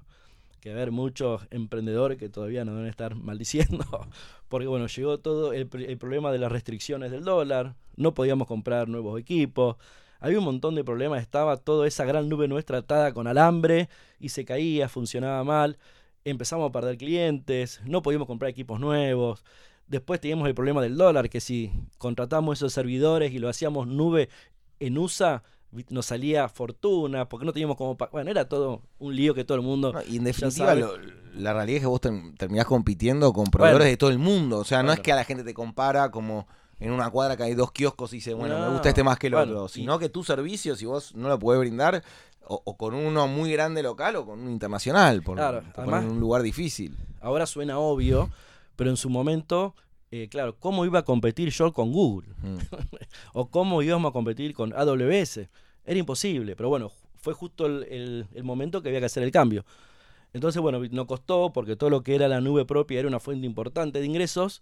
que 0.64 0.72
haber 0.72 0.92
muchos 0.92 1.46
emprendedores 1.52 2.18
que 2.18 2.30
todavía 2.30 2.64
nos 2.64 2.76
deben 2.76 2.90
estar 2.90 3.16
maldiciendo, 3.16 3.84
porque 4.48 4.66
bueno, 4.68 4.88
llegó 4.88 5.20
todo 5.20 5.52
el, 5.52 5.68
problema 5.68 6.32
de 6.32 6.40
las 6.40 6.54
restricciones 6.54 7.12
del 7.12 7.26
dólar, 7.26 7.76
no 7.98 8.14
podíamos 8.14 8.48
comprar 8.48 8.88
nuevos 8.88 9.20
equipos, 9.20 9.76
había 10.22 10.40
un 10.40 10.46
montón 10.46 10.76
de 10.76 10.86
problemas, 10.86 11.22
estaba 11.22 11.58
toda 11.58 11.86
esa 11.86 12.06
gran 12.06 12.30
nube 12.30 12.48
nuestra 12.48 12.78
atada 12.78 13.14
con 13.14 13.28
alambre 13.28 13.90
y 14.22 14.30
se 14.30 14.46
caía, 14.46 14.88
funcionaba 14.88 15.44
mal, 15.44 15.78
empezamos 16.24 16.70
a 16.70 16.72
perder 16.72 16.98
clientes, 16.98 17.82
no 17.84 18.02
podíamos 18.02 18.30
comprar 18.30 18.50
equipos 18.50 18.80
nuevos. 18.80 19.44
Después 19.88 20.22
teníamos 20.22 20.48
el 20.48 20.56
problema 20.56 20.82
del 20.82 20.96
dólar, 20.96 21.30
que 21.30 21.42
si 21.42 21.74
contratamos 21.98 22.60
esos 22.60 22.72
servidores 22.72 23.34
y 23.34 23.40
lo 23.40 23.50
hacíamos 23.50 23.86
nube 23.86 24.30
en 24.80 24.98
USA, 24.98 25.44
nos 25.90 26.06
salía 26.06 26.48
fortuna, 26.50 27.28
porque 27.28 27.46
no 27.46 27.54
teníamos 27.54 27.78
como... 27.78 27.98
Bueno, 28.12 28.30
era 28.32 28.48
todo 28.48 28.82
un 29.00 29.16
lío 29.16 29.34
que 29.34 29.44
todo 29.44 29.58
el 29.58 29.64
mundo... 29.64 29.94
y 30.08 30.18
en 30.18 30.26
definitiva, 30.26 30.76
la 31.36 31.54
realidad 31.54 31.78
es 31.78 31.82
que 31.82 31.88
vos 31.88 32.02
terminás 32.02 32.66
compitiendo 32.66 33.34
con 33.34 33.46
proveedores 33.46 33.88
de 33.88 33.98
todo 33.98 34.10
el 34.10 34.20
mundo. 34.20 34.60
O 34.60 34.64
sea, 34.64 34.84
no 34.84 34.92
es 34.92 35.00
que 35.00 35.12
a 35.12 35.16
la 35.16 35.24
gente 35.24 35.44
te 35.44 35.54
compara 35.54 36.12
como 36.12 36.48
en 36.80 36.92
una 36.92 37.10
cuadra 37.10 37.38
que 37.38 37.44
hay 37.44 37.54
dos 37.54 37.72
kioscos 37.72 38.14
y 38.14 38.18
dice, 38.18 38.34
bueno, 38.34 38.60
me 38.60 38.70
gusta 38.70 38.90
este 38.90 39.04
más 39.04 39.18
que 39.18 39.28
el 39.28 39.36
otro, 39.36 39.68
sino 39.68 40.00
que 40.00 40.10
tu 40.10 40.24
servicio, 40.24 40.76
si 40.76 40.86
vos 40.86 41.16
no 41.16 41.30
lo 41.30 41.40
podés 41.40 41.60
brindar, 41.60 42.04
o, 42.46 42.78
con 42.78 42.94
uno 42.94 43.28
muy 43.28 43.52
grande 43.54 43.82
local 43.82 44.18
o 44.18 44.26
con 44.26 44.40
uno 44.40 44.52
internacional, 44.52 45.24
por, 45.24 45.38
claro, 45.38 45.64
en 45.78 46.12
un 46.12 46.20
lugar 46.20 46.42
difícil. 46.42 46.98
Ahora 47.22 47.46
suena 47.46 47.80
obvio, 47.80 48.30
pero 48.76 48.90
en 48.90 48.98
su 48.98 49.10
momento 49.10 49.76
eh, 50.16 50.30
claro, 50.30 50.60
¿cómo 50.60 50.86
iba 50.86 51.00
a 51.00 51.06
competir 51.06 51.50
yo 51.50 51.74
con 51.74 51.92
Google? 51.92 52.30
Mm. 52.44 52.58
o 53.34 53.50
cómo 53.50 53.82
íbamos 53.82 54.12
a 54.12 54.14
competir 54.14 54.54
con 54.54 54.72
AWS. 54.72 55.50
Era 55.86 56.00
imposible, 56.00 56.56
pero 56.56 56.70
bueno, 56.70 56.92
fue 57.16 57.34
justo 57.34 57.66
el, 57.66 58.28
momento 58.44 58.84
que 58.84 58.90
había 58.90 59.00
que 59.00 59.08
hacer 59.08 59.24
el 59.24 59.32
cambio. 59.32 59.66
Entonces, 60.32 60.62
bueno, 60.62 60.80
no 60.92 61.08
costó 61.08 61.52
porque 61.52 61.76
todo 61.76 61.90
lo 61.90 62.04
que 62.04 62.14
era 62.14 62.28
la 62.28 62.42
nube 62.42 62.64
propia 62.64 63.00
era 63.00 63.08
una 63.08 63.20
fuente 63.20 63.48
importante 63.48 64.00
de 64.00 64.06
ingresos. 64.06 64.62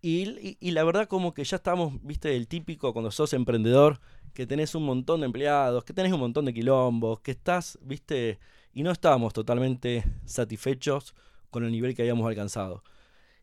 Y, 0.00 0.56
y, 0.60 0.70
la 0.70 0.84
verdad 0.84 1.08
como 1.08 1.34
que 1.34 1.42
ya 1.42 1.56
estamos, 1.56 1.94
viste, 2.02 2.36
el 2.36 2.46
típico 2.46 2.92
cuando 2.92 3.10
sos 3.10 3.32
emprendedor, 3.32 3.98
que 4.32 4.46
tenés 4.46 4.76
un 4.76 4.84
montón 4.84 5.20
de 5.20 5.26
empleados, 5.26 5.82
que 5.82 5.92
tenés 5.92 6.12
un 6.12 6.20
montón 6.20 6.44
de 6.44 6.54
quilombos, 6.54 7.20
que 7.20 7.32
estás, 7.32 7.80
viste, 7.82 8.38
y 8.72 8.84
no 8.84 8.92
estábamos 8.92 9.32
totalmente 9.32 10.04
satisfechos 10.24 11.16
con 11.50 11.64
el 11.64 11.72
nivel 11.72 11.96
que 11.96 12.02
habíamos 12.02 12.28
alcanzado 12.28 12.84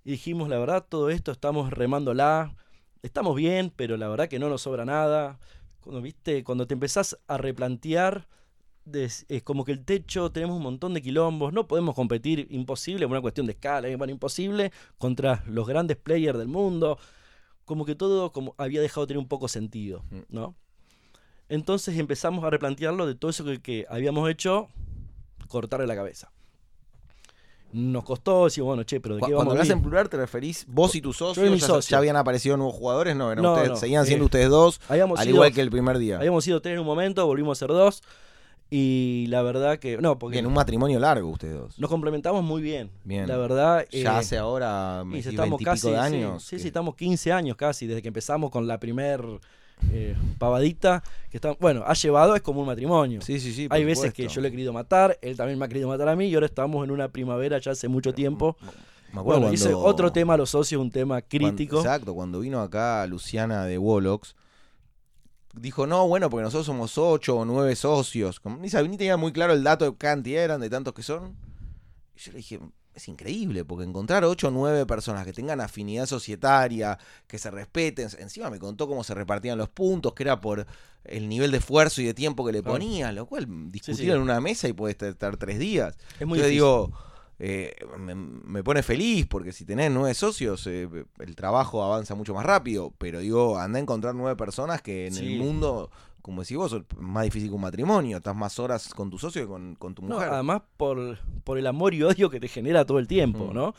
y 0.09 0.13
dijimos, 0.13 0.49
la 0.49 0.57
verdad, 0.57 0.87
todo 0.89 1.11
esto 1.11 1.31
estamos 1.31 1.69
remándola, 1.69 2.55
estamos 3.03 3.35
bien, 3.35 3.71
pero 3.75 3.95
la 3.95 4.07
verdad 4.07 4.27
que 4.27 4.39
no 4.39 4.49
nos 4.49 4.63
sobra 4.63 4.83
nada. 4.83 5.37
cuando, 5.81 6.01
¿viste? 6.01 6.43
cuando 6.43 6.65
te 6.65 6.73
empezás 6.73 7.19
a 7.27 7.37
replantear, 7.37 8.27
es 8.91 9.27
como 9.43 9.65
que 9.65 9.71
el 9.71 9.85
techo, 9.85 10.31
tenemos 10.31 10.57
un 10.57 10.63
montón 10.63 10.95
de 10.95 11.03
quilombos, 11.03 11.53
no 11.53 11.67
podemos 11.67 11.93
competir, 11.93 12.47
imposible, 12.49 13.05
por 13.05 13.11
una 13.11 13.21
cuestión 13.21 13.45
de 13.45 13.51
escala, 13.51 13.87
¿eh? 13.87 13.97
bueno, 13.97 14.11
imposible, 14.11 14.71
contra 14.97 15.43
los 15.45 15.67
grandes 15.67 15.97
players 15.97 16.39
del 16.39 16.47
mundo. 16.47 16.97
Como 17.65 17.85
que 17.85 17.93
todo 17.93 18.31
como 18.31 18.55
había 18.57 18.81
dejado 18.81 19.05
de 19.05 19.09
tener 19.09 19.19
un 19.19 19.27
poco 19.27 19.47
sentido, 19.47 20.03
mm. 20.09 20.21
¿no? 20.29 20.55
Entonces 21.49 21.99
empezamos 21.99 22.43
a 22.43 22.49
replantearlo 22.49 23.05
de 23.05 23.13
todo 23.13 23.29
eso 23.29 23.45
que, 23.61 23.85
habíamos 23.87 24.27
hecho, 24.27 24.69
cortarle 25.47 25.85
la 25.85 25.95
cabeza. 25.95 26.31
Nos 27.71 28.03
costó, 28.03 28.45
decir, 28.45 28.63
bueno, 28.63 28.83
che, 28.83 28.99
pero 28.99 29.15
¿de 29.15 29.21
qué 29.21 29.25
vamos 29.25 29.37
Cuando 29.37 29.51
hablas 29.51 29.69
en 29.69 29.81
plural, 29.81 30.09
¿te 30.09 30.17
referís 30.17 30.65
vos 30.67 30.95
y 30.95 31.01
tus 31.01 31.17
socios? 31.17 31.87
Ya, 31.87 31.97
habían 31.97 32.15
aparecido 32.15 32.57
nuevos 32.57 32.75
jugadores? 32.75 33.15
No, 33.15 33.31
eran 33.31 33.45
ustedes, 33.45 33.79
seguían 33.79 34.05
siendo 34.05 34.23
eh, 34.23 34.25
ustedes 34.25 34.49
dos, 34.49 34.81
al 34.89 35.29
igual 35.29 35.53
que 35.53 35.61
el 35.61 35.69
primer 35.69 35.97
día. 35.99 36.17
Habíamos 36.17 36.43
sido 36.43 36.61
tres 36.61 36.73
en 36.73 36.79
un 36.79 36.85
momento, 36.85 37.25
volvimos 37.25 37.57
a 37.57 37.59
ser 37.59 37.69
dos. 37.69 38.01
Y 38.71 39.25
la 39.29 39.41
verdad 39.41 39.79
que. 39.79 39.97
No, 39.97 40.19
porque. 40.19 40.37
En 40.37 40.45
un 40.45 40.53
matrimonio 40.53 40.99
largo, 40.99 41.27
ustedes 41.29 41.55
dos. 41.55 41.79
Nos 41.79 41.89
complementamos 41.89 42.43
muy 42.43 42.61
bien. 42.61 42.91
Bien. 43.03 43.27
La 43.27 43.37
verdad. 43.37 43.87
Ya 43.91 43.99
eh, 43.99 44.07
hace 44.07 44.37
ahora. 44.37 45.03
estamos 45.15 45.59
casi. 45.63 45.89
De 45.89 45.97
años, 45.97 46.43
sí, 46.43 46.59
sí, 46.59 46.67
estamos 46.67 46.95
15 46.95 47.31
años 47.31 47.57
casi, 47.57 47.87
desde 47.87 48.03
que 48.03 48.09
empezamos 48.09 48.51
con 48.51 48.67
la 48.67 48.79
primer 48.79 49.23
eh, 49.91 50.15
pavadita, 50.37 51.03
que 51.29 51.37
está, 51.37 51.55
bueno, 51.59 51.83
ha 51.85 51.93
llevado, 51.93 52.35
es 52.35 52.41
como 52.41 52.61
un 52.61 52.67
matrimonio. 52.67 53.21
Sí, 53.21 53.39
sí, 53.39 53.53
sí. 53.53 53.67
Hay 53.69 53.83
veces 53.83 54.13
que 54.13 54.27
yo 54.27 54.41
le 54.41 54.49
he 54.49 54.51
querido 54.51 54.73
matar, 54.73 55.17
él 55.21 55.35
también 55.35 55.57
me 55.57 55.65
ha 55.65 55.67
querido 55.67 55.87
matar 55.87 56.09
a 56.09 56.15
mí 56.15 56.27
y 56.27 56.33
ahora 56.33 56.45
estamos 56.45 56.83
en 56.83 56.91
una 56.91 57.09
primavera 57.09 57.59
ya 57.59 57.71
hace 57.71 57.87
mucho 57.87 58.13
tiempo. 58.13 58.57
Me 59.13 59.21
acuerdo 59.21 59.41
bueno, 59.41 59.79
otro 59.79 60.11
tema, 60.11 60.37
los 60.37 60.51
socios, 60.51 60.81
un 60.81 60.91
tema 60.91 61.21
crítico. 61.21 61.77
exacto, 61.79 62.13
cuando 62.13 62.39
vino 62.41 62.61
acá 62.61 63.05
Luciana 63.07 63.65
de 63.65 63.77
Wolox, 63.77 64.35
dijo, 65.53 65.87
no, 65.87 66.07
bueno, 66.07 66.29
porque 66.29 66.43
nosotros 66.43 66.67
somos 66.67 66.97
ocho 66.97 67.37
o 67.37 67.45
nueve 67.45 67.75
socios. 67.75 68.39
Ni, 68.59 68.69
sabía, 68.69 68.89
ni 68.89 68.97
tenía 68.97 69.17
muy 69.17 69.31
claro 69.31 69.53
el 69.53 69.63
dato 69.63 69.85
de 69.85 69.97
cantidad 69.97 70.43
eran, 70.43 70.61
de 70.61 70.69
tantos 70.69 70.93
que 70.93 71.01
son. 71.01 71.35
Y 72.15 72.19
yo 72.19 72.31
le 72.33 72.37
dije, 72.37 72.59
es 72.99 73.07
increíble, 73.07 73.65
porque 73.65 73.85
encontrar 73.85 74.23
8 74.23 74.47
o 74.47 74.51
9 74.51 74.85
personas 74.85 75.25
que 75.25 75.33
tengan 75.33 75.59
afinidad 75.61 76.05
societaria, 76.05 76.97
que 77.27 77.37
se 77.37 77.49
respeten, 77.49 78.09
encima 78.19 78.49
me 78.49 78.59
contó 78.59 78.87
cómo 78.87 79.03
se 79.03 79.13
repartían 79.13 79.57
los 79.57 79.69
puntos, 79.69 80.13
que 80.13 80.23
era 80.23 80.39
por 80.39 80.67
el 81.03 81.27
nivel 81.27 81.51
de 81.51 81.57
esfuerzo 81.57 82.01
y 82.01 82.05
de 82.05 82.13
tiempo 82.13 82.45
que 82.45 82.51
le 82.51 82.61
ponían, 82.61 83.15
lo 83.15 83.25
cual 83.25 83.47
discutir 83.71 84.11
en 84.11 84.21
una 84.21 84.39
mesa 84.39 84.67
y 84.67 84.73
puede 84.73 84.95
estar 85.09 85.37
tres 85.37 85.59
días. 85.59 85.97
Es 86.19 86.27
muy 86.27 86.37
Entonces 86.37 86.51
digo, 86.51 86.91
eh, 87.39 87.73
me, 87.97 88.63
pone 88.63 88.83
feliz 88.83 89.25
porque 89.25 89.53
si 89.53 89.63
tenés 89.63 89.89
nueve 89.91 90.13
socios, 90.13 90.67
eh, 90.67 90.89
el 91.19 91.35
trabajo 91.35 91.83
avanza 91.83 92.13
mucho 92.15 92.33
más 92.33 92.45
rápido, 92.45 92.93
pero 92.97 93.19
digo, 93.19 93.57
anda 93.57 93.79
a 93.79 93.81
encontrar 93.81 94.13
nueve 94.13 94.35
personas 94.35 94.81
que 94.81 95.07
en 95.07 95.15
el 95.15 95.39
mundo 95.39 95.89
como 96.21 96.41
decís 96.41 96.57
vos, 96.57 96.75
más 96.97 97.23
difícil 97.23 97.49
que 97.49 97.55
un 97.55 97.61
matrimonio. 97.61 98.17
Estás 98.17 98.35
más 98.35 98.59
horas 98.59 98.93
con 98.93 99.09
tu 99.09 99.17
socio 99.17 99.41
que 99.41 99.47
con, 99.47 99.95
tu 99.95 100.01
mujer. 100.01 100.29
además, 100.29 100.61
por, 100.77 101.17
por 101.43 101.57
el 101.57 101.67
amor 101.67 101.93
y 101.93 102.03
odio 102.03 102.29
que 102.29 102.39
te 102.39 102.47
genera 102.47 102.85
todo 102.85 102.99
el 102.99 103.07
tiempo, 103.07 103.51
¿no? 103.53 103.73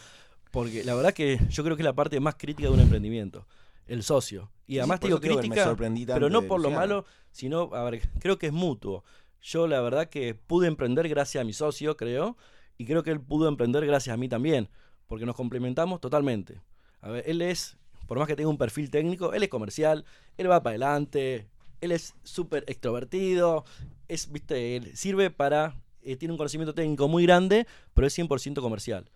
Porque 0.50 0.84
la 0.84 0.94
verdad 0.94 1.12
que 1.12 1.38
yo 1.48 1.62
creo 1.62 1.76
que 1.76 1.82
es 1.82 1.86
la 1.86 1.94
parte 1.94 2.18
más 2.20 2.34
crítica 2.34 2.68
de 2.68 2.74
un 2.74 2.80
emprendimiento. 2.80 3.46
El 3.86 4.02
socio. 4.02 4.50
Y 4.66 4.78
además 4.78 5.00
te 5.00 5.08
digo 5.08 5.20
crítica, 5.20 5.76
pero 5.76 6.30
no 6.30 6.42
por 6.42 6.60
lo 6.60 6.70
malo, 6.70 7.04
sino, 7.32 7.74
a 7.74 7.84
ver, 7.84 8.08
creo 8.20 8.38
que 8.38 8.46
es 8.46 8.52
mutuo. 8.52 9.04
Yo 9.42 9.66
la 9.66 9.80
verdad 9.80 10.08
que 10.08 10.34
pude 10.34 10.68
emprender 10.68 11.08
gracias 11.08 11.42
a 11.42 11.44
mi 11.44 11.52
socio, 11.52 11.96
creo, 11.96 12.36
y 12.78 12.86
creo 12.86 13.02
que 13.02 13.10
él 13.10 13.20
pudo 13.20 13.48
emprender 13.48 13.84
gracias 13.86 14.14
a 14.14 14.16
mí 14.16 14.28
también, 14.28 14.68
porque 15.06 15.26
nos 15.26 15.34
complementamos 15.34 16.00
totalmente. 16.00 16.60
A 17.00 17.10
ver, 17.10 17.24
él 17.26 17.42
es, 17.42 17.78
por 18.06 18.18
más 18.18 18.28
que 18.28 18.36
tenga 18.36 18.48
un 18.48 18.58
perfil 18.58 18.90
técnico, 18.90 19.32
él 19.32 19.42
es 19.42 19.48
comercial, 19.48 20.04
él 20.36 20.50
va 20.50 20.62
para 20.62 20.72
adelante, 20.72 21.48
él 21.80 21.92
es 21.92 22.14
súper 22.22 22.64
extrovertido, 22.66 23.64
es, 24.08 24.30
viste, 24.30 24.76
él 24.76 24.96
sirve 24.96 25.30
para, 25.30 25.74
eh, 26.02 26.16
tiene 26.16 26.32
un 26.32 26.38
conocimiento 26.38 26.74
técnico 26.74 27.08
muy 27.08 27.24
grande, 27.24 27.66
pero 27.94 28.06
es 28.06 28.18
100% 28.18 28.60
comercial. 28.60 29.10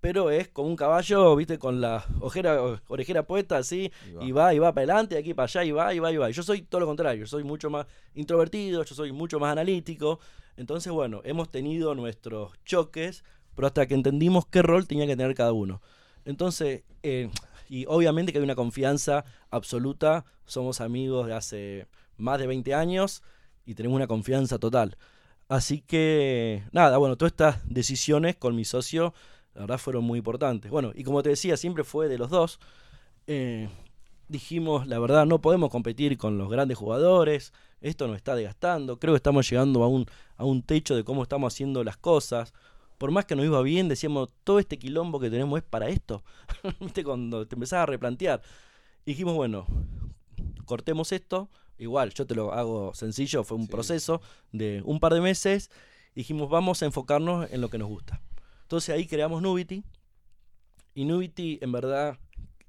Pero 0.00 0.30
es 0.30 0.48
como 0.48 0.68
un 0.68 0.76
caballo, 0.76 1.34
viste, 1.34 1.58
con 1.58 1.80
la 1.80 2.04
ojera, 2.20 2.60
orejera 2.88 3.26
puesta 3.26 3.56
así, 3.56 3.90
y 4.20 4.32
va, 4.32 4.52
y 4.52 4.58
va, 4.58 4.72
para 4.74 4.84
adelante, 4.84 5.14
de 5.14 5.20
aquí 5.20 5.32
para 5.32 5.46
allá, 5.46 5.64
y 5.64 5.70
va, 5.72 5.94
y 5.94 5.98
va, 5.98 6.12
y 6.12 6.16
va. 6.18 6.30
yo 6.30 6.42
soy 6.42 6.62
todo 6.62 6.82
lo 6.82 6.86
contrario, 6.86 7.26
soy 7.26 7.42
mucho 7.42 7.70
más 7.70 7.86
introvertido, 8.14 8.84
yo 8.84 8.94
soy 8.94 9.12
mucho 9.12 9.40
más 9.40 9.52
analítico. 9.52 10.20
Entonces, 10.56 10.92
bueno, 10.92 11.22
hemos 11.24 11.50
tenido 11.50 11.94
nuestros 11.94 12.52
choques, 12.64 13.24
pero 13.54 13.66
hasta 13.66 13.86
que 13.86 13.94
entendimos 13.94 14.46
qué 14.46 14.62
rol 14.62 14.86
tenía 14.86 15.06
que 15.06 15.16
tener 15.16 15.34
cada 15.34 15.52
uno. 15.52 15.80
Entonces, 16.26 16.82
eh, 17.02 17.30
y 17.74 17.86
obviamente 17.88 18.30
que 18.30 18.38
hay 18.38 18.44
una 18.44 18.54
confianza 18.54 19.24
absoluta. 19.50 20.24
Somos 20.44 20.80
amigos 20.80 21.26
de 21.26 21.34
hace 21.34 21.88
más 22.16 22.38
de 22.38 22.46
20 22.46 22.72
años 22.72 23.20
y 23.66 23.74
tenemos 23.74 23.96
una 23.96 24.06
confianza 24.06 24.60
total. 24.60 24.96
Así 25.48 25.80
que, 25.80 26.62
nada, 26.70 26.98
bueno, 26.98 27.16
todas 27.16 27.32
estas 27.32 27.68
decisiones 27.68 28.36
con 28.36 28.54
mi 28.54 28.64
socio, 28.64 29.12
la 29.54 29.62
verdad, 29.62 29.78
fueron 29.78 30.04
muy 30.04 30.18
importantes. 30.18 30.70
Bueno, 30.70 30.92
y 30.94 31.02
como 31.02 31.24
te 31.24 31.30
decía, 31.30 31.56
siempre 31.56 31.82
fue 31.82 32.08
de 32.08 32.16
los 32.16 32.30
dos. 32.30 32.60
Eh, 33.26 33.68
dijimos, 34.28 34.86
la 34.86 35.00
verdad, 35.00 35.26
no 35.26 35.40
podemos 35.40 35.68
competir 35.70 36.16
con 36.16 36.38
los 36.38 36.48
grandes 36.48 36.78
jugadores, 36.78 37.52
esto 37.80 38.06
nos 38.06 38.16
está 38.16 38.36
desgastando, 38.36 39.00
creo 39.00 39.14
que 39.14 39.18
estamos 39.18 39.50
llegando 39.50 39.82
a 39.82 39.88
un, 39.88 40.06
a 40.36 40.44
un 40.44 40.62
techo 40.62 40.94
de 40.94 41.02
cómo 41.02 41.24
estamos 41.24 41.52
haciendo 41.52 41.82
las 41.82 41.96
cosas 41.96 42.54
por 42.98 43.10
más 43.10 43.24
que 43.24 43.36
nos 43.36 43.44
iba 43.44 43.60
bien, 43.62 43.88
decíamos, 43.88 44.30
todo 44.44 44.58
este 44.58 44.78
quilombo 44.78 45.20
que 45.20 45.30
tenemos 45.30 45.58
es 45.58 45.64
para 45.64 45.88
esto. 45.88 46.22
¿Viste? 46.80 47.04
Cuando 47.04 47.46
te 47.46 47.56
empezás 47.56 47.80
a 47.80 47.86
replantear. 47.86 48.42
Y 49.04 49.12
dijimos, 49.12 49.34
bueno, 49.34 49.66
cortemos 50.64 51.12
esto. 51.12 51.50
Igual, 51.78 52.14
yo 52.14 52.26
te 52.26 52.34
lo 52.34 52.52
hago 52.52 52.94
sencillo, 52.94 53.42
fue 53.42 53.58
un 53.58 53.66
proceso 53.66 54.20
de 54.52 54.80
un 54.84 55.00
par 55.00 55.12
de 55.12 55.20
meses. 55.20 55.70
Dijimos, 56.14 56.48
vamos 56.48 56.82
a 56.82 56.86
enfocarnos 56.86 57.50
en 57.50 57.60
lo 57.60 57.68
que 57.68 57.78
nos 57.78 57.88
gusta. 57.88 58.22
Entonces 58.62 58.94
ahí 58.94 59.06
creamos 59.06 59.42
Nubity. 59.42 59.82
Y 60.94 61.04
Nubity 61.04 61.58
en 61.60 61.72
verdad 61.72 62.18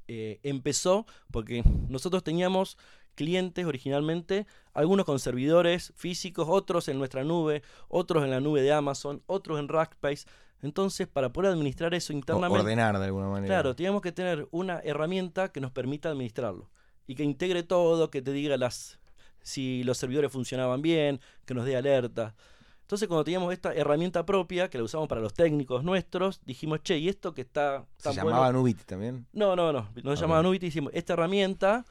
eh, 0.08 0.40
empezó 0.44 1.06
porque 1.32 1.64
nosotros 1.88 2.24
teníamos 2.24 2.78
clientes 3.16 3.66
originalmente, 3.66 4.46
algunos 4.74 5.06
con 5.06 5.20
servidores 5.20 5.94
físicos, 5.96 6.48
otros 6.50 6.88
en 6.88 6.98
nuestra 7.00 7.24
nube, 7.24 7.64
otros 7.88 8.24
en 8.24 8.32
la 8.32 8.40
nube 8.40 8.62
de 8.62 8.72
Amazon, 8.72 9.24
otros 9.26 9.60
en 9.60 9.68
Rackspace. 9.68 10.26
Entonces, 10.62 11.08
para 11.08 11.32
poder 11.32 11.52
administrar 11.52 11.94
eso 11.94 12.14
internamente... 12.14 12.62
ordenar 12.62 12.98
de 13.00 13.06
alguna 13.06 13.28
manera. 13.28 13.48
Claro, 13.48 13.76
teníamos 13.76 14.02
que 14.02 14.12
tener 14.12 14.48
una 14.52 14.80
herramienta 14.80 15.50
que 15.50 15.62
nos 15.62 15.72
permita 15.72 16.10
administrarlo 16.10 16.70
y 17.08 17.16
que 17.16 17.24
integre 17.24 17.64
todo, 17.64 18.10
que 18.10 18.22
te 18.22 18.32
diga 18.32 18.58
las 18.58 19.00
si 19.42 19.84
los 19.84 20.00
servidores 20.00 20.32
funcionaban 20.32 20.82
bien, 20.82 21.22
que 21.46 21.54
nos 21.54 21.66
dé 21.66 21.76
alerta. 21.78 22.36
Entonces, 22.82 23.08
cuando 23.08 23.24
teníamos 23.24 23.54
esta 23.54 23.74
herramienta 23.74 24.26
propia, 24.26 24.70
que 24.70 24.78
la 24.78 24.84
usamos 24.84 25.08
para 25.08 25.22
los 25.22 25.34
técnicos 25.34 25.84
nuestros, 25.84 26.42
dijimos, 26.46 26.82
che, 26.84 26.98
¿y 26.98 27.10
esto 27.10 27.34
que 27.34 27.42
está 27.42 27.86
¿Se 27.98 28.14
llamaba 28.14 28.52
Nubity 28.52 28.84
también? 28.84 29.26
No, 29.34 29.56
no, 29.56 29.72
no. 29.72 29.90
No 30.04 30.16
se 30.16 30.22
llamaba 30.22 30.44
Nubity. 30.44 30.68
Dijimos, 30.68 30.92
esta 30.94 31.14
herramienta 31.14 31.86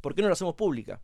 ¿por 0.00 0.14
qué 0.14 0.22
no 0.22 0.28
la 0.28 0.34
hacemos 0.34 0.54
pública? 0.54 1.00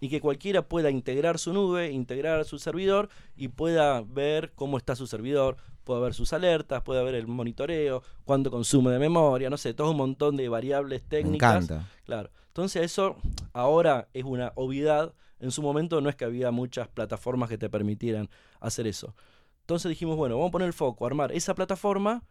Y 0.00 0.08
que 0.08 0.20
cualquiera 0.20 0.66
pueda 0.66 0.90
integrar 0.90 1.38
su 1.38 1.52
nube, 1.52 1.90
integrar 1.90 2.44
su 2.44 2.58
servidor 2.58 3.10
y 3.36 3.48
pueda 3.48 4.00
ver 4.00 4.52
cómo 4.54 4.78
está 4.78 4.96
su 4.96 5.06
servidor, 5.06 5.56
pueda 5.84 6.00
ver 6.00 6.14
sus 6.14 6.32
alertas, 6.32 6.82
pueda 6.82 7.02
ver 7.02 7.14
el 7.14 7.26
monitoreo, 7.26 8.02
cuánto 8.24 8.50
consume 8.50 8.92
de 8.92 8.98
memoria, 8.98 9.50
no 9.50 9.58
sé, 9.58 9.74
todo 9.74 9.90
un 9.90 9.98
montón 9.98 10.36
de 10.36 10.48
variables 10.48 11.02
técnicas. 11.02 11.68
Me 11.68 11.74
encanta. 11.74 11.90
Claro. 12.04 12.30
Entonces 12.46 12.82
eso 12.82 13.16
ahora 13.52 14.08
es 14.14 14.24
una 14.24 14.52
obviedad. 14.54 15.14
En 15.38 15.50
su 15.50 15.62
momento 15.62 16.00
no 16.00 16.08
es 16.08 16.16
que 16.16 16.24
había 16.24 16.50
muchas 16.50 16.88
plataformas 16.88 17.48
que 17.48 17.58
te 17.58 17.68
permitieran 17.68 18.28
hacer 18.58 18.86
eso. 18.86 19.14
Entonces 19.60 19.88
dijimos, 19.88 20.16
bueno, 20.16 20.36
vamos 20.36 20.48
a 20.48 20.52
poner 20.52 20.66
el 20.66 20.72
foco, 20.72 21.04
a 21.04 21.08
armar 21.08 21.32
esa 21.32 21.54
plataforma 21.54 22.24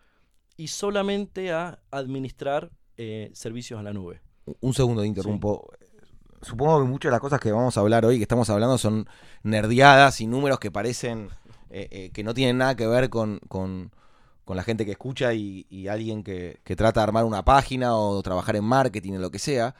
y 0.57 0.67
solamente 0.67 1.51
a 1.51 1.79
administrar 1.89 2.69
eh, 2.97 3.31
servicios 3.33 3.79
en 3.79 3.85
la 3.85 3.93
nube. 3.93 4.21
Un 4.59 4.73
segundo, 4.73 5.05
interrumpo 5.05 5.69
supongo 6.41 6.81
que 6.81 6.87
muchas 6.87 7.09
de 7.09 7.13
las 7.13 7.21
cosas 7.21 7.39
que 7.39 7.51
vamos 7.51 7.77
a 7.77 7.81
hablar 7.81 8.05
hoy, 8.05 8.17
que 8.17 8.23
estamos 8.23 8.49
hablando, 8.49 8.77
son 8.77 9.07
nerdeadas 9.43 10.21
y 10.21 10.27
números 10.27 10.59
que 10.59 10.71
parecen 10.71 11.29
eh, 11.71 11.87
eh, 11.91 12.09
que 12.11 12.23
no 12.23 12.33
tienen 12.33 12.57
nada 12.57 12.75
que 12.75 12.87
ver 12.87 13.09
con, 13.09 13.39
con, 13.47 13.91
la 14.47 14.63
gente 14.63 14.83
que 14.83 14.91
escucha 14.91 15.33
y, 15.35 15.87
alguien 15.87 16.23
que, 16.23 16.59
trata 16.75 17.01
de 17.01 17.03
armar 17.03 17.23
una 17.25 17.45
página 17.45 17.95
o 17.95 18.21
trabajar 18.23 18.55
en 18.55 18.63
marketing 18.63 19.13
o 19.13 19.19
lo 19.19 19.29
que 19.29 19.37
sea. 19.37 19.75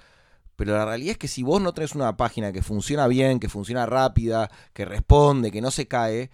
Pero 0.56 0.74
la 0.74 0.86
realidad 0.86 1.14
es 1.14 1.18
que 1.18 1.28
si 1.28 1.42
vos 1.42 1.62
no 1.62 1.74
tenés 1.74 1.96
una 1.96 2.16
página 2.18 2.52
que 2.52 2.62
funciona 2.62 3.08
bien, 3.08 3.40
que 3.40 3.50
funciona 3.50 3.86
rápida, 3.88 4.52
que 4.74 4.86
responde, 4.86 5.52
que 5.52 5.62
no 5.62 5.72
se 5.72 5.88
cae, 5.88 6.30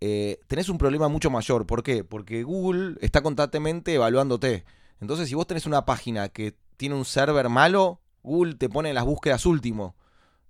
eh, 0.00 0.38
tenés 0.46 0.70
un 0.70 0.78
problema 0.78 1.08
mucho 1.08 1.30
mayor. 1.30 1.66
¿Por 1.66 1.82
qué? 1.82 2.04
Porque 2.04 2.42
Google 2.44 2.96
está 3.02 3.22
constantemente 3.22 3.92
evaluándote. 3.94 4.64
Entonces, 5.00 5.28
si 5.28 5.34
vos 5.34 5.46
tenés 5.46 5.66
una 5.66 5.84
página 5.84 6.30
que 6.30 6.56
tiene 6.78 6.94
un 6.94 7.04
server 7.04 7.50
malo, 7.50 8.00
Google 8.22 8.54
te 8.54 8.68
pone 8.68 8.92
las 8.92 9.04
búsquedas 9.04 9.46
último. 9.46 9.94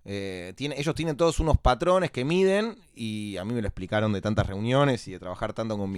Eh, 0.04 0.54
ellos 0.58 0.94
tienen 0.94 1.16
todos 1.16 1.40
unos 1.40 1.58
patrones 1.58 2.10
que 2.10 2.24
miden 2.24 2.78
y 2.94 3.36
a 3.36 3.44
mí 3.44 3.52
me 3.52 3.60
lo 3.60 3.68
explicaron 3.68 4.12
de 4.12 4.22
tantas 4.22 4.46
reuniones 4.46 5.06
y 5.08 5.12
de 5.12 5.18
trabajar 5.18 5.52
tanto 5.52 5.76
con 5.76 5.90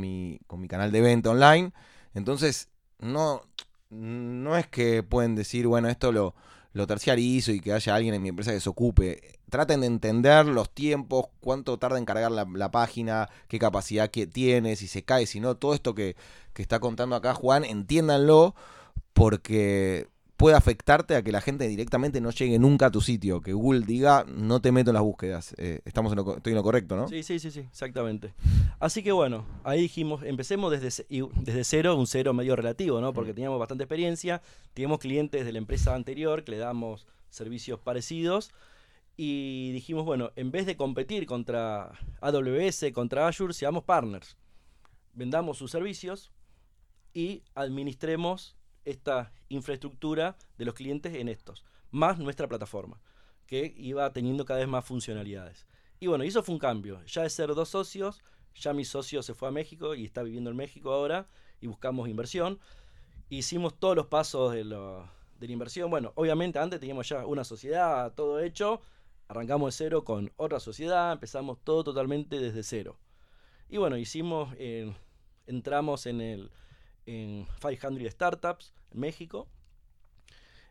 mi, 0.00 0.38
canal 0.68 0.90
de 0.90 1.00
venta 1.00 1.30
online. 1.30 1.72
Entonces, 2.14 2.68
no, 2.98 3.42
no 3.90 4.56
es 4.56 4.66
que 4.66 5.02
pueden 5.02 5.34
decir, 5.34 5.66
bueno, 5.66 5.88
esto 5.88 6.12
lo, 6.12 6.34
lo 6.72 6.86
terciarizo 6.86 7.52
y 7.52 7.60
que 7.60 7.72
haya 7.72 7.94
alguien 7.94 8.14
en 8.14 8.22
mi 8.22 8.30
empresa 8.30 8.52
que 8.52 8.60
se 8.60 8.68
ocupe. 8.68 9.38
Traten 9.50 9.82
de 9.82 9.86
entender 9.86 10.46
los 10.46 10.70
tiempos, 10.70 11.26
cuánto 11.40 11.78
tarda 11.78 11.98
en 11.98 12.04
cargar 12.04 12.32
la, 12.32 12.70
página, 12.70 13.28
qué 13.48 13.58
capacidad 13.58 14.10
que 14.10 14.26
tiene, 14.26 14.76
si 14.76 14.88
se 14.88 15.02
cae, 15.02 15.26
si 15.26 15.40
no, 15.40 15.56
todo 15.56 15.74
esto 15.74 15.94
que 15.94 16.16
está 16.56 16.80
contando 16.80 17.16
acá 17.16 17.34
Juan, 17.34 17.64
entiéndanlo 17.64 18.54
porque 19.12 20.08
puede 20.36 20.56
afectarte 20.56 21.16
a 21.16 21.22
que 21.22 21.32
la 21.32 21.40
gente 21.40 21.66
directamente 21.66 22.20
no 22.20 22.30
llegue 22.30 22.58
nunca 22.58 22.86
a 22.86 22.90
tu 22.90 23.00
sitio, 23.00 23.40
que 23.40 23.52
Google 23.52 23.80
diga 23.86 24.24
no 24.28 24.60
te 24.60 24.70
meto 24.72 24.90
en 24.90 24.94
las 24.94 25.02
búsquedas. 25.02 25.54
Eh, 25.58 25.80
estamos 25.84 26.12
en 26.12 26.16
lo, 26.16 26.36
estoy 26.36 26.52
en 26.52 26.56
lo 26.56 26.62
correcto, 26.62 26.96
¿no? 26.96 27.08
Sí, 27.08 27.22
sí, 27.22 27.38
sí, 27.38 27.50
sí, 27.50 27.60
exactamente. 27.60 28.34
Así 28.78 29.02
que 29.02 29.12
bueno, 29.12 29.46
ahí 29.64 29.80
dijimos, 29.80 30.22
empecemos 30.22 30.70
desde, 30.70 31.06
desde 31.40 31.64
cero, 31.64 31.96
un 31.96 32.06
cero 32.06 32.34
medio 32.34 32.54
relativo, 32.54 33.00
¿no? 33.00 33.12
Porque 33.12 33.32
teníamos 33.32 33.58
bastante 33.58 33.84
experiencia, 33.84 34.42
teníamos 34.74 34.98
clientes 34.98 35.44
de 35.44 35.52
la 35.52 35.58
empresa 35.58 35.94
anterior 35.94 36.44
que 36.44 36.52
le 36.52 36.58
damos 36.58 37.06
servicios 37.30 37.80
parecidos 37.80 38.52
y 39.16 39.72
dijimos, 39.72 40.04
bueno, 40.04 40.32
en 40.36 40.50
vez 40.50 40.66
de 40.66 40.76
competir 40.76 41.24
contra 41.26 41.92
AWS, 42.20 42.86
contra 42.92 43.26
Azure, 43.26 43.54
seamos 43.54 43.84
partners. 43.84 44.36
Vendamos 45.14 45.56
sus 45.56 45.70
servicios 45.70 46.30
y 47.14 47.42
administremos 47.54 48.56
esta 48.86 49.32
infraestructura 49.50 50.38
de 50.56 50.64
los 50.64 50.74
clientes 50.74 51.14
en 51.14 51.28
estos, 51.28 51.64
más 51.90 52.18
nuestra 52.18 52.48
plataforma, 52.48 52.98
que 53.46 53.74
iba 53.76 54.10
teniendo 54.12 54.46
cada 54.46 54.60
vez 54.60 54.68
más 54.68 54.84
funcionalidades. 54.84 55.66
Y 56.00 56.06
bueno, 56.06 56.24
eso 56.24 56.42
fue 56.42 56.54
un 56.54 56.58
cambio. 56.58 57.04
Ya 57.04 57.22
de 57.22 57.30
ser 57.30 57.54
dos 57.54 57.68
socios, 57.68 58.22
ya 58.54 58.72
mi 58.72 58.84
socio 58.84 59.22
se 59.22 59.34
fue 59.34 59.48
a 59.48 59.50
México 59.50 59.94
y 59.94 60.04
está 60.04 60.22
viviendo 60.22 60.50
en 60.50 60.56
México 60.56 60.92
ahora 60.92 61.26
y 61.60 61.66
buscamos 61.66 62.08
inversión. 62.08 62.58
Hicimos 63.28 63.78
todos 63.78 63.96
los 63.96 64.06
pasos 64.06 64.52
de, 64.52 64.64
la 64.64 65.10
inversión. 65.40 65.90
Bueno, 65.90 66.12
obviamente 66.14 66.58
antes 66.58 66.80
teníamos 66.80 67.08
ya 67.08 67.26
una 67.26 67.44
sociedad, 67.44 68.14
todo 68.14 68.40
hecho. 68.40 68.80
Arrancamos 69.28 69.74
de 69.74 69.84
cero 69.84 70.04
con 70.04 70.32
otra 70.36 70.60
sociedad, 70.60 71.12
empezamos 71.12 71.58
todo 71.64 71.82
totalmente 71.82 72.38
desde 72.38 72.62
cero. 72.62 72.98
Y 73.68 73.78
bueno, 73.78 73.96
hicimos, 73.96 74.54
eh, 74.58 74.94
entramos 75.46 76.06
en 76.06 76.20
el 76.20 76.50
en 77.06 77.46
500 77.60 78.10
Startups 78.10 78.74
en 78.92 79.00
México. 79.00 79.48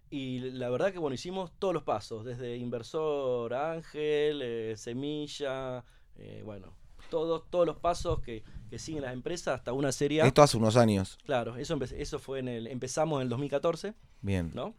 Y 0.09 0.39
la 0.51 0.69
verdad 0.69 0.93
que 0.93 0.99
bueno, 0.99 1.15
hicimos 1.15 1.51
todos 1.57 1.73
los 1.73 1.83
pasos, 1.83 2.23
desde 2.23 2.57
inversor, 2.57 3.53
ángel, 3.53 4.41
eh, 4.43 4.77
semilla, 4.77 5.83
eh, 6.15 6.41
bueno, 6.45 6.75
todos, 7.09 7.49
todos 7.49 7.65
los 7.65 7.77
pasos 7.77 8.19
que, 8.21 8.43
siguen 8.77 9.03
las 9.03 9.13
empresas 9.13 9.55
hasta 9.55 9.71
una 9.71 9.93
serie. 9.93 10.21
Esto 10.25 10.43
hace 10.43 10.57
unos 10.57 10.75
años. 10.75 11.17
Claro, 11.23 11.55
eso, 11.55 11.79
eso 11.81 12.19
fue 12.19 12.39
en 12.39 12.49
el. 12.49 12.67
Empezamos 12.67 13.19
en 13.19 13.23
el 13.23 13.29
2014. 13.29 13.93
Bien. 14.21 14.51
¿No? 14.53 14.75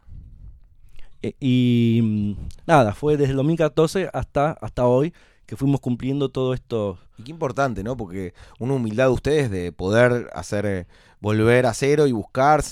Eh, 1.23 1.33
y 1.39 1.99
mm, 2.03 2.33
nada, 2.67 2.93
fue 2.93 3.17
desde 3.17 3.31
el 3.31 3.37
2014 3.37 4.11
hasta, 4.13 4.51
hasta 4.51 4.85
hoy 4.85 5.15
que 5.47 5.55
fuimos 5.55 5.79
cumpliendo 5.79 6.29
todo 6.29 6.53
esto. 6.53 6.99
Y 7.17 7.23
qué 7.23 7.31
importante, 7.31 7.83
¿no? 7.83 7.97
Porque 7.97 8.33
una 8.59 8.73
humildad 8.73 9.05
de 9.05 9.11
ustedes 9.11 9.49
de 9.49 9.71
poder 9.71 10.29
hacer, 10.33 10.65
eh, 10.65 10.87
volver 11.19 11.65
a 11.65 11.73
cero 11.73 12.05
y 12.05 12.11
buscar, 12.11 12.63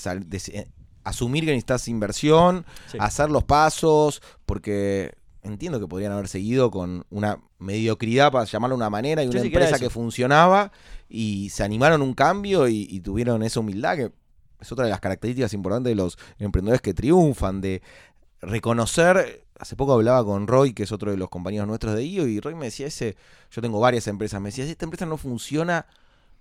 eh, 0.52 0.68
asumir 1.02 1.44
que 1.44 1.50
necesitas 1.50 1.88
inversión, 1.88 2.64
hacer 3.00 3.30
los 3.30 3.44
pasos, 3.44 4.22
porque 4.44 5.14
entiendo 5.42 5.80
que 5.80 5.88
podrían 5.88 6.12
haber 6.12 6.28
seguido 6.28 6.70
con 6.70 7.06
una 7.08 7.40
mediocridad, 7.58 8.30
para 8.30 8.44
llamarlo 8.44 8.76
de 8.76 8.80
una 8.80 8.90
manera, 8.90 9.24
y 9.24 9.28
una 9.28 9.40
empresa 9.40 9.78
que 9.78 9.88
funcionaba, 9.88 10.70
y 11.08 11.48
se 11.50 11.64
animaron 11.64 12.02
un 12.02 12.12
cambio 12.12 12.68
y, 12.68 12.86
y 12.90 13.00
tuvieron 13.00 13.42
esa 13.42 13.60
humildad 13.60 13.96
que 13.96 14.12
es 14.60 14.72
otra 14.72 14.84
de 14.84 14.90
las 14.90 15.00
características 15.00 15.54
importantes 15.54 15.90
de 15.90 15.94
los 15.94 16.18
emprendedores 16.38 16.82
que 16.82 16.92
triunfan, 16.92 17.60
de 17.60 17.80
reconocer 18.42 19.45
hace 19.58 19.76
poco 19.76 19.92
hablaba 19.92 20.24
con 20.24 20.46
Roy, 20.46 20.72
que 20.72 20.84
es 20.84 20.92
otro 20.92 21.10
de 21.10 21.16
los 21.16 21.28
compañeros 21.28 21.66
nuestros 21.66 21.94
de 21.94 22.04
IO, 22.04 22.26
y 22.26 22.40
Roy 22.40 22.54
me 22.54 22.66
decía, 22.66 22.86
ese, 22.86 23.16
yo 23.50 23.62
tengo 23.62 23.80
varias 23.80 24.06
empresas, 24.06 24.40
me 24.40 24.48
decía, 24.48 24.64
si 24.64 24.72
esta 24.72 24.84
empresa 24.84 25.06
no 25.06 25.16
funciona, 25.16 25.86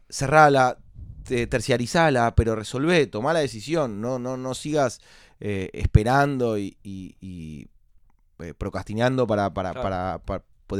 cerrala, 0.09 0.77
terciarizala, 1.25 2.35
pero 2.35 2.55
resolvé, 2.55 3.07
toma 3.07 3.33
la 3.33 3.39
decisión, 3.39 3.99
no, 3.99 4.19
no, 4.19 4.37
no 4.37 4.53
sigas 4.53 5.01
eh, 5.39 5.69
esperando 5.73 6.57
y, 6.57 6.77
eh, 6.83 8.53
procrastinando 8.57 9.25
para, 9.25 9.53
para, 9.53 9.73
para, 9.73 10.21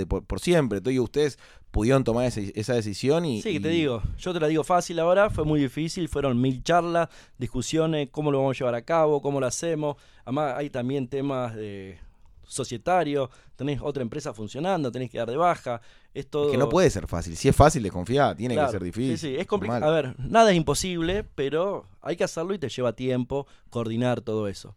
por, 0.08 0.40
siempre. 0.40 0.78
Entonces 0.80 1.00
ustedes 1.00 1.40
pudieron 1.72 2.04
tomar 2.04 2.26
esa 2.26 2.74
decisión 2.74 3.26
y... 3.26 3.42
Sí, 3.42 3.60
te 3.60 3.70
digo, 3.70 4.02
yo 4.18 4.34
te 4.34 4.40
la 4.40 4.48
digo 4.48 4.64
fácil 4.64 5.00
ahora, 5.00 5.30
fue 5.30 5.46
muy 5.46 5.60
difícil, 5.60 6.08
fueron 6.10 6.40
mil 6.40 6.64
charlas, 6.64 7.10
discusiones, 7.38 8.10
cómo 8.12 8.32
lo 8.32 8.40
vamos 8.40 8.56
a 8.56 8.60
llevar 8.60 8.76
a 8.76 8.84
cabo, 8.84 9.22
cómo 9.22 9.40
lo 9.40 9.48
hacemos. 9.48 9.98
Además 10.24 10.54
hay 10.58 10.70
también 10.70 11.08
temas 11.08 11.56
de 11.56 12.00
societario, 12.48 13.30
tenés 13.56 13.80
otra 13.82 14.02
empresa 14.02 14.34
funcionando, 14.34 14.92
tenés 14.92 15.10
que 15.10 15.18
dar 15.18 15.30
de 15.30 15.38
baja. 15.38 15.82
Es 16.14 16.30
todo... 16.30 16.52
que 16.52 16.58
no 16.58 16.70
puede 16.70 16.90
ser 16.90 17.08
fácil. 17.08 17.36
Si 17.36 17.50
es 17.50 17.56
fácil, 17.56 17.84
desconfía, 17.84 18.36
tiene 18.36 18.56
que 18.56 18.68
ser 18.68 18.84
difícil. 18.84 19.18
Sí, 19.18 19.30
sí, 19.30 19.36
es 19.38 19.48
complicado. 19.48 19.86
A 19.86 19.92
ver, 19.92 20.16
nada 20.20 20.52
es 20.52 20.58
imposible, 20.58 21.24
pero 21.24 21.88
hay 22.02 22.16
que 22.16 22.24
hacerlo 22.24 22.54
y 22.54 22.60
te 22.60 22.70
lleva 22.70 22.94
tiempo 22.94 23.48
coordinar 23.70 24.22
todo 24.22 24.48
eso. 24.48 24.76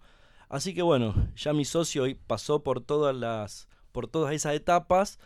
Así 0.49 0.75
que 0.75 0.83
bueno, 0.83 1.15
ya 1.37 1.53
mi 1.53 1.65
socio 1.65 2.05
pasó 2.27 2.63
por 2.63 2.81
todas 2.81 3.15
las 3.15 3.69
por 3.93 4.09
todas 4.09 4.35
esas 4.35 4.55
etapas. 4.55 5.19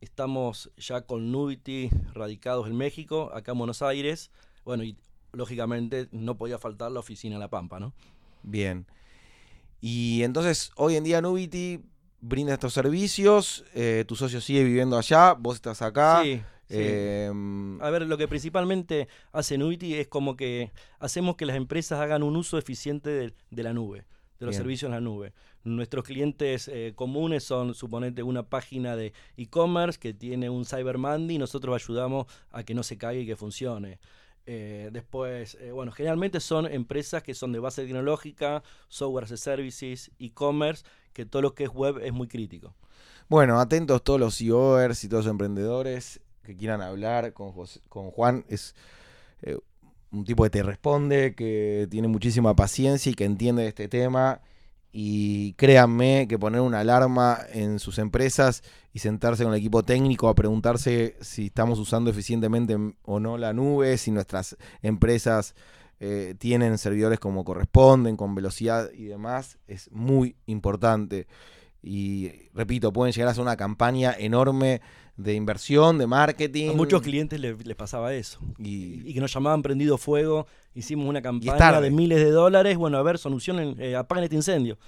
Estamos 0.00 0.70
ya 0.76 1.02
con 1.02 1.32
Nubity 1.32 1.90
radicados 2.14 2.66
en 2.68 2.76
México, 2.76 3.30
acá 3.34 3.52
en 3.52 3.58
Buenos 3.58 3.82
Aires. 3.82 4.30
Bueno, 4.64 4.84
y 4.84 4.96
lógicamente 5.32 6.08
no 6.12 6.36
podía 6.36 6.58
faltar 6.58 6.90
la 6.92 7.00
oficina 7.00 7.38
La 7.38 7.48
Pampa, 7.48 7.80
¿no? 7.80 7.92
Bien. 8.42 8.86
Y 9.80 10.22
entonces, 10.22 10.72
hoy 10.76 10.96
en 10.96 11.04
día 11.04 11.20
Nubity 11.20 11.80
brinda 12.20 12.54
estos 12.54 12.72
servicios, 12.72 13.64
eh, 13.74 14.04
tu 14.06 14.16
socio 14.16 14.40
sigue 14.40 14.64
viviendo 14.64 14.98
allá, 14.98 15.34
vos 15.34 15.56
estás 15.56 15.82
acá. 15.82 16.22
Sí. 16.22 16.42
Em, 16.70 17.80
a 17.80 17.88
ver, 17.90 18.06
lo 18.06 18.18
que 18.18 18.28
principalmente 18.28 19.08
hace 19.32 19.56
Nubity 19.56 19.94
es 19.94 20.08
como 20.08 20.36
que 20.36 20.72
hacemos 20.98 21.36
que 21.36 21.46
las 21.46 21.56
empresas 21.56 22.00
hagan 22.00 22.22
un 22.22 22.36
uso 22.36 22.58
eficiente 22.58 23.10
de, 23.10 23.62
la 23.62 23.72
nube, 23.72 24.04
de 24.38 24.46
los 24.46 24.56
servicios 24.56 24.88
en 24.88 24.94
la 24.94 25.00
nube. 25.00 25.32
Nuestros 25.64 26.04
clientes 26.04 26.68
eh, 26.68 26.92
comunes 26.94 27.44
son, 27.44 27.74
suponete, 27.74 28.22
una 28.22 28.42
página 28.42 28.96
de 28.96 29.12
e-commerce 29.36 29.98
que 29.98 30.12
tiene 30.12 30.50
un 30.50 30.64
Cyber 30.64 30.98
Monday 30.98 31.36
y 31.36 31.38
nosotros 31.38 31.82
ayudamos 31.82 32.26
a 32.50 32.62
que 32.62 32.74
no 32.74 32.82
se 32.82 32.98
caiga 32.98 33.22
y 33.22 33.26
que 33.26 33.36
funcione. 33.36 33.98
Eh, 34.50 34.88
después, 34.92 35.58
eh, 35.60 35.72
bueno, 35.72 35.92
generalmente 35.92 36.40
son 36.40 36.64
empresas 36.64 37.22
que 37.22 37.34
son 37.34 37.52
de 37.52 37.58
base 37.58 37.84
tecnológica, 37.84 38.62
software 38.88 39.24
as 39.24 39.32
a 39.32 39.36
services, 39.36 40.10
e-commerce, 40.18 40.86
que 41.12 41.26
todo 41.26 41.42
lo 41.42 41.54
que 41.54 41.64
es 41.64 41.70
web 41.70 41.98
es 41.98 42.14
muy 42.14 42.28
crítico. 42.28 42.74
Bueno, 43.28 43.60
atentos 43.60 44.02
todos 44.02 44.18
los 44.18 44.38
CEOers 44.38 45.04
y 45.04 45.08
todos 45.10 45.26
los 45.26 45.32
emprendedores 45.32 46.22
que 46.42 46.56
quieran 46.56 46.80
hablar 46.80 47.34
con, 47.34 47.52
con 47.90 48.10
Juan. 48.10 48.46
Es 48.48 48.74
eh, 49.42 49.58
un 50.12 50.24
tipo 50.24 50.44
que 50.44 50.50
te 50.50 50.62
responde, 50.62 51.34
que 51.34 51.86
tiene 51.90 52.08
muchísima 52.08 52.56
paciencia 52.56 53.12
y 53.12 53.14
que 53.14 53.26
entiende 53.26 53.68
este 53.68 53.86
tema 53.86 54.40
y 55.00 55.52
créanme 55.52 56.26
que 56.28 56.40
poner 56.40 56.60
una 56.60 56.80
alarma 56.80 57.38
en 57.52 57.78
sus 57.78 58.00
empresas 58.00 58.64
y 58.92 58.98
sentarse 58.98 59.44
con 59.44 59.52
el 59.52 59.60
equipo 59.60 59.84
técnico 59.84 60.28
a 60.28 60.34
preguntarse 60.34 61.14
si 61.20 61.46
estamos 61.46 61.78
usando 61.78 62.10
eficientemente 62.10 62.76
o 63.04 63.20
no 63.20 63.38
la 63.38 63.52
nube, 63.52 63.96
si 63.96 64.10
nuestras 64.10 64.56
empresas 64.82 65.54
eh, 66.00 66.34
tienen 66.36 66.78
servidores 66.78 67.20
como 67.20 67.44
corresponden, 67.44 68.16
con 68.16 68.34
velocidad 68.34 68.90
y 68.92 69.04
demás, 69.04 69.58
es 69.68 69.88
muy 69.92 70.34
importante. 70.46 71.28
Y 71.80 72.32
repito, 72.52 72.92
pueden 72.92 73.12
llegar 73.12 73.28
a 73.28 73.30
hacer 73.30 73.42
una 73.42 73.56
campaña 73.56 74.16
enorme 74.18 74.80
de 75.18 75.34
inversión, 75.34 75.98
de 75.98 76.06
marketing. 76.06 76.70
A 76.70 76.72
muchos 76.72 77.02
clientes 77.02 77.38
les, 77.40 77.56
pasaba 77.76 78.14
eso. 78.14 78.38
Y, 78.58 79.12
que 79.12 79.20
nos 79.20 79.34
llamaban 79.34 79.62
prendido 79.62 79.98
fuego. 79.98 80.46
Hicimos 80.74 81.06
una 81.06 81.20
campaña 81.20 81.80
de 81.80 81.90
miles 81.90 82.18
de 82.18 82.30
dólares. 82.30 82.78
Bueno, 82.78 82.96
a 82.98 83.02
ver, 83.02 83.18
solución, 83.18 83.76
eh, 83.80 83.96
apaguen 83.96 84.24
este 84.24 84.36
incendio. 84.36 84.78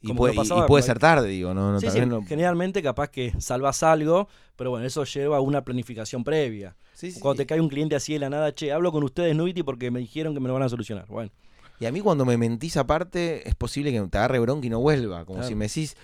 Y 0.00 0.12
puede, 0.12 0.82
ser 0.82 0.98
tarde, 0.98 1.28
digo, 1.28 1.52
¿no? 1.52 1.78
Generalmente 2.26 2.82
capaz 2.82 3.08
que 3.08 3.32
salvas 3.40 3.82
algo, 3.82 4.28
pero 4.54 4.70
bueno, 4.70 4.86
eso 4.86 5.04
lleva 5.04 5.38
a 5.38 5.40
una 5.40 5.62
planificación 5.62 6.24
previa. 6.24 6.76
Cuando 7.20 7.36
te 7.36 7.46
cae 7.46 7.60
un 7.60 7.68
cliente 7.68 7.96
así 7.96 8.14
de 8.14 8.20
la 8.20 8.30
nada, 8.30 8.54
che, 8.54 8.72
hablo 8.72 8.92
con 8.92 9.04
ustedes, 9.04 9.34
Nubity, 9.34 9.62
porque 9.62 9.90
me 9.90 10.00
dijeron 10.00 10.32
que 10.32 10.40
me 10.40 10.48
lo 10.48 10.54
van 10.54 10.62
a 10.62 10.68
solucionar. 10.68 11.06
Bueno. 11.08 11.30
Y 11.78 11.84
a 11.84 11.92
mí 11.92 12.00
cuando 12.00 12.24
me 12.24 12.38
mentís 12.38 12.76
aparte, 12.76 13.46
es 13.48 13.54
posible 13.54 13.92
que 13.92 14.00
te 14.08 14.18
agarre 14.18 14.38
bronca 14.38 14.66
y 14.66 14.70
no 14.70 14.80
vuelva. 14.80 15.26
Como 15.26 15.42
si 15.42 15.54
me 15.54 15.66
decís, 15.66 15.96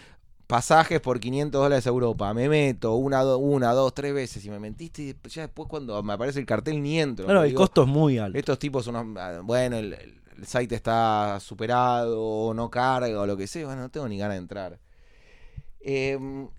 pasajes 0.53 1.01
por 1.01 1.19
500 1.19 1.63
dólares 1.63 1.87
a 1.87 1.89
Europa, 1.89 2.35
me 2.35 2.47
meto 2.47 2.97
una, 2.97 3.25
una, 3.37 3.73
dos, 3.73 3.95
tres 3.95 4.13
veces 4.13 4.45
y 4.45 4.51
me 4.51 4.59
mentiste 4.59 5.03
y 5.03 5.29
ya 5.31 5.43
después 5.43 5.67
cuando 5.67 6.03
me 6.03 6.13
aparece 6.13 6.41
el 6.41 6.45
cartel 6.45 6.83
ni 6.83 7.01
entro. 7.01 7.25
Claro, 7.25 7.45
el 7.45 7.55
costo 7.55 7.85
es 7.85 7.89
muy 7.89 8.19
alto. 8.19 8.39
Estos 8.39 8.59
tipos 8.59 8.85
son, 8.85 9.17
ah, 9.17 9.41
bueno, 9.43 9.79
el, 9.79 9.97
site 10.45 10.75
está 10.75 11.41
superado 11.41 12.21
o 12.21 12.53
no 12.53 12.69
carga 12.69 13.19
o 13.19 13.27
lo 13.27 13.35
que 13.35 13.47
sea, 13.47 13.65
bueno, 13.65 13.81
no 13.81 13.89
tengo 13.89 14.07
ni 14.09 14.19
ganas 14.19 14.35
de 14.35 14.41
entrar. 14.41 14.79
Em, 15.81 16.51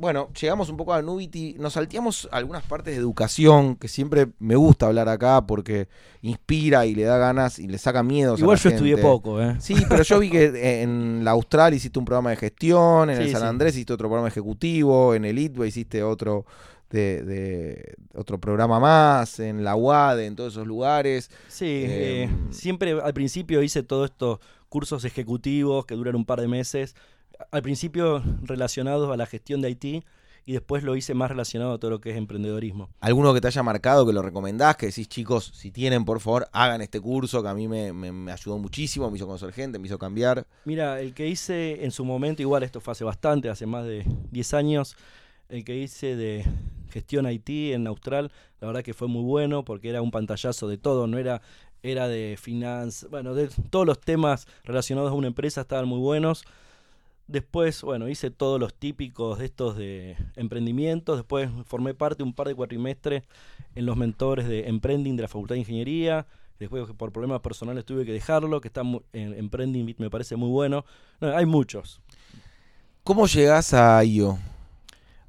bueno, 0.00 0.30
llegamos 0.40 0.70
un 0.70 0.78
poco 0.78 0.94
a 0.94 1.02
Nubity, 1.02 1.56
nos 1.58 1.74
salteamos 1.74 2.26
algunas 2.32 2.62
partes 2.62 2.94
de 2.94 3.00
educación, 3.00 3.76
que 3.76 3.86
siempre 3.86 4.28
me 4.38 4.56
gusta 4.56 4.86
hablar 4.86 5.10
acá 5.10 5.46
porque 5.46 5.88
inspira 6.22 6.86
y 6.86 6.94
le 6.94 7.02
da 7.02 7.18
ganas 7.18 7.58
y 7.58 7.68
le 7.68 7.76
saca 7.76 8.02
miedo. 8.02 8.34
Igual 8.38 8.58
yo 8.58 8.70
estudié 8.70 8.96
poco, 8.96 9.42
¿eh? 9.42 9.56
Sí, 9.60 9.74
pero 9.90 10.02
yo 10.02 10.18
vi 10.18 10.30
que 10.30 10.82
en 10.82 11.22
la 11.22 11.32
Austral 11.32 11.74
hiciste 11.74 11.98
un 11.98 12.06
programa 12.06 12.30
de 12.30 12.36
gestión, 12.36 13.10
en 13.10 13.20
el 13.20 13.30
San 13.30 13.42
Andrés 13.42 13.74
hiciste 13.74 13.92
otro 13.92 14.08
programa 14.08 14.28
ejecutivo, 14.28 15.14
en 15.14 15.26
el 15.26 15.38
ITWA 15.38 15.66
hiciste 15.66 16.02
otro 16.02 16.46
de, 16.88 17.94
otro 18.14 18.40
programa 18.40 18.80
más, 18.80 19.38
en 19.38 19.62
la 19.62 19.76
UAD, 19.76 20.20
en 20.20 20.34
todos 20.34 20.54
esos 20.54 20.66
lugares. 20.66 21.30
Sí, 21.48 21.66
eh, 21.66 22.22
em, 22.22 22.52
siempre 22.52 22.98
al 23.00 23.12
principio 23.12 23.62
hice 23.62 23.82
todos 23.82 24.10
estos 24.10 24.38
cursos 24.70 25.04
ejecutivos 25.04 25.84
que 25.84 25.94
duran 25.94 26.16
un 26.16 26.24
par 26.24 26.40
de 26.40 26.48
meses 26.48 26.94
al 27.50 27.62
principio 27.62 28.22
relacionados 28.42 29.10
a 29.12 29.16
la 29.16 29.26
gestión 29.26 29.60
de 29.60 29.68
Haití 29.68 30.04
y 30.46 30.52
después 30.52 30.82
lo 30.82 30.96
hice 30.96 31.14
más 31.14 31.30
relacionado 31.30 31.74
a 31.74 31.78
todo 31.78 31.90
lo 31.90 32.00
que 32.00 32.10
es 32.10 32.16
emprendedorismo. 32.16 32.90
¿Alguno 33.00 33.32
que 33.34 33.40
te 33.40 33.48
haya 33.48 33.62
marcado, 33.62 34.06
que 34.06 34.12
lo 34.12 34.22
recomendás, 34.22 34.76
que 34.76 34.86
decís, 34.86 35.08
chicos, 35.08 35.52
si 35.54 35.70
tienen, 35.70 36.04
por 36.04 36.20
favor, 36.20 36.48
hagan 36.52 36.80
este 36.80 37.00
curso, 37.00 37.42
que 37.42 37.48
a 37.48 37.54
mí 37.54 37.68
me, 37.68 38.32
ayudó 38.32 38.58
muchísimo, 38.58 39.10
me 39.10 39.16
hizo 39.16 39.26
conocer 39.26 39.52
gente, 39.52 39.78
me 39.78 39.86
hizo 39.86 39.98
cambiar? 39.98 40.46
Mira, 40.64 41.00
el 41.00 41.14
que 41.14 41.28
hice 41.28 41.84
en 41.84 41.90
su 41.90 42.04
momento, 42.04 42.42
igual 42.42 42.62
esto 42.62 42.80
fue 42.80 42.92
hace 42.92 43.04
bastante, 43.04 43.48
hace 43.48 43.66
más 43.66 43.84
de 43.84 44.04
10 44.30 44.54
años, 44.54 44.96
el 45.48 45.64
que 45.64 45.76
hice 45.76 46.16
de 46.16 46.44
gestión 46.90 47.26
Haití 47.26 47.72
en 47.72 47.86
Austral, 47.86 48.32
la 48.60 48.66
verdad 48.66 48.82
que 48.82 48.94
fue 48.94 49.08
muy 49.08 49.22
bueno 49.22 49.64
porque 49.64 49.88
era 49.88 50.02
un 50.02 50.10
pantallazo 50.10 50.68
de 50.68 50.78
todo, 50.78 51.06
no 51.06 51.18
era 51.18 51.42
era 51.82 52.08
de 52.08 52.36
finanzas, 52.38 53.08
bueno, 53.10 53.34
de 53.34 53.48
todos 53.70 53.86
los 53.86 54.00
temas 54.00 54.46
relacionados 54.64 55.10
a 55.10 55.14
una 55.14 55.28
empresa 55.28 55.62
estaban 55.62 55.88
muy 55.88 55.98
buenos. 55.98 56.44
Después, 57.30 57.82
bueno, 57.82 58.08
hice 58.08 58.32
todos 58.32 58.58
los 58.58 58.74
típicos 58.74 59.38
de 59.38 59.44
estos 59.44 59.76
de 59.76 60.16
emprendimientos. 60.34 61.16
Después 61.16 61.48
formé 61.64 61.94
parte 61.94 62.24
un 62.24 62.34
par 62.34 62.48
de 62.48 62.56
cuatrimestres 62.56 63.22
en 63.76 63.86
los 63.86 63.96
mentores 63.96 64.48
de 64.48 64.68
Emprending 64.68 65.14
de 65.14 65.22
la 65.22 65.28
Facultad 65.28 65.54
de 65.54 65.60
Ingeniería. 65.60 66.26
Después, 66.58 66.90
por 66.96 67.12
problemas 67.12 67.40
personales, 67.40 67.84
tuve 67.84 68.04
que 68.04 68.12
dejarlo, 68.12 68.60
que 68.60 68.66
está 68.66 68.82
en 69.12 69.34
Emprending 69.34 69.94
me 69.98 70.10
parece 70.10 70.34
muy 70.34 70.48
bueno. 70.48 70.84
hay 71.20 71.46
muchos. 71.46 72.00
¿Cómo 73.04 73.28
llegas 73.28 73.74
a 73.74 74.02
IO? 74.04 74.36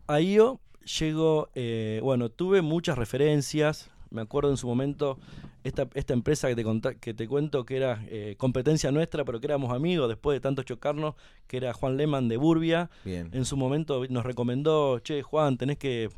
A 0.07 0.21
IO 0.21 0.59
llego, 0.99 1.49
eh, 1.53 1.99
bueno, 2.01 2.29
tuve 2.29 2.63
muchas 2.63 2.97
referencias. 2.97 3.91
Me 4.09 4.21
acuerdo 4.21 4.49
en 4.49 4.57
su 4.57 4.65
momento 4.65 5.19
esta, 5.63 5.87
esta 5.93 6.13
empresa 6.13 6.47
que 6.47 6.55
te, 6.55 6.65
que 6.99 7.13
te 7.13 7.27
cuento 7.27 7.65
que 7.65 7.77
era 7.77 8.03
eh, 8.07 8.35
competencia 8.37 8.91
nuestra, 8.91 9.23
pero 9.25 9.39
que 9.39 9.47
éramos 9.47 9.73
amigos 9.73 10.09
después 10.09 10.35
de 10.35 10.41
tanto 10.41 10.63
chocarnos, 10.63 11.15
que 11.47 11.57
era 11.57 11.73
Juan 11.73 11.97
Lehmann 11.97 12.27
de 12.27 12.37
Burbia. 12.37 12.89
En 13.05 13.45
su 13.45 13.57
momento 13.57 14.03
nos 14.09 14.25
recomendó, 14.25 14.99
che, 14.99 15.21
Juan, 15.21 15.57
tenés 15.57 15.77
que 15.77 16.09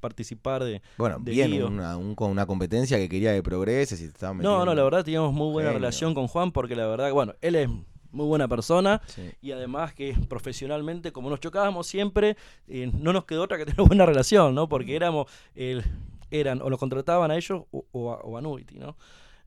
participar 0.00 0.64
de. 0.64 0.80
Bueno, 0.96 1.18
bien, 1.20 1.62
una, 1.62 1.96
una 1.96 2.46
competencia 2.46 2.96
que 2.98 3.08
quería 3.08 3.34
que 3.34 3.42
progreses 3.42 4.00
y 4.00 4.10
No, 4.20 4.64
no, 4.64 4.74
la 4.74 4.82
verdad 4.84 5.04
teníamos 5.04 5.32
muy 5.32 5.52
buena 5.52 5.72
relación 5.72 6.14
con 6.14 6.28
Juan 6.28 6.52
porque 6.52 6.76
la 6.76 6.86
verdad, 6.86 7.12
bueno, 7.12 7.34
él 7.40 7.56
es 7.56 7.68
muy 8.10 8.26
buena 8.26 8.48
persona 8.48 9.02
y 9.42 9.52
además 9.52 9.92
que 9.92 10.14
profesionalmente, 10.28 11.12
como 11.12 11.28
nos 11.28 11.40
chocábamos 11.40 11.86
siempre, 11.86 12.36
eh, 12.66 12.90
no 12.92 13.12
nos 13.12 13.24
quedó 13.24 13.42
otra 13.42 13.58
que 13.58 13.66
tener 13.66 13.86
buena 13.86 14.06
relación, 14.06 14.54
¿no? 14.54 14.68
Porque 14.68 14.96
éramos 14.96 15.30
el 15.54 15.84
eran 16.30 16.62
o 16.62 16.70
los 16.70 16.78
contrataban 16.78 17.30
a 17.30 17.36
ellos 17.36 17.62
o, 17.70 18.36
a, 18.36 18.40
Nubity, 18.40 18.78
¿no? 18.78 18.96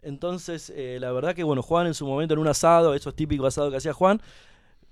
Entonces, 0.02 0.72
eh, 0.76 0.98
la 1.00 1.12
verdad 1.12 1.36
que, 1.36 1.44
bueno, 1.44 1.62
Juan 1.62 1.88
en 1.88 1.94
su 1.94 2.08
momento 2.08 2.34
en 2.34 2.40
un 2.40 2.48
asado, 2.48 2.96
eso 2.96 3.10
es 3.10 3.16
típico 3.16 3.46
asado 3.46 3.70
que 3.70 3.78
hacía 3.78 3.94
Juan, 3.94 4.22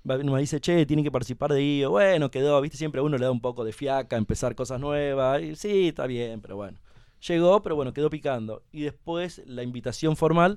me 0.02 0.40
dice, 0.40 0.60
che, 0.60 0.86
tiene 0.86 1.02
que 1.02 1.10
participar 1.10 1.52
de 1.52 1.62
IO. 1.62 1.90
Bueno, 1.90 2.30
quedó, 2.30 2.60
viste, 2.60 2.78
siempre 2.78 3.00
a 3.00 3.04
uno 3.04 3.18
le 3.18 3.24
da 3.24 3.30
un 3.30 3.40
poco 3.40 3.64
de 3.64 3.72
fiaca, 3.72 4.16
empezar 4.16 4.54
cosas 4.54 4.80
nuevas. 4.80 5.42
Sí, 5.56 5.88
está 5.88 6.06
bien, 6.06 6.40
pero 6.40 6.56
bueno. 6.56 6.78
Llegó, 7.26 7.62
pero 7.62 7.76
bueno, 7.76 7.92
quedó 7.92 8.08
picando. 8.08 8.62
Y 8.72 8.82
después 8.82 9.42
la 9.46 9.62
invitación 9.62 10.16
formal 10.16 10.56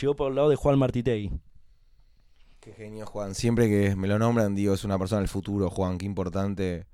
llegó 0.00 0.14
por 0.14 0.30
el 0.30 0.36
lado 0.36 0.48
de 0.48 0.56
Juan 0.56 0.78
Martitegui. 0.78 1.32
Qué 2.60 2.72
genio, 2.72 3.06
Juan. 3.06 3.34
Siempre 3.34 3.68
que 3.68 3.96
me 3.96 4.06
lo 4.06 4.18
nombran, 4.18 4.54
digo, 4.54 4.74
es 4.74 4.84
una 4.84 4.98
persona 4.98 5.20
del 5.20 5.28
futuro, 5.28 5.68
Juan. 5.68 5.98
Qué 5.98 6.06
importante. 6.06 6.86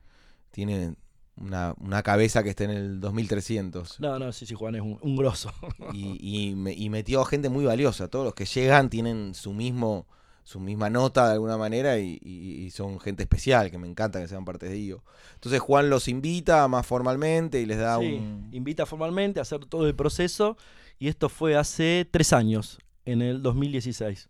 Tiene 0.50 0.94
una, 1.36 1.74
una, 1.80 2.02
cabeza 2.02 2.42
que 2.42 2.50
esté 2.50 2.64
en 2.64 2.70
el 2.70 3.00
2300. 3.00 4.00
No, 4.00 4.18
no, 4.18 4.32
sí, 4.32 4.46
sí, 4.46 4.54
Juan 4.54 4.74
es 4.74 4.82
un, 4.82 5.16
grosso. 5.16 5.52
y, 5.92 6.54
y, 6.54 6.90
metió 6.90 7.24
gente 7.24 7.48
muy 7.48 7.64
valiosa. 7.64 8.08
Todos 8.08 8.24
los 8.24 8.34
que 8.34 8.44
llegan 8.44 8.90
tienen 8.90 9.34
su 9.34 9.52
mismo 9.52 10.06
su 10.44 10.58
misma 10.58 10.90
nota 10.90 11.28
de 11.28 11.34
alguna 11.34 11.56
manera 11.56 11.98
y, 11.98 12.70
son 12.70 12.98
gente 12.98 13.22
especial, 13.22 13.70
que 13.70 13.78
me 13.78 13.86
encanta 13.86 14.20
que 14.20 14.28
sean 14.28 14.44
parte 14.44 14.68
de 14.68 14.76
ello. 14.76 15.02
Entonces 15.34 15.60
Juan 15.60 15.90
los 15.90 16.08
invita 16.08 16.66
más 16.68 16.86
formalmente 16.86 17.60
y 17.60 17.66
les 17.66 17.78
da 17.78 17.98
sí, 17.98 18.14
un... 18.14 18.48
invita 18.52 18.86
formalmente 18.86 19.38
a 19.38 19.42
hacer 19.42 19.64
todo 19.66 19.86
el 19.86 19.94
proceso 19.94 20.56
y 20.98 21.08
esto 21.08 21.28
fue 21.28 21.56
hace 21.56 22.08
tres 22.10 22.32
años, 22.32 22.78
en 23.04 23.22
el 23.22 23.42
2016. 23.42 24.28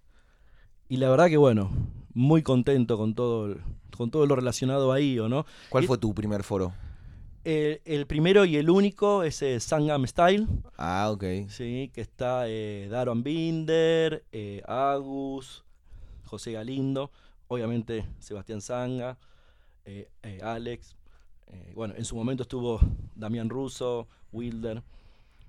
Y 0.88 0.96
la 0.98 1.08
verdad 1.08 1.28
que 1.28 1.36
bueno, 1.36 1.70
muy 2.12 2.42
contento 2.42 2.98
con 2.98 3.14
todo, 3.14 3.56
con 3.96 4.10
todo 4.10 4.26
lo 4.26 4.36
relacionado 4.36 4.92
a 4.92 5.00
IO, 5.00 5.28
¿no? 5.28 5.46
¿Cuál 5.70 5.86
fue 5.86 5.98
tu 5.98 6.14
primer 6.14 6.42
foro? 6.42 6.72
El 7.44 8.06
primero 8.06 8.44
y 8.44 8.56
el 8.56 8.70
único 8.70 9.22
es 9.22 9.42
eh, 9.42 9.58
Sangam 9.58 10.06
Style. 10.06 10.46
Ah, 10.76 11.10
ok. 11.10 11.24
Sí, 11.48 11.90
que 11.92 12.00
está 12.00 12.48
eh, 12.48 12.88
Daron 12.90 13.22
Binder, 13.22 14.24
eh, 14.32 14.62
Agus, 14.66 15.64
José 16.24 16.52
Galindo, 16.52 17.10
obviamente 17.48 18.06
Sebastián 18.18 18.60
Sanga, 18.60 19.18
eh, 19.84 20.08
Alex. 20.42 20.96
bueno, 21.74 21.94
en 21.96 22.04
su 22.04 22.16
momento 22.16 22.44
estuvo 22.44 22.80
Damián 23.14 23.48
Russo, 23.50 24.06
Wilder. 24.32 24.82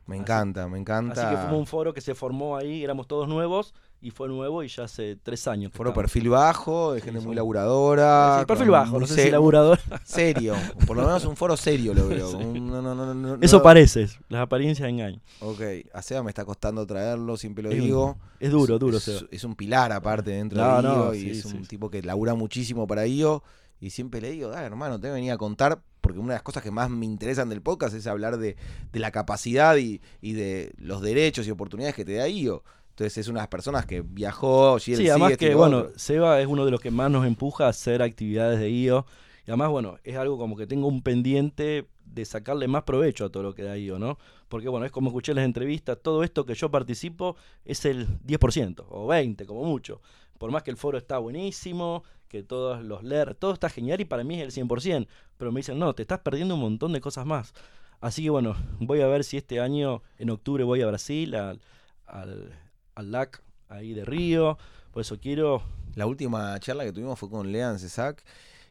Me 0.06 0.18
encanta, 0.18 0.68
me 0.68 0.78
encanta. 0.78 1.30
Así 1.30 1.36
que 1.36 1.50
fue 1.50 1.58
un 1.58 1.66
foro 1.66 1.94
que 1.94 2.02
se 2.02 2.14
formó 2.14 2.58
ahí, 2.58 2.84
éramos 2.84 3.08
todos 3.08 3.28
nuevos 3.28 3.74
y 4.02 4.12
fue 4.12 4.28
nuevo 4.28 4.62
y 4.64 4.68
ya 4.68 4.84
hace 4.84 5.16
tres 5.16 5.48
años. 5.48 5.72
Foro 5.74 5.94
perfil 5.94 6.28
bajo, 6.28 6.92
de 6.92 7.00
gente 7.00 7.22
muy 7.22 7.34
laburadora. 7.34 8.40
Sí, 8.40 8.46
perfil 8.46 8.70
bajo, 8.70 9.00
no 9.00 9.08
sé 9.08 9.24
si 9.24 9.32
laburador. 9.32 9.80
Serio, 10.04 10.56
por 10.86 10.98
lo 10.98 11.04
menos 11.04 11.24
un 11.24 11.38
foro 11.38 11.56
serio 11.56 11.94
lo 11.94 12.10
veo. 12.10 13.38
Eso 13.42 13.64
parece, 13.64 14.10
las 14.28 14.42
apariencias 14.42 14.90
engañan. 14.90 15.22
Ok, 15.40 15.62
a 15.94 16.02
Seba 16.02 16.22
me 16.22 16.32
está 16.32 16.44
costando 16.44 16.86
traerlo, 16.86 17.38
siempre 17.38 17.64
lo 17.64 17.70
digo. 17.70 18.18
Es 18.42 18.52
duro, 18.52 18.78
duro, 18.78 18.98
es, 18.98 19.04
Seba. 19.04 19.22
Es 19.32 19.46
un 19.46 19.56
pilar 19.56 19.94
aparte 19.94 20.32
dentro 20.32 20.62
de 20.62 20.84
IO 20.84 21.14
y 21.14 21.30
es 21.30 21.46
un 21.46 21.66
tipo 21.66 21.90
que 21.90 22.02
labura 22.02 22.34
muchísimo 22.36 22.86
para 22.86 23.08
IO. 23.08 23.42
Y 23.84 23.90
siempre 23.90 24.22
le 24.22 24.32
digo, 24.32 24.48
dale 24.48 24.66
hermano, 24.66 24.98
te 24.98 25.10
venía 25.10 25.34
a 25.34 25.38
contar 25.38 25.82
porque 26.00 26.18
una 26.18 26.30
de 26.30 26.36
las 26.36 26.44
cosas 26.44 26.64
que 26.64 26.72
más 26.72 26.90
me 26.90 27.06
interesan 27.06 27.50
del 27.50 27.62
podcast 27.62 27.94
es 27.94 28.08
hablar 28.08 28.38
de, 28.38 28.56
la 28.94 29.12
capacidad 29.12 29.76
y, 29.76 30.00
de 30.22 30.74
los 30.78 31.02
derechos 31.02 31.46
y 31.48 31.52
oportunidades 31.52 31.94
que 31.94 32.06
te 32.06 32.14
da 32.14 32.30
IO. 32.30 32.64
Entonces 32.92 33.18
es 33.18 33.28
una 33.28 33.42
de 33.42 33.44
las 33.44 33.50
personas 33.50 33.86
que 33.86 34.02
viajó. 34.02 34.80
sí, 34.80 34.94
además 35.10 35.36
que, 35.36 35.54
bueno, 35.54 35.88
Seba 35.98 36.40
es 36.40 36.48
uno 36.48 36.64
de 36.64 36.72
los 36.72 36.80
que 36.80 36.92
más 36.92 37.12
nos 37.12 37.28
empuja 37.28 37.66
a 37.66 37.70
hacer 37.70 38.02
actividades 38.02 38.58
de 38.62 38.70
IO. 38.70 39.06
Y 39.46 39.52
además, 39.52 39.70
bueno, 39.70 39.98
es 40.06 40.16
algo 40.16 40.38
como 40.38 40.56
que 40.56 40.66
tengo 40.66 40.88
un 40.88 41.02
pendiente 41.02 41.86
de 42.06 42.24
sacarle 42.24 42.70
más 42.70 42.84
provecho 42.84 43.26
a 43.26 43.32
todo 43.32 43.44
lo 43.44 43.54
que 43.54 43.64
da 43.64 43.78
IO, 43.78 44.00
¿no? 44.00 44.18
Porque, 44.48 44.70
bueno, 44.70 44.86
es 44.86 44.94
como 44.94 45.10
escuché 45.10 45.34
en 45.34 45.38
las 45.38 45.46
entrevistas, 45.46 45.98
todo 46.02 46.24
esto 46.24 46.46
que 46.46 46.56
yo 46.56 46.72
participo 46.72 47.36
es 47.66 47.84
el 47.84 48.08
10% 48.22 48.86
o 48.88 49.08
20% 49.10 49.46
como 49.46 49.66
mucho. 49.66 50.02
Por 50.38 50.52
más 50.52 50.64
que 50.64 50.72
el 50.72 50.78
foro 50.78 50.98
está 50.98 51.18
buenísimo, 51.18 52.04
que 52.34 52.44
todos 52.44 52.84
los 52.84 53.04
leer, 53.04 53.36
todo 53.36 53.54
está 53.54 53.70
genial 53.70 54.02
y 54.02 54.06
para 54.06 54.26
mí 54.26 54.42
es 54.42 54.58
el 54.58 54.68
100%. 54.68 55.08
Pero 55.38 55.52
me 55.52 55.60
dicen, 55.60 55.80
no, 55.80 55.94
te 55.94 56.02
estás 56.02 56.20
perdiendo 56.20 56.56
un 56.56 56.62
montón 56.62 56.92
de 56.92 57.00
cosas 57.00 57.26
más. 57.26 57.54
Así 58.02 58.24
que 58.24 58.30
bueno, 58.30 58.58
voy 58.80 59.00
a 59.00 59.08
ver 59.08 59.24
si 59.24 59.38
este 59.38 59.62
año, 59.62 60.04
en 60.18 60.30
octubre, 60.30 60.66
voy 60.66 60.82
a 60.82 60.88
Brasil, 60.88 61.36
al, 61.36 61.62
al 62.06 62.52
al 62.96 63.12
LAC 63.12 63.42
ahí 63.70 63.94
de 63.94 64.06
Río. 64.06 64.58
Por 64.92 65.02
eso 65.02 65.20
quiero. 65.20 65.64
La 65.96 66.06
última 66.06 66.60
charla 66.60 66.84
que 66.84 66.92
tuvimos 66.92 67.20
fue 67.20 67.30
con 67.30 67.52
Lean 67.52 67.80
Cesac. 67.80 68.24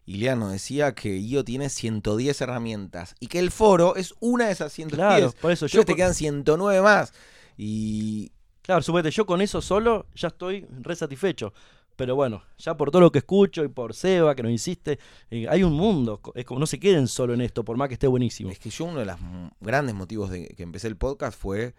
Y 0.05 0.17
Lean 0.17 0.41
nos 0.41 0.51
decía 0.51 0.95
que 0.95 1.17
IO 1.17 1.45
tiene 1.45 1.69
110 1.69 2.41
herramientas 2.41 3.15
y 3.21 3.29
que 3.29 3.39
el 3.39 3.53
foro 3.53 3.95
es 3.95 4.15
una 4.19 4.47
de 4.47 4.53
esas 4.53 4.73
110. 4.73 4.97
Claro, 4.97 5.33
por 5.41 5.53
eso 5.53 5.67
yo. 5.69 5.85
te 5.85 5.95
quedan 5.95 6.15
109 6.15 6.83
más. 6.83 7.13
Y. 7.57 8.33
Claro, 8.63 8.83
suponete, 8.83 9.11
yo 9.11 9.27
con 9.27 9.41
eso 9.41 9.61
solo 9.61 10.07
ya 10.15 10.29
estoy 10.29 10.67
re 10.81 10.95
satisfecho. 10.97 11.53
Pero 11.97 12.17
bueno, 12.17 12.43
ya 12.59 12.77
por 12.77 12.91
todo 12.91 13.03
lo 13.03 13.13
que 13.13 13.19
escucho 13.19 13.65
y 13.65 13.69
por 13.69 13.95
Seba, 13.95 14.35
que 14.35 14.43
nos 14.43 14.53
insiste, 14.53 14.99
eh, 15.31 15.47
hay 15.49 15.63
un 15.63 15.75
mundo. 15.75 16.21
Es 16.35 16.45
como 16.45 16.61
no 16.61 16.67
se 16.67 16.81
queden 16.81 17.09
solo 17.09 17.35
en 17.35 17.41
esto, 17.41 17.65
por 17.65 17.77
más 17.77 17.89
que 17.89 17.95
esté 17.95 18.07
buenísimo. 18.07 18.51
Es 18.51 18.59
que 18.59 18.71
yo 18.71 18.87
uno 18.87 19.01
de 19.01 19.07
los 19.07 19.17
grandes 19.61 19.95
motivos 19.95 20.31
de 20.31 20.49
que 20.49 20.63
empecé 20.63 20.89
el 20.89 20.97
podcast 20.97 21.39
fue 21.39 21.75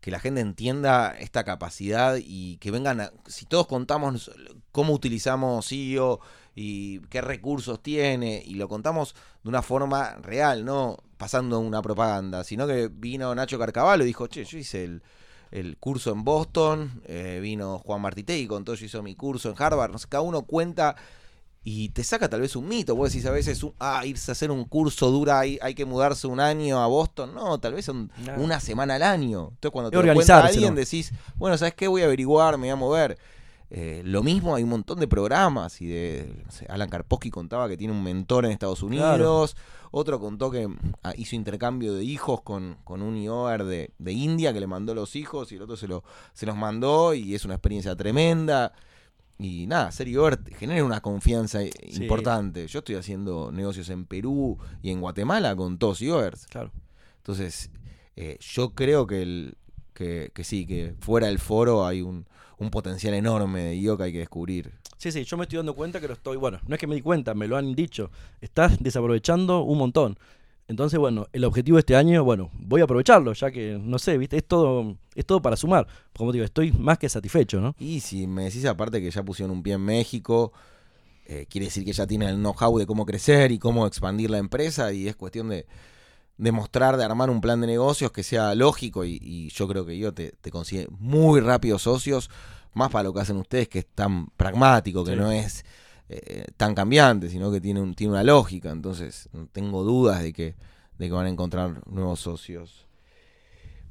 que 0.00 0.10
la 0.10 0.20
gente 0.20 0.40
entienda 0.40 1.16
esta 1.18 1.44
capacidad 1.44 2.16
y 2.20 2.58
que 2.58 2.70
vengan, 2.70 3.10
si 3.26 3.46
todos 3.46 3.66
contamos 3.66 4.30
cómo 4.70 4.92
utilizamos 4.92 5.66
SEO 5.66 6.20
y 6.54 7.00
qué 7.08 7.20
recursos 7.20 7.82
tiene, 7.82 8.42
y 8.44 8.54
lo 8.54 8.68
contamos 8.68 9.14
de 9.42 9.48
una 9.48 9.62
forma 9.62 10.16
real, 10.16 10.64
no 10.64 10.98
pasando 11.16 11.58
una 11.58 11.82
propaganda, 11.82 12.44
sino 12.44 12.66
que 12.66 12.88
vino 12.88 13.34
Nacho 13.34 13.58
Carcavalo 13.58 14.04
y 14.04 14.06
dijo, 14.06 14.28
che, 14.28 14.44
yo 14.44 14.58
hice 14.58 14.84
el, 14.84 15.02
curso 15.78 16.12
en 16.12 16.24
Boston, 16.24 17.02
eh, 17.06 17.38
vino 17.42 17.78
Juan 17.78 18.00
Martitegui, 18.00 18.46
con 18.46 18.64
todo 18.64 18.76
yo 18.76 18.86
hizo 18.86 19.02
mi 19.02 19.14
curso 19.14 19.50
en 19.50 19.54
Harvard, 19.58 19.90
no 19.90 19.98
sé, 19.98 20.06
cada 20.08 20.22
uno 20.22 20.42
cuenta 20.42 20.96
y 21.70 21.90
te 21.90 22.02
saca 22.02 22.28
tal 22.28 22.40
vez 22.40 22.56
un 22.56 22.66
mito. 22.66 22.96
Vos 22.96 23.12
decís 23.12 23.26
a 23.26 23.30
veces, 23.30 23.60
ah, 23.78 24.06
irse 24.06 24.30
a 24.30 24.32
hacer 24.32 24.50
un 24.50 24.64
curso 24.64 25.10
dura, 25.10 25.40
hay, 25.40 25.58
hay 25.60 25.74
que 25.74 25.84
mudarse 25.84 26.26
un 26.26 26.40
año 26.40 26.82
a 26.82 26.86
Boston. 26.86 27.34
No, 27.34 27.58
tal 27.58 27.74
vez 27.74 27.84
son 27.84 28.10
una 28.38 28.58
semana 28.58 28.94
al 28.94 29.02
año. 29.02 29.50
Entonces 29.50 29.70
cuando 29.70 29.90
te 29.90 30.02
lo 30.02 30.14
cuenta 30.14 30.46
alguien 30.46 30.74
decís, 30.74 31.12
bueno, 31.36 31.58
¿sabes 31.58 31.74
qué? 31.74 31.86
Voy 31.88 32.02
a 32.02 32.06
averiguar, 32.06 32.56
me 32.56 32.68
voy 32.68 32.70
a 32.70 32.76
mover. 32.76 33.18
Eh, 33.70 34.00
lo 34.02 34.22
mismo, 34.22 34.54
hay 34.54 34.62
un 34.62 34.70
montón 34.70 34.98
de 34.98 35.08
programas 35.08 35.82
y 35.82 35.88
de 35.88 36.42
Alan 36.70 36.88
Karpowski 36.88 37.30
contaba 37.30 37.68
que 37.68 37.76
tiene 37.76 37.92
un 37.92 38.02
mentor 38.02 38.46
en 38.46 38.52
Estados 38.52 38.82
Unidos, 38.82 39.54
otro 39.90 40.20
contó 40.20 40.50
que 40.50 40.68
ah, 41.02 41.12
hizo 41.16 41.36
intercambio 41.36 41.94
de 41.94 42.04
hijos 42.04 42.42
con, 42.42 42.76
con 42.84 43.02
un 43.02 43.16
IOR 43.16 43.64
de, 43.64 43.92
de, 43.98 44.12
India 44.12 44.52
que 44.52 44.60
le 44.60 44.66
mandó 44.66 44.94
los 44.94 45.16
hijos 45.16 45.52
y 45.52 45.56
el 45.56 45.62
otro 45.62 45.76
se, 45.76 45.88
lo, 45.88 46.04
se 46.32 46.46
los 46.46 46.56
mandó 46.56 47.14
y 47.14 47.34
es 47.34 47.44
una 47.44 47.54
experiencia 47.54 47.96
tremenda. 47.96 48.72
Y 49.40 49.68
nada, 49.68 49.92
ser 49.92 50.08
genera 50.58 50.84
una 50.84 51.00
confianza 51.00 51.60
importante. 51.62 52.66
Yo 52.66 52.80
estoy 52.80 52.96
haciendo 52.96 53.52
negocios 53.52 53.88
en 53.88 54.04
Perú 54.04 54.58
y 54.82 54.90
en 54.90 55.00
Guatemala 55.00 55.54
con 55.54 55.78
todos 55.78 56.02
IOERs. 56.02 56.46
Claro. 56.46 56.72
Entonces, 57.18 57.70
eh, 58.16 58.36
yo 58.40 58.74
creo 58.74 59.06
que, 59.06 59.22
el, 59.22 59.56
que, 59.94 60.32
sí, 60.42 60.66
que 60.66 60.94
fuera 60.98 61.28
del 61.28 61.38
foro 61.38 61.86
hay 61.86 62.02
un, 62.02 62.26
un 62.58 62.70
potencial 62.70 63.14
enorme 63.14 63.62
de 63.62 63.96
que 63.96 64.02
hay 64.02 64.12
que 64.12 64.18
descubrir. 64.18 64.72
Sí, 64.96 65.12
sí, 65.12 65.24
yo 65.24 65.36
me 65.36 65.44
estoy 65.44 65.58
dando 65.58 65.74
cuenta 65.74 66.00
que 66.00 66.08
lo 66.08 66.14
estoy, 66.14 66.36
bueno, 66.36 66.58
no 66.66 66.74
es 66.74 66.80
que 66.80 66.86
me 66.86 66.94
di 66.94 67.02
cuenta, 67.02 67.34
me 67.34 67.46
lo 67.46 67.56
han 67.56 67.74
dicho, 67.74 68.10
estás 68.40 68.82
desaprovechando 68.82 69.62
un 69.62 69.78
montón. 69.78 70.18
Entonces, 70.66 70.98
bueno, 70.98 71.26
el 71.32 71.44
objetivo 71.44 71.76
de 71.76 71.80
este 71.80 71.96
año, 71.96 72.22
bueno, 72.24 72.50
voy 72.52 72.82
a 72.82 72.84
aprovecharlo, 72.84 73.32
ya 73.32 73.50
que, 73.50 73.78
no 73.80 73.98
sé, 73.98 74.18
viste, 74.18 74.36
es 74.36 74.44
todo, 74.44 74.96
es 75.14 75.24
todo 75.24 75.40
para 75.40 75.56
sumar. 75.56 75.86
Como 76.14 76.30
digo, 76.30 76.44
estoy 76.44 76.72
más 76.72 76.98
que 76.98 77.08
satisfecho, 77.08 77.58
¿no? 77.58 77.74
Y 77.78 78.00
si 78.00 78.26
me 78.26 78.44
decís 78.44 78.66
aparte 78.66 79.00
que 79.00 79.10
ya 79.10 79.22
pusieron 79.22 79.56
un 79.56 79.62
pie 79.62 79.74
en 79.74 79.80
México, 79.80 80.52
eh, 81.24 81.46
quiere 81.48 81.66
decir 81.66 81.86
que 81.86 81.92
ya 81.92 82.06
tienen 82.06 82.28
el 82.28 82.36
know-how 82.36 82.78
de 82.78 82.86
cómo 82.86 83.06
crecer 83.06 83.50
y 83.50 83.58
cómo 83.58 83.86
expandir 83.86 84.28
la 84.28 84.38
empresa 84.38 84.92
y 84.92 85.08
es 85.08 85.16
cuestión 85.16 85.48
de, 85.48 85.64
demostrar, 86.38 86.96
de 86.96 87.04
armar 87.04 87.28
un 87.28 87.40
plan 87.40 87.60
de 87.60 87.66
negocios 87.66 88.12
que 88.12 88.22
sea 88.22 88.54
lógico 88.54 89.04
y, 89.04 89.50
yo 89.50 89.68
creo 89.68 89.84
que 89.84 89.98
yo 89.98 90.14
te, 90.14 90.32
te 90.40 90.50
consigue 90.50 90.86
muy 90.98 91.40
rápido 91.40 91.78
socios, 91.78 92.30
más 92.74 92.90
para 92.90 93.04
lo 93.04 93.12
que 93.12 93.20
hacen 93.20 93.36
ustedes, 93.36 93.68
que 93.68 93.80
es 93.80 93.86
tan 93.86 94.28
pragmático, 94.28 95.04
que 95.04 95.16
no 95.16 95.32
es 95.32 95.64
eh, 96.08 96.46
tan 96.56 96.74
cambiante, 96.74 97.28
sino 97.28 97.50
que 97.50 97.60
tiene, 97.60 97.80
un, 97.80 97.94
tiene 97.94 98.12
una 98.12 98.22
lógica. 98.22 98.70
Entonces, 98.70 99.28
no 99.32 99.46
tengo 99.46 99.82
dudas 99.82 100.22
de 100.22 100.32
que, 100.32 100.54
de 100.96 101.06
que 101.06 101.12
van 101.12 101.26
a 101.26 101.30
encontrar 101.30 101.82
nuevos 101.86 102.20
socios. 102.20 102.86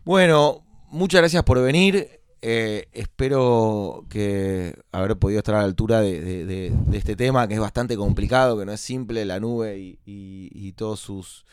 Bueno, 0.04 0.64
muchas 0.90 1.22
gracias 1.22 1.44
por 1.44 1.62
venir. 1.62 2.22
Eh, 2.42 2.88
espero 2.94 4.06
que 4.10 4.80
haber 4.92 5.18
podido 5.18 5.40
estar 5.40 5.56
a 5.56 5.60
la 5.60 5.66
altura 5.66 6.02
de, 6.02 6.74
este 6.94 7.16
tema 7.16 7.48
que 7.48 7.56
es 7.56 7.60
bastante 7.60 7.98
complicado, 7.98 8.58
que 8.58 8.66
no 8.66 8.72
es 8.72 8.82
simple, 8.82 9.26
la 9.26 9.40
nube 9.40 9.78
y, 9.78 10.00
y 10.06 10.72
todos 10.74 11.00
sus 11.00 11.46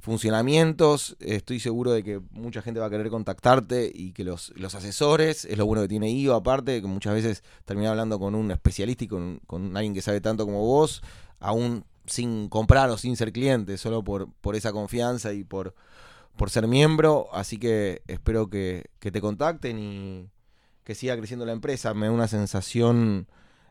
funcionamientos. 0.00 1.16
Estoy 1.20 1.60
seguro 1.60 1.92
de 1.92 2.02
que 2.02 2.20
mucha 2.30 2.62
gente 2.62 2.80
va 2.80 2.86
a 2.86 2.90
querer 2.90 3.10
contactarte 3.10 3.90
y 3.94 4.12
que 4.12 4.24
los, 4.24 4.52
los 4.56 4.74
asesores, 4.74 5.44
es 5.44 5.58
lo 5.58 5.66
bueno 5.66 5.82
que 5.82 5.88
tiene 5.88 6.10
IO 6.10 6.34
aparte, 6.34 6.80
que 6.80 6.86
muchas 6.86 7.14
veces 7.14 7.44
termina 7.64 7.90
hablando 7.90 8.18
con 8.18 8.34
un 8.34 8.50
especialista 8.50 9.04
y 9.04 9.08
con, 9.08 9.40
alguien 9.76 9.94
que 9.94 10.02
sabe 10.02 10.20
tanto 10.20 10.46
como 10.46 10.64
vos, 10.64 11.02
aún 11.38 11.84
sin 12.06 12.48
comprar 12.48 12.90
o 12.90 12.98
sin 12.98 13.16
ser 13.16 13.32
cliente, 13.32 13.78
solo 13.78 14.02
por, 14.02 14.32
por 14.40 14.56
esa 14.56 14.72
confianza 14.72 15.32
y 15.32 15.44
por, 15.44 15.74
por 16.36 16.50
ser 16.50 16.66
miembro. 16.66 17.28
Así 17.32 17.58
que 17.58 18.02
espero 18.08 18.48
que, 18.48 18.86
que 18.98 19.12
te 19.12 19.20
contacten 19.20 19.78
y 19.78 20.28
que 20.82 20.94
siga 20.94 21.16
creciendo 21.16 21.46
la 21.46 21.52
empresa. 21.52 21.94
Me 21.94 22.06
da 22.06 22.12
una 22.12 22.26
sensación 22.26 23.28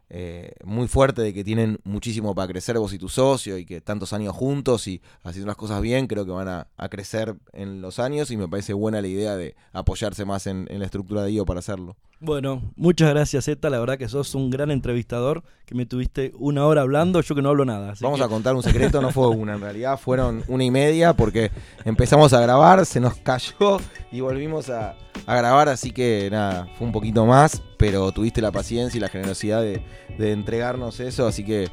eh, 0.10 0.54
muy 0.64 0.88
fuerte 0.88 1.22
de 1.22 1.34
que 1.34 1.44
tienen 1.44 1.80
muchísimo 1.84 2.34
para 2.34 2.48
crecer 2.48 2.78
vos 2.80 2.94
y 2.94 2.98
tu 2.98 3.10
socio 3.10 3.58
y 3.58 3.66
que 3.66 3.82
tantos 3.82 4.14
años 4.14 4.36
juntos 4.36 4.88
y 4.88 5.02
haciendo 5.24 5.48
las 5.48 5.56
cosas 5.56 5.82
bien, 5.82 6.08
creo 6.08 6.26
que 6.26 6.32
van 6.32 6.48
a, 6.48 6.68
crecer 6.90 7.36
en 7.54 7.82
los 7.82 8.00
años 8.00 8.32
y 8.32 8.38
me 8.38 8.48
parece 8.48 8.74
buena 8.74 9.02
la 9.02 9.08
idea 9.08 9.36
de 9.36 9.56
apoyarse 9.74 10.26
más 10.26 10.48
en, 10.48 10.68
la 10.70 10.86
estructura 10.86 11.24
de 11.24 11.32
IO 11.32 11.46
para 11.46 11.60
hacerlo. 11.60 11.96
Bueno, 12.20 12.74
muchas 12.76 13.10
gracias 13.10 13.46
Zeta, 13.46 13.70
la 13.70 13.80
verdad 13.80 13.98
que 13.98 14.10
sos 14.10 14.34
un 14.34 14.50
gran 14.50 14.72
entrevistador, 14.72 15.44
que 15.66 15.76
me 15.76 15.86
tuviste 15.86 16.34
una 16.36 16.66
hora 16.66 16.82
hablando, 16.82 17.22
yo 17.22 17.36
que 17.36 17.42
no 17.42 17.50
hablo 17.50 17.64
nada. 17.64 17.94
Vamos 18.02 18.22
a 18.22 18.28
contar 18.28 18.56
un 18.56 18.64
secreto, 18.64 19.02
no 19.02 19.12
fue 19.12 19.28
una, 19.28 19.54
en 19.54 19.62
realidad 19.62 20.00
fueron 20.00 20.44
una 20.48 20.64
y 20.64 20.72
media 20.72 21.14
porque 21.14 21.52
empezamos 21.86 22.34
a 22.34 22.42
grabar, 22.42 22.86
se 22.86 23.00
nos 23.00 23.16
cayó 23.18 23.78
y 24.12 24.22
volvimos 24.22 24.70
a 24.70 24.98
a 25.30 25.36
grabar, 25.36 25.70
así 25.70 25.92
que 25.92 26.28
nada, 26.32 26.68
fue 26.78 26.88
un 26.88 26.94
poquito 26.94 27.24
más, 27.26 27.62
pero 27.80 28.12
tuviste 28.12 28.42
la 28.42 28.52
paciencia 28.52 28.98
y 28.98 29.00
la 29.00 29.08
generosidad 29.08 29.64
de, 29.64 29.82
entregarnos 30.20 31.00
eso, 31.00 31.26
así 31.26 31.46
que 31.46 31.70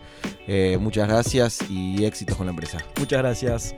eh, 0.47 0.79
muchas 0.81 1.09
gracias 1.09 1.59
y 1.69 2.05
éxitos 2.05 2.37
con 2.37 2.47
la 2.47 2.51
empresa. 2.51 2.79
Muchas 2.97 3.19
gracias. 3.19 3.75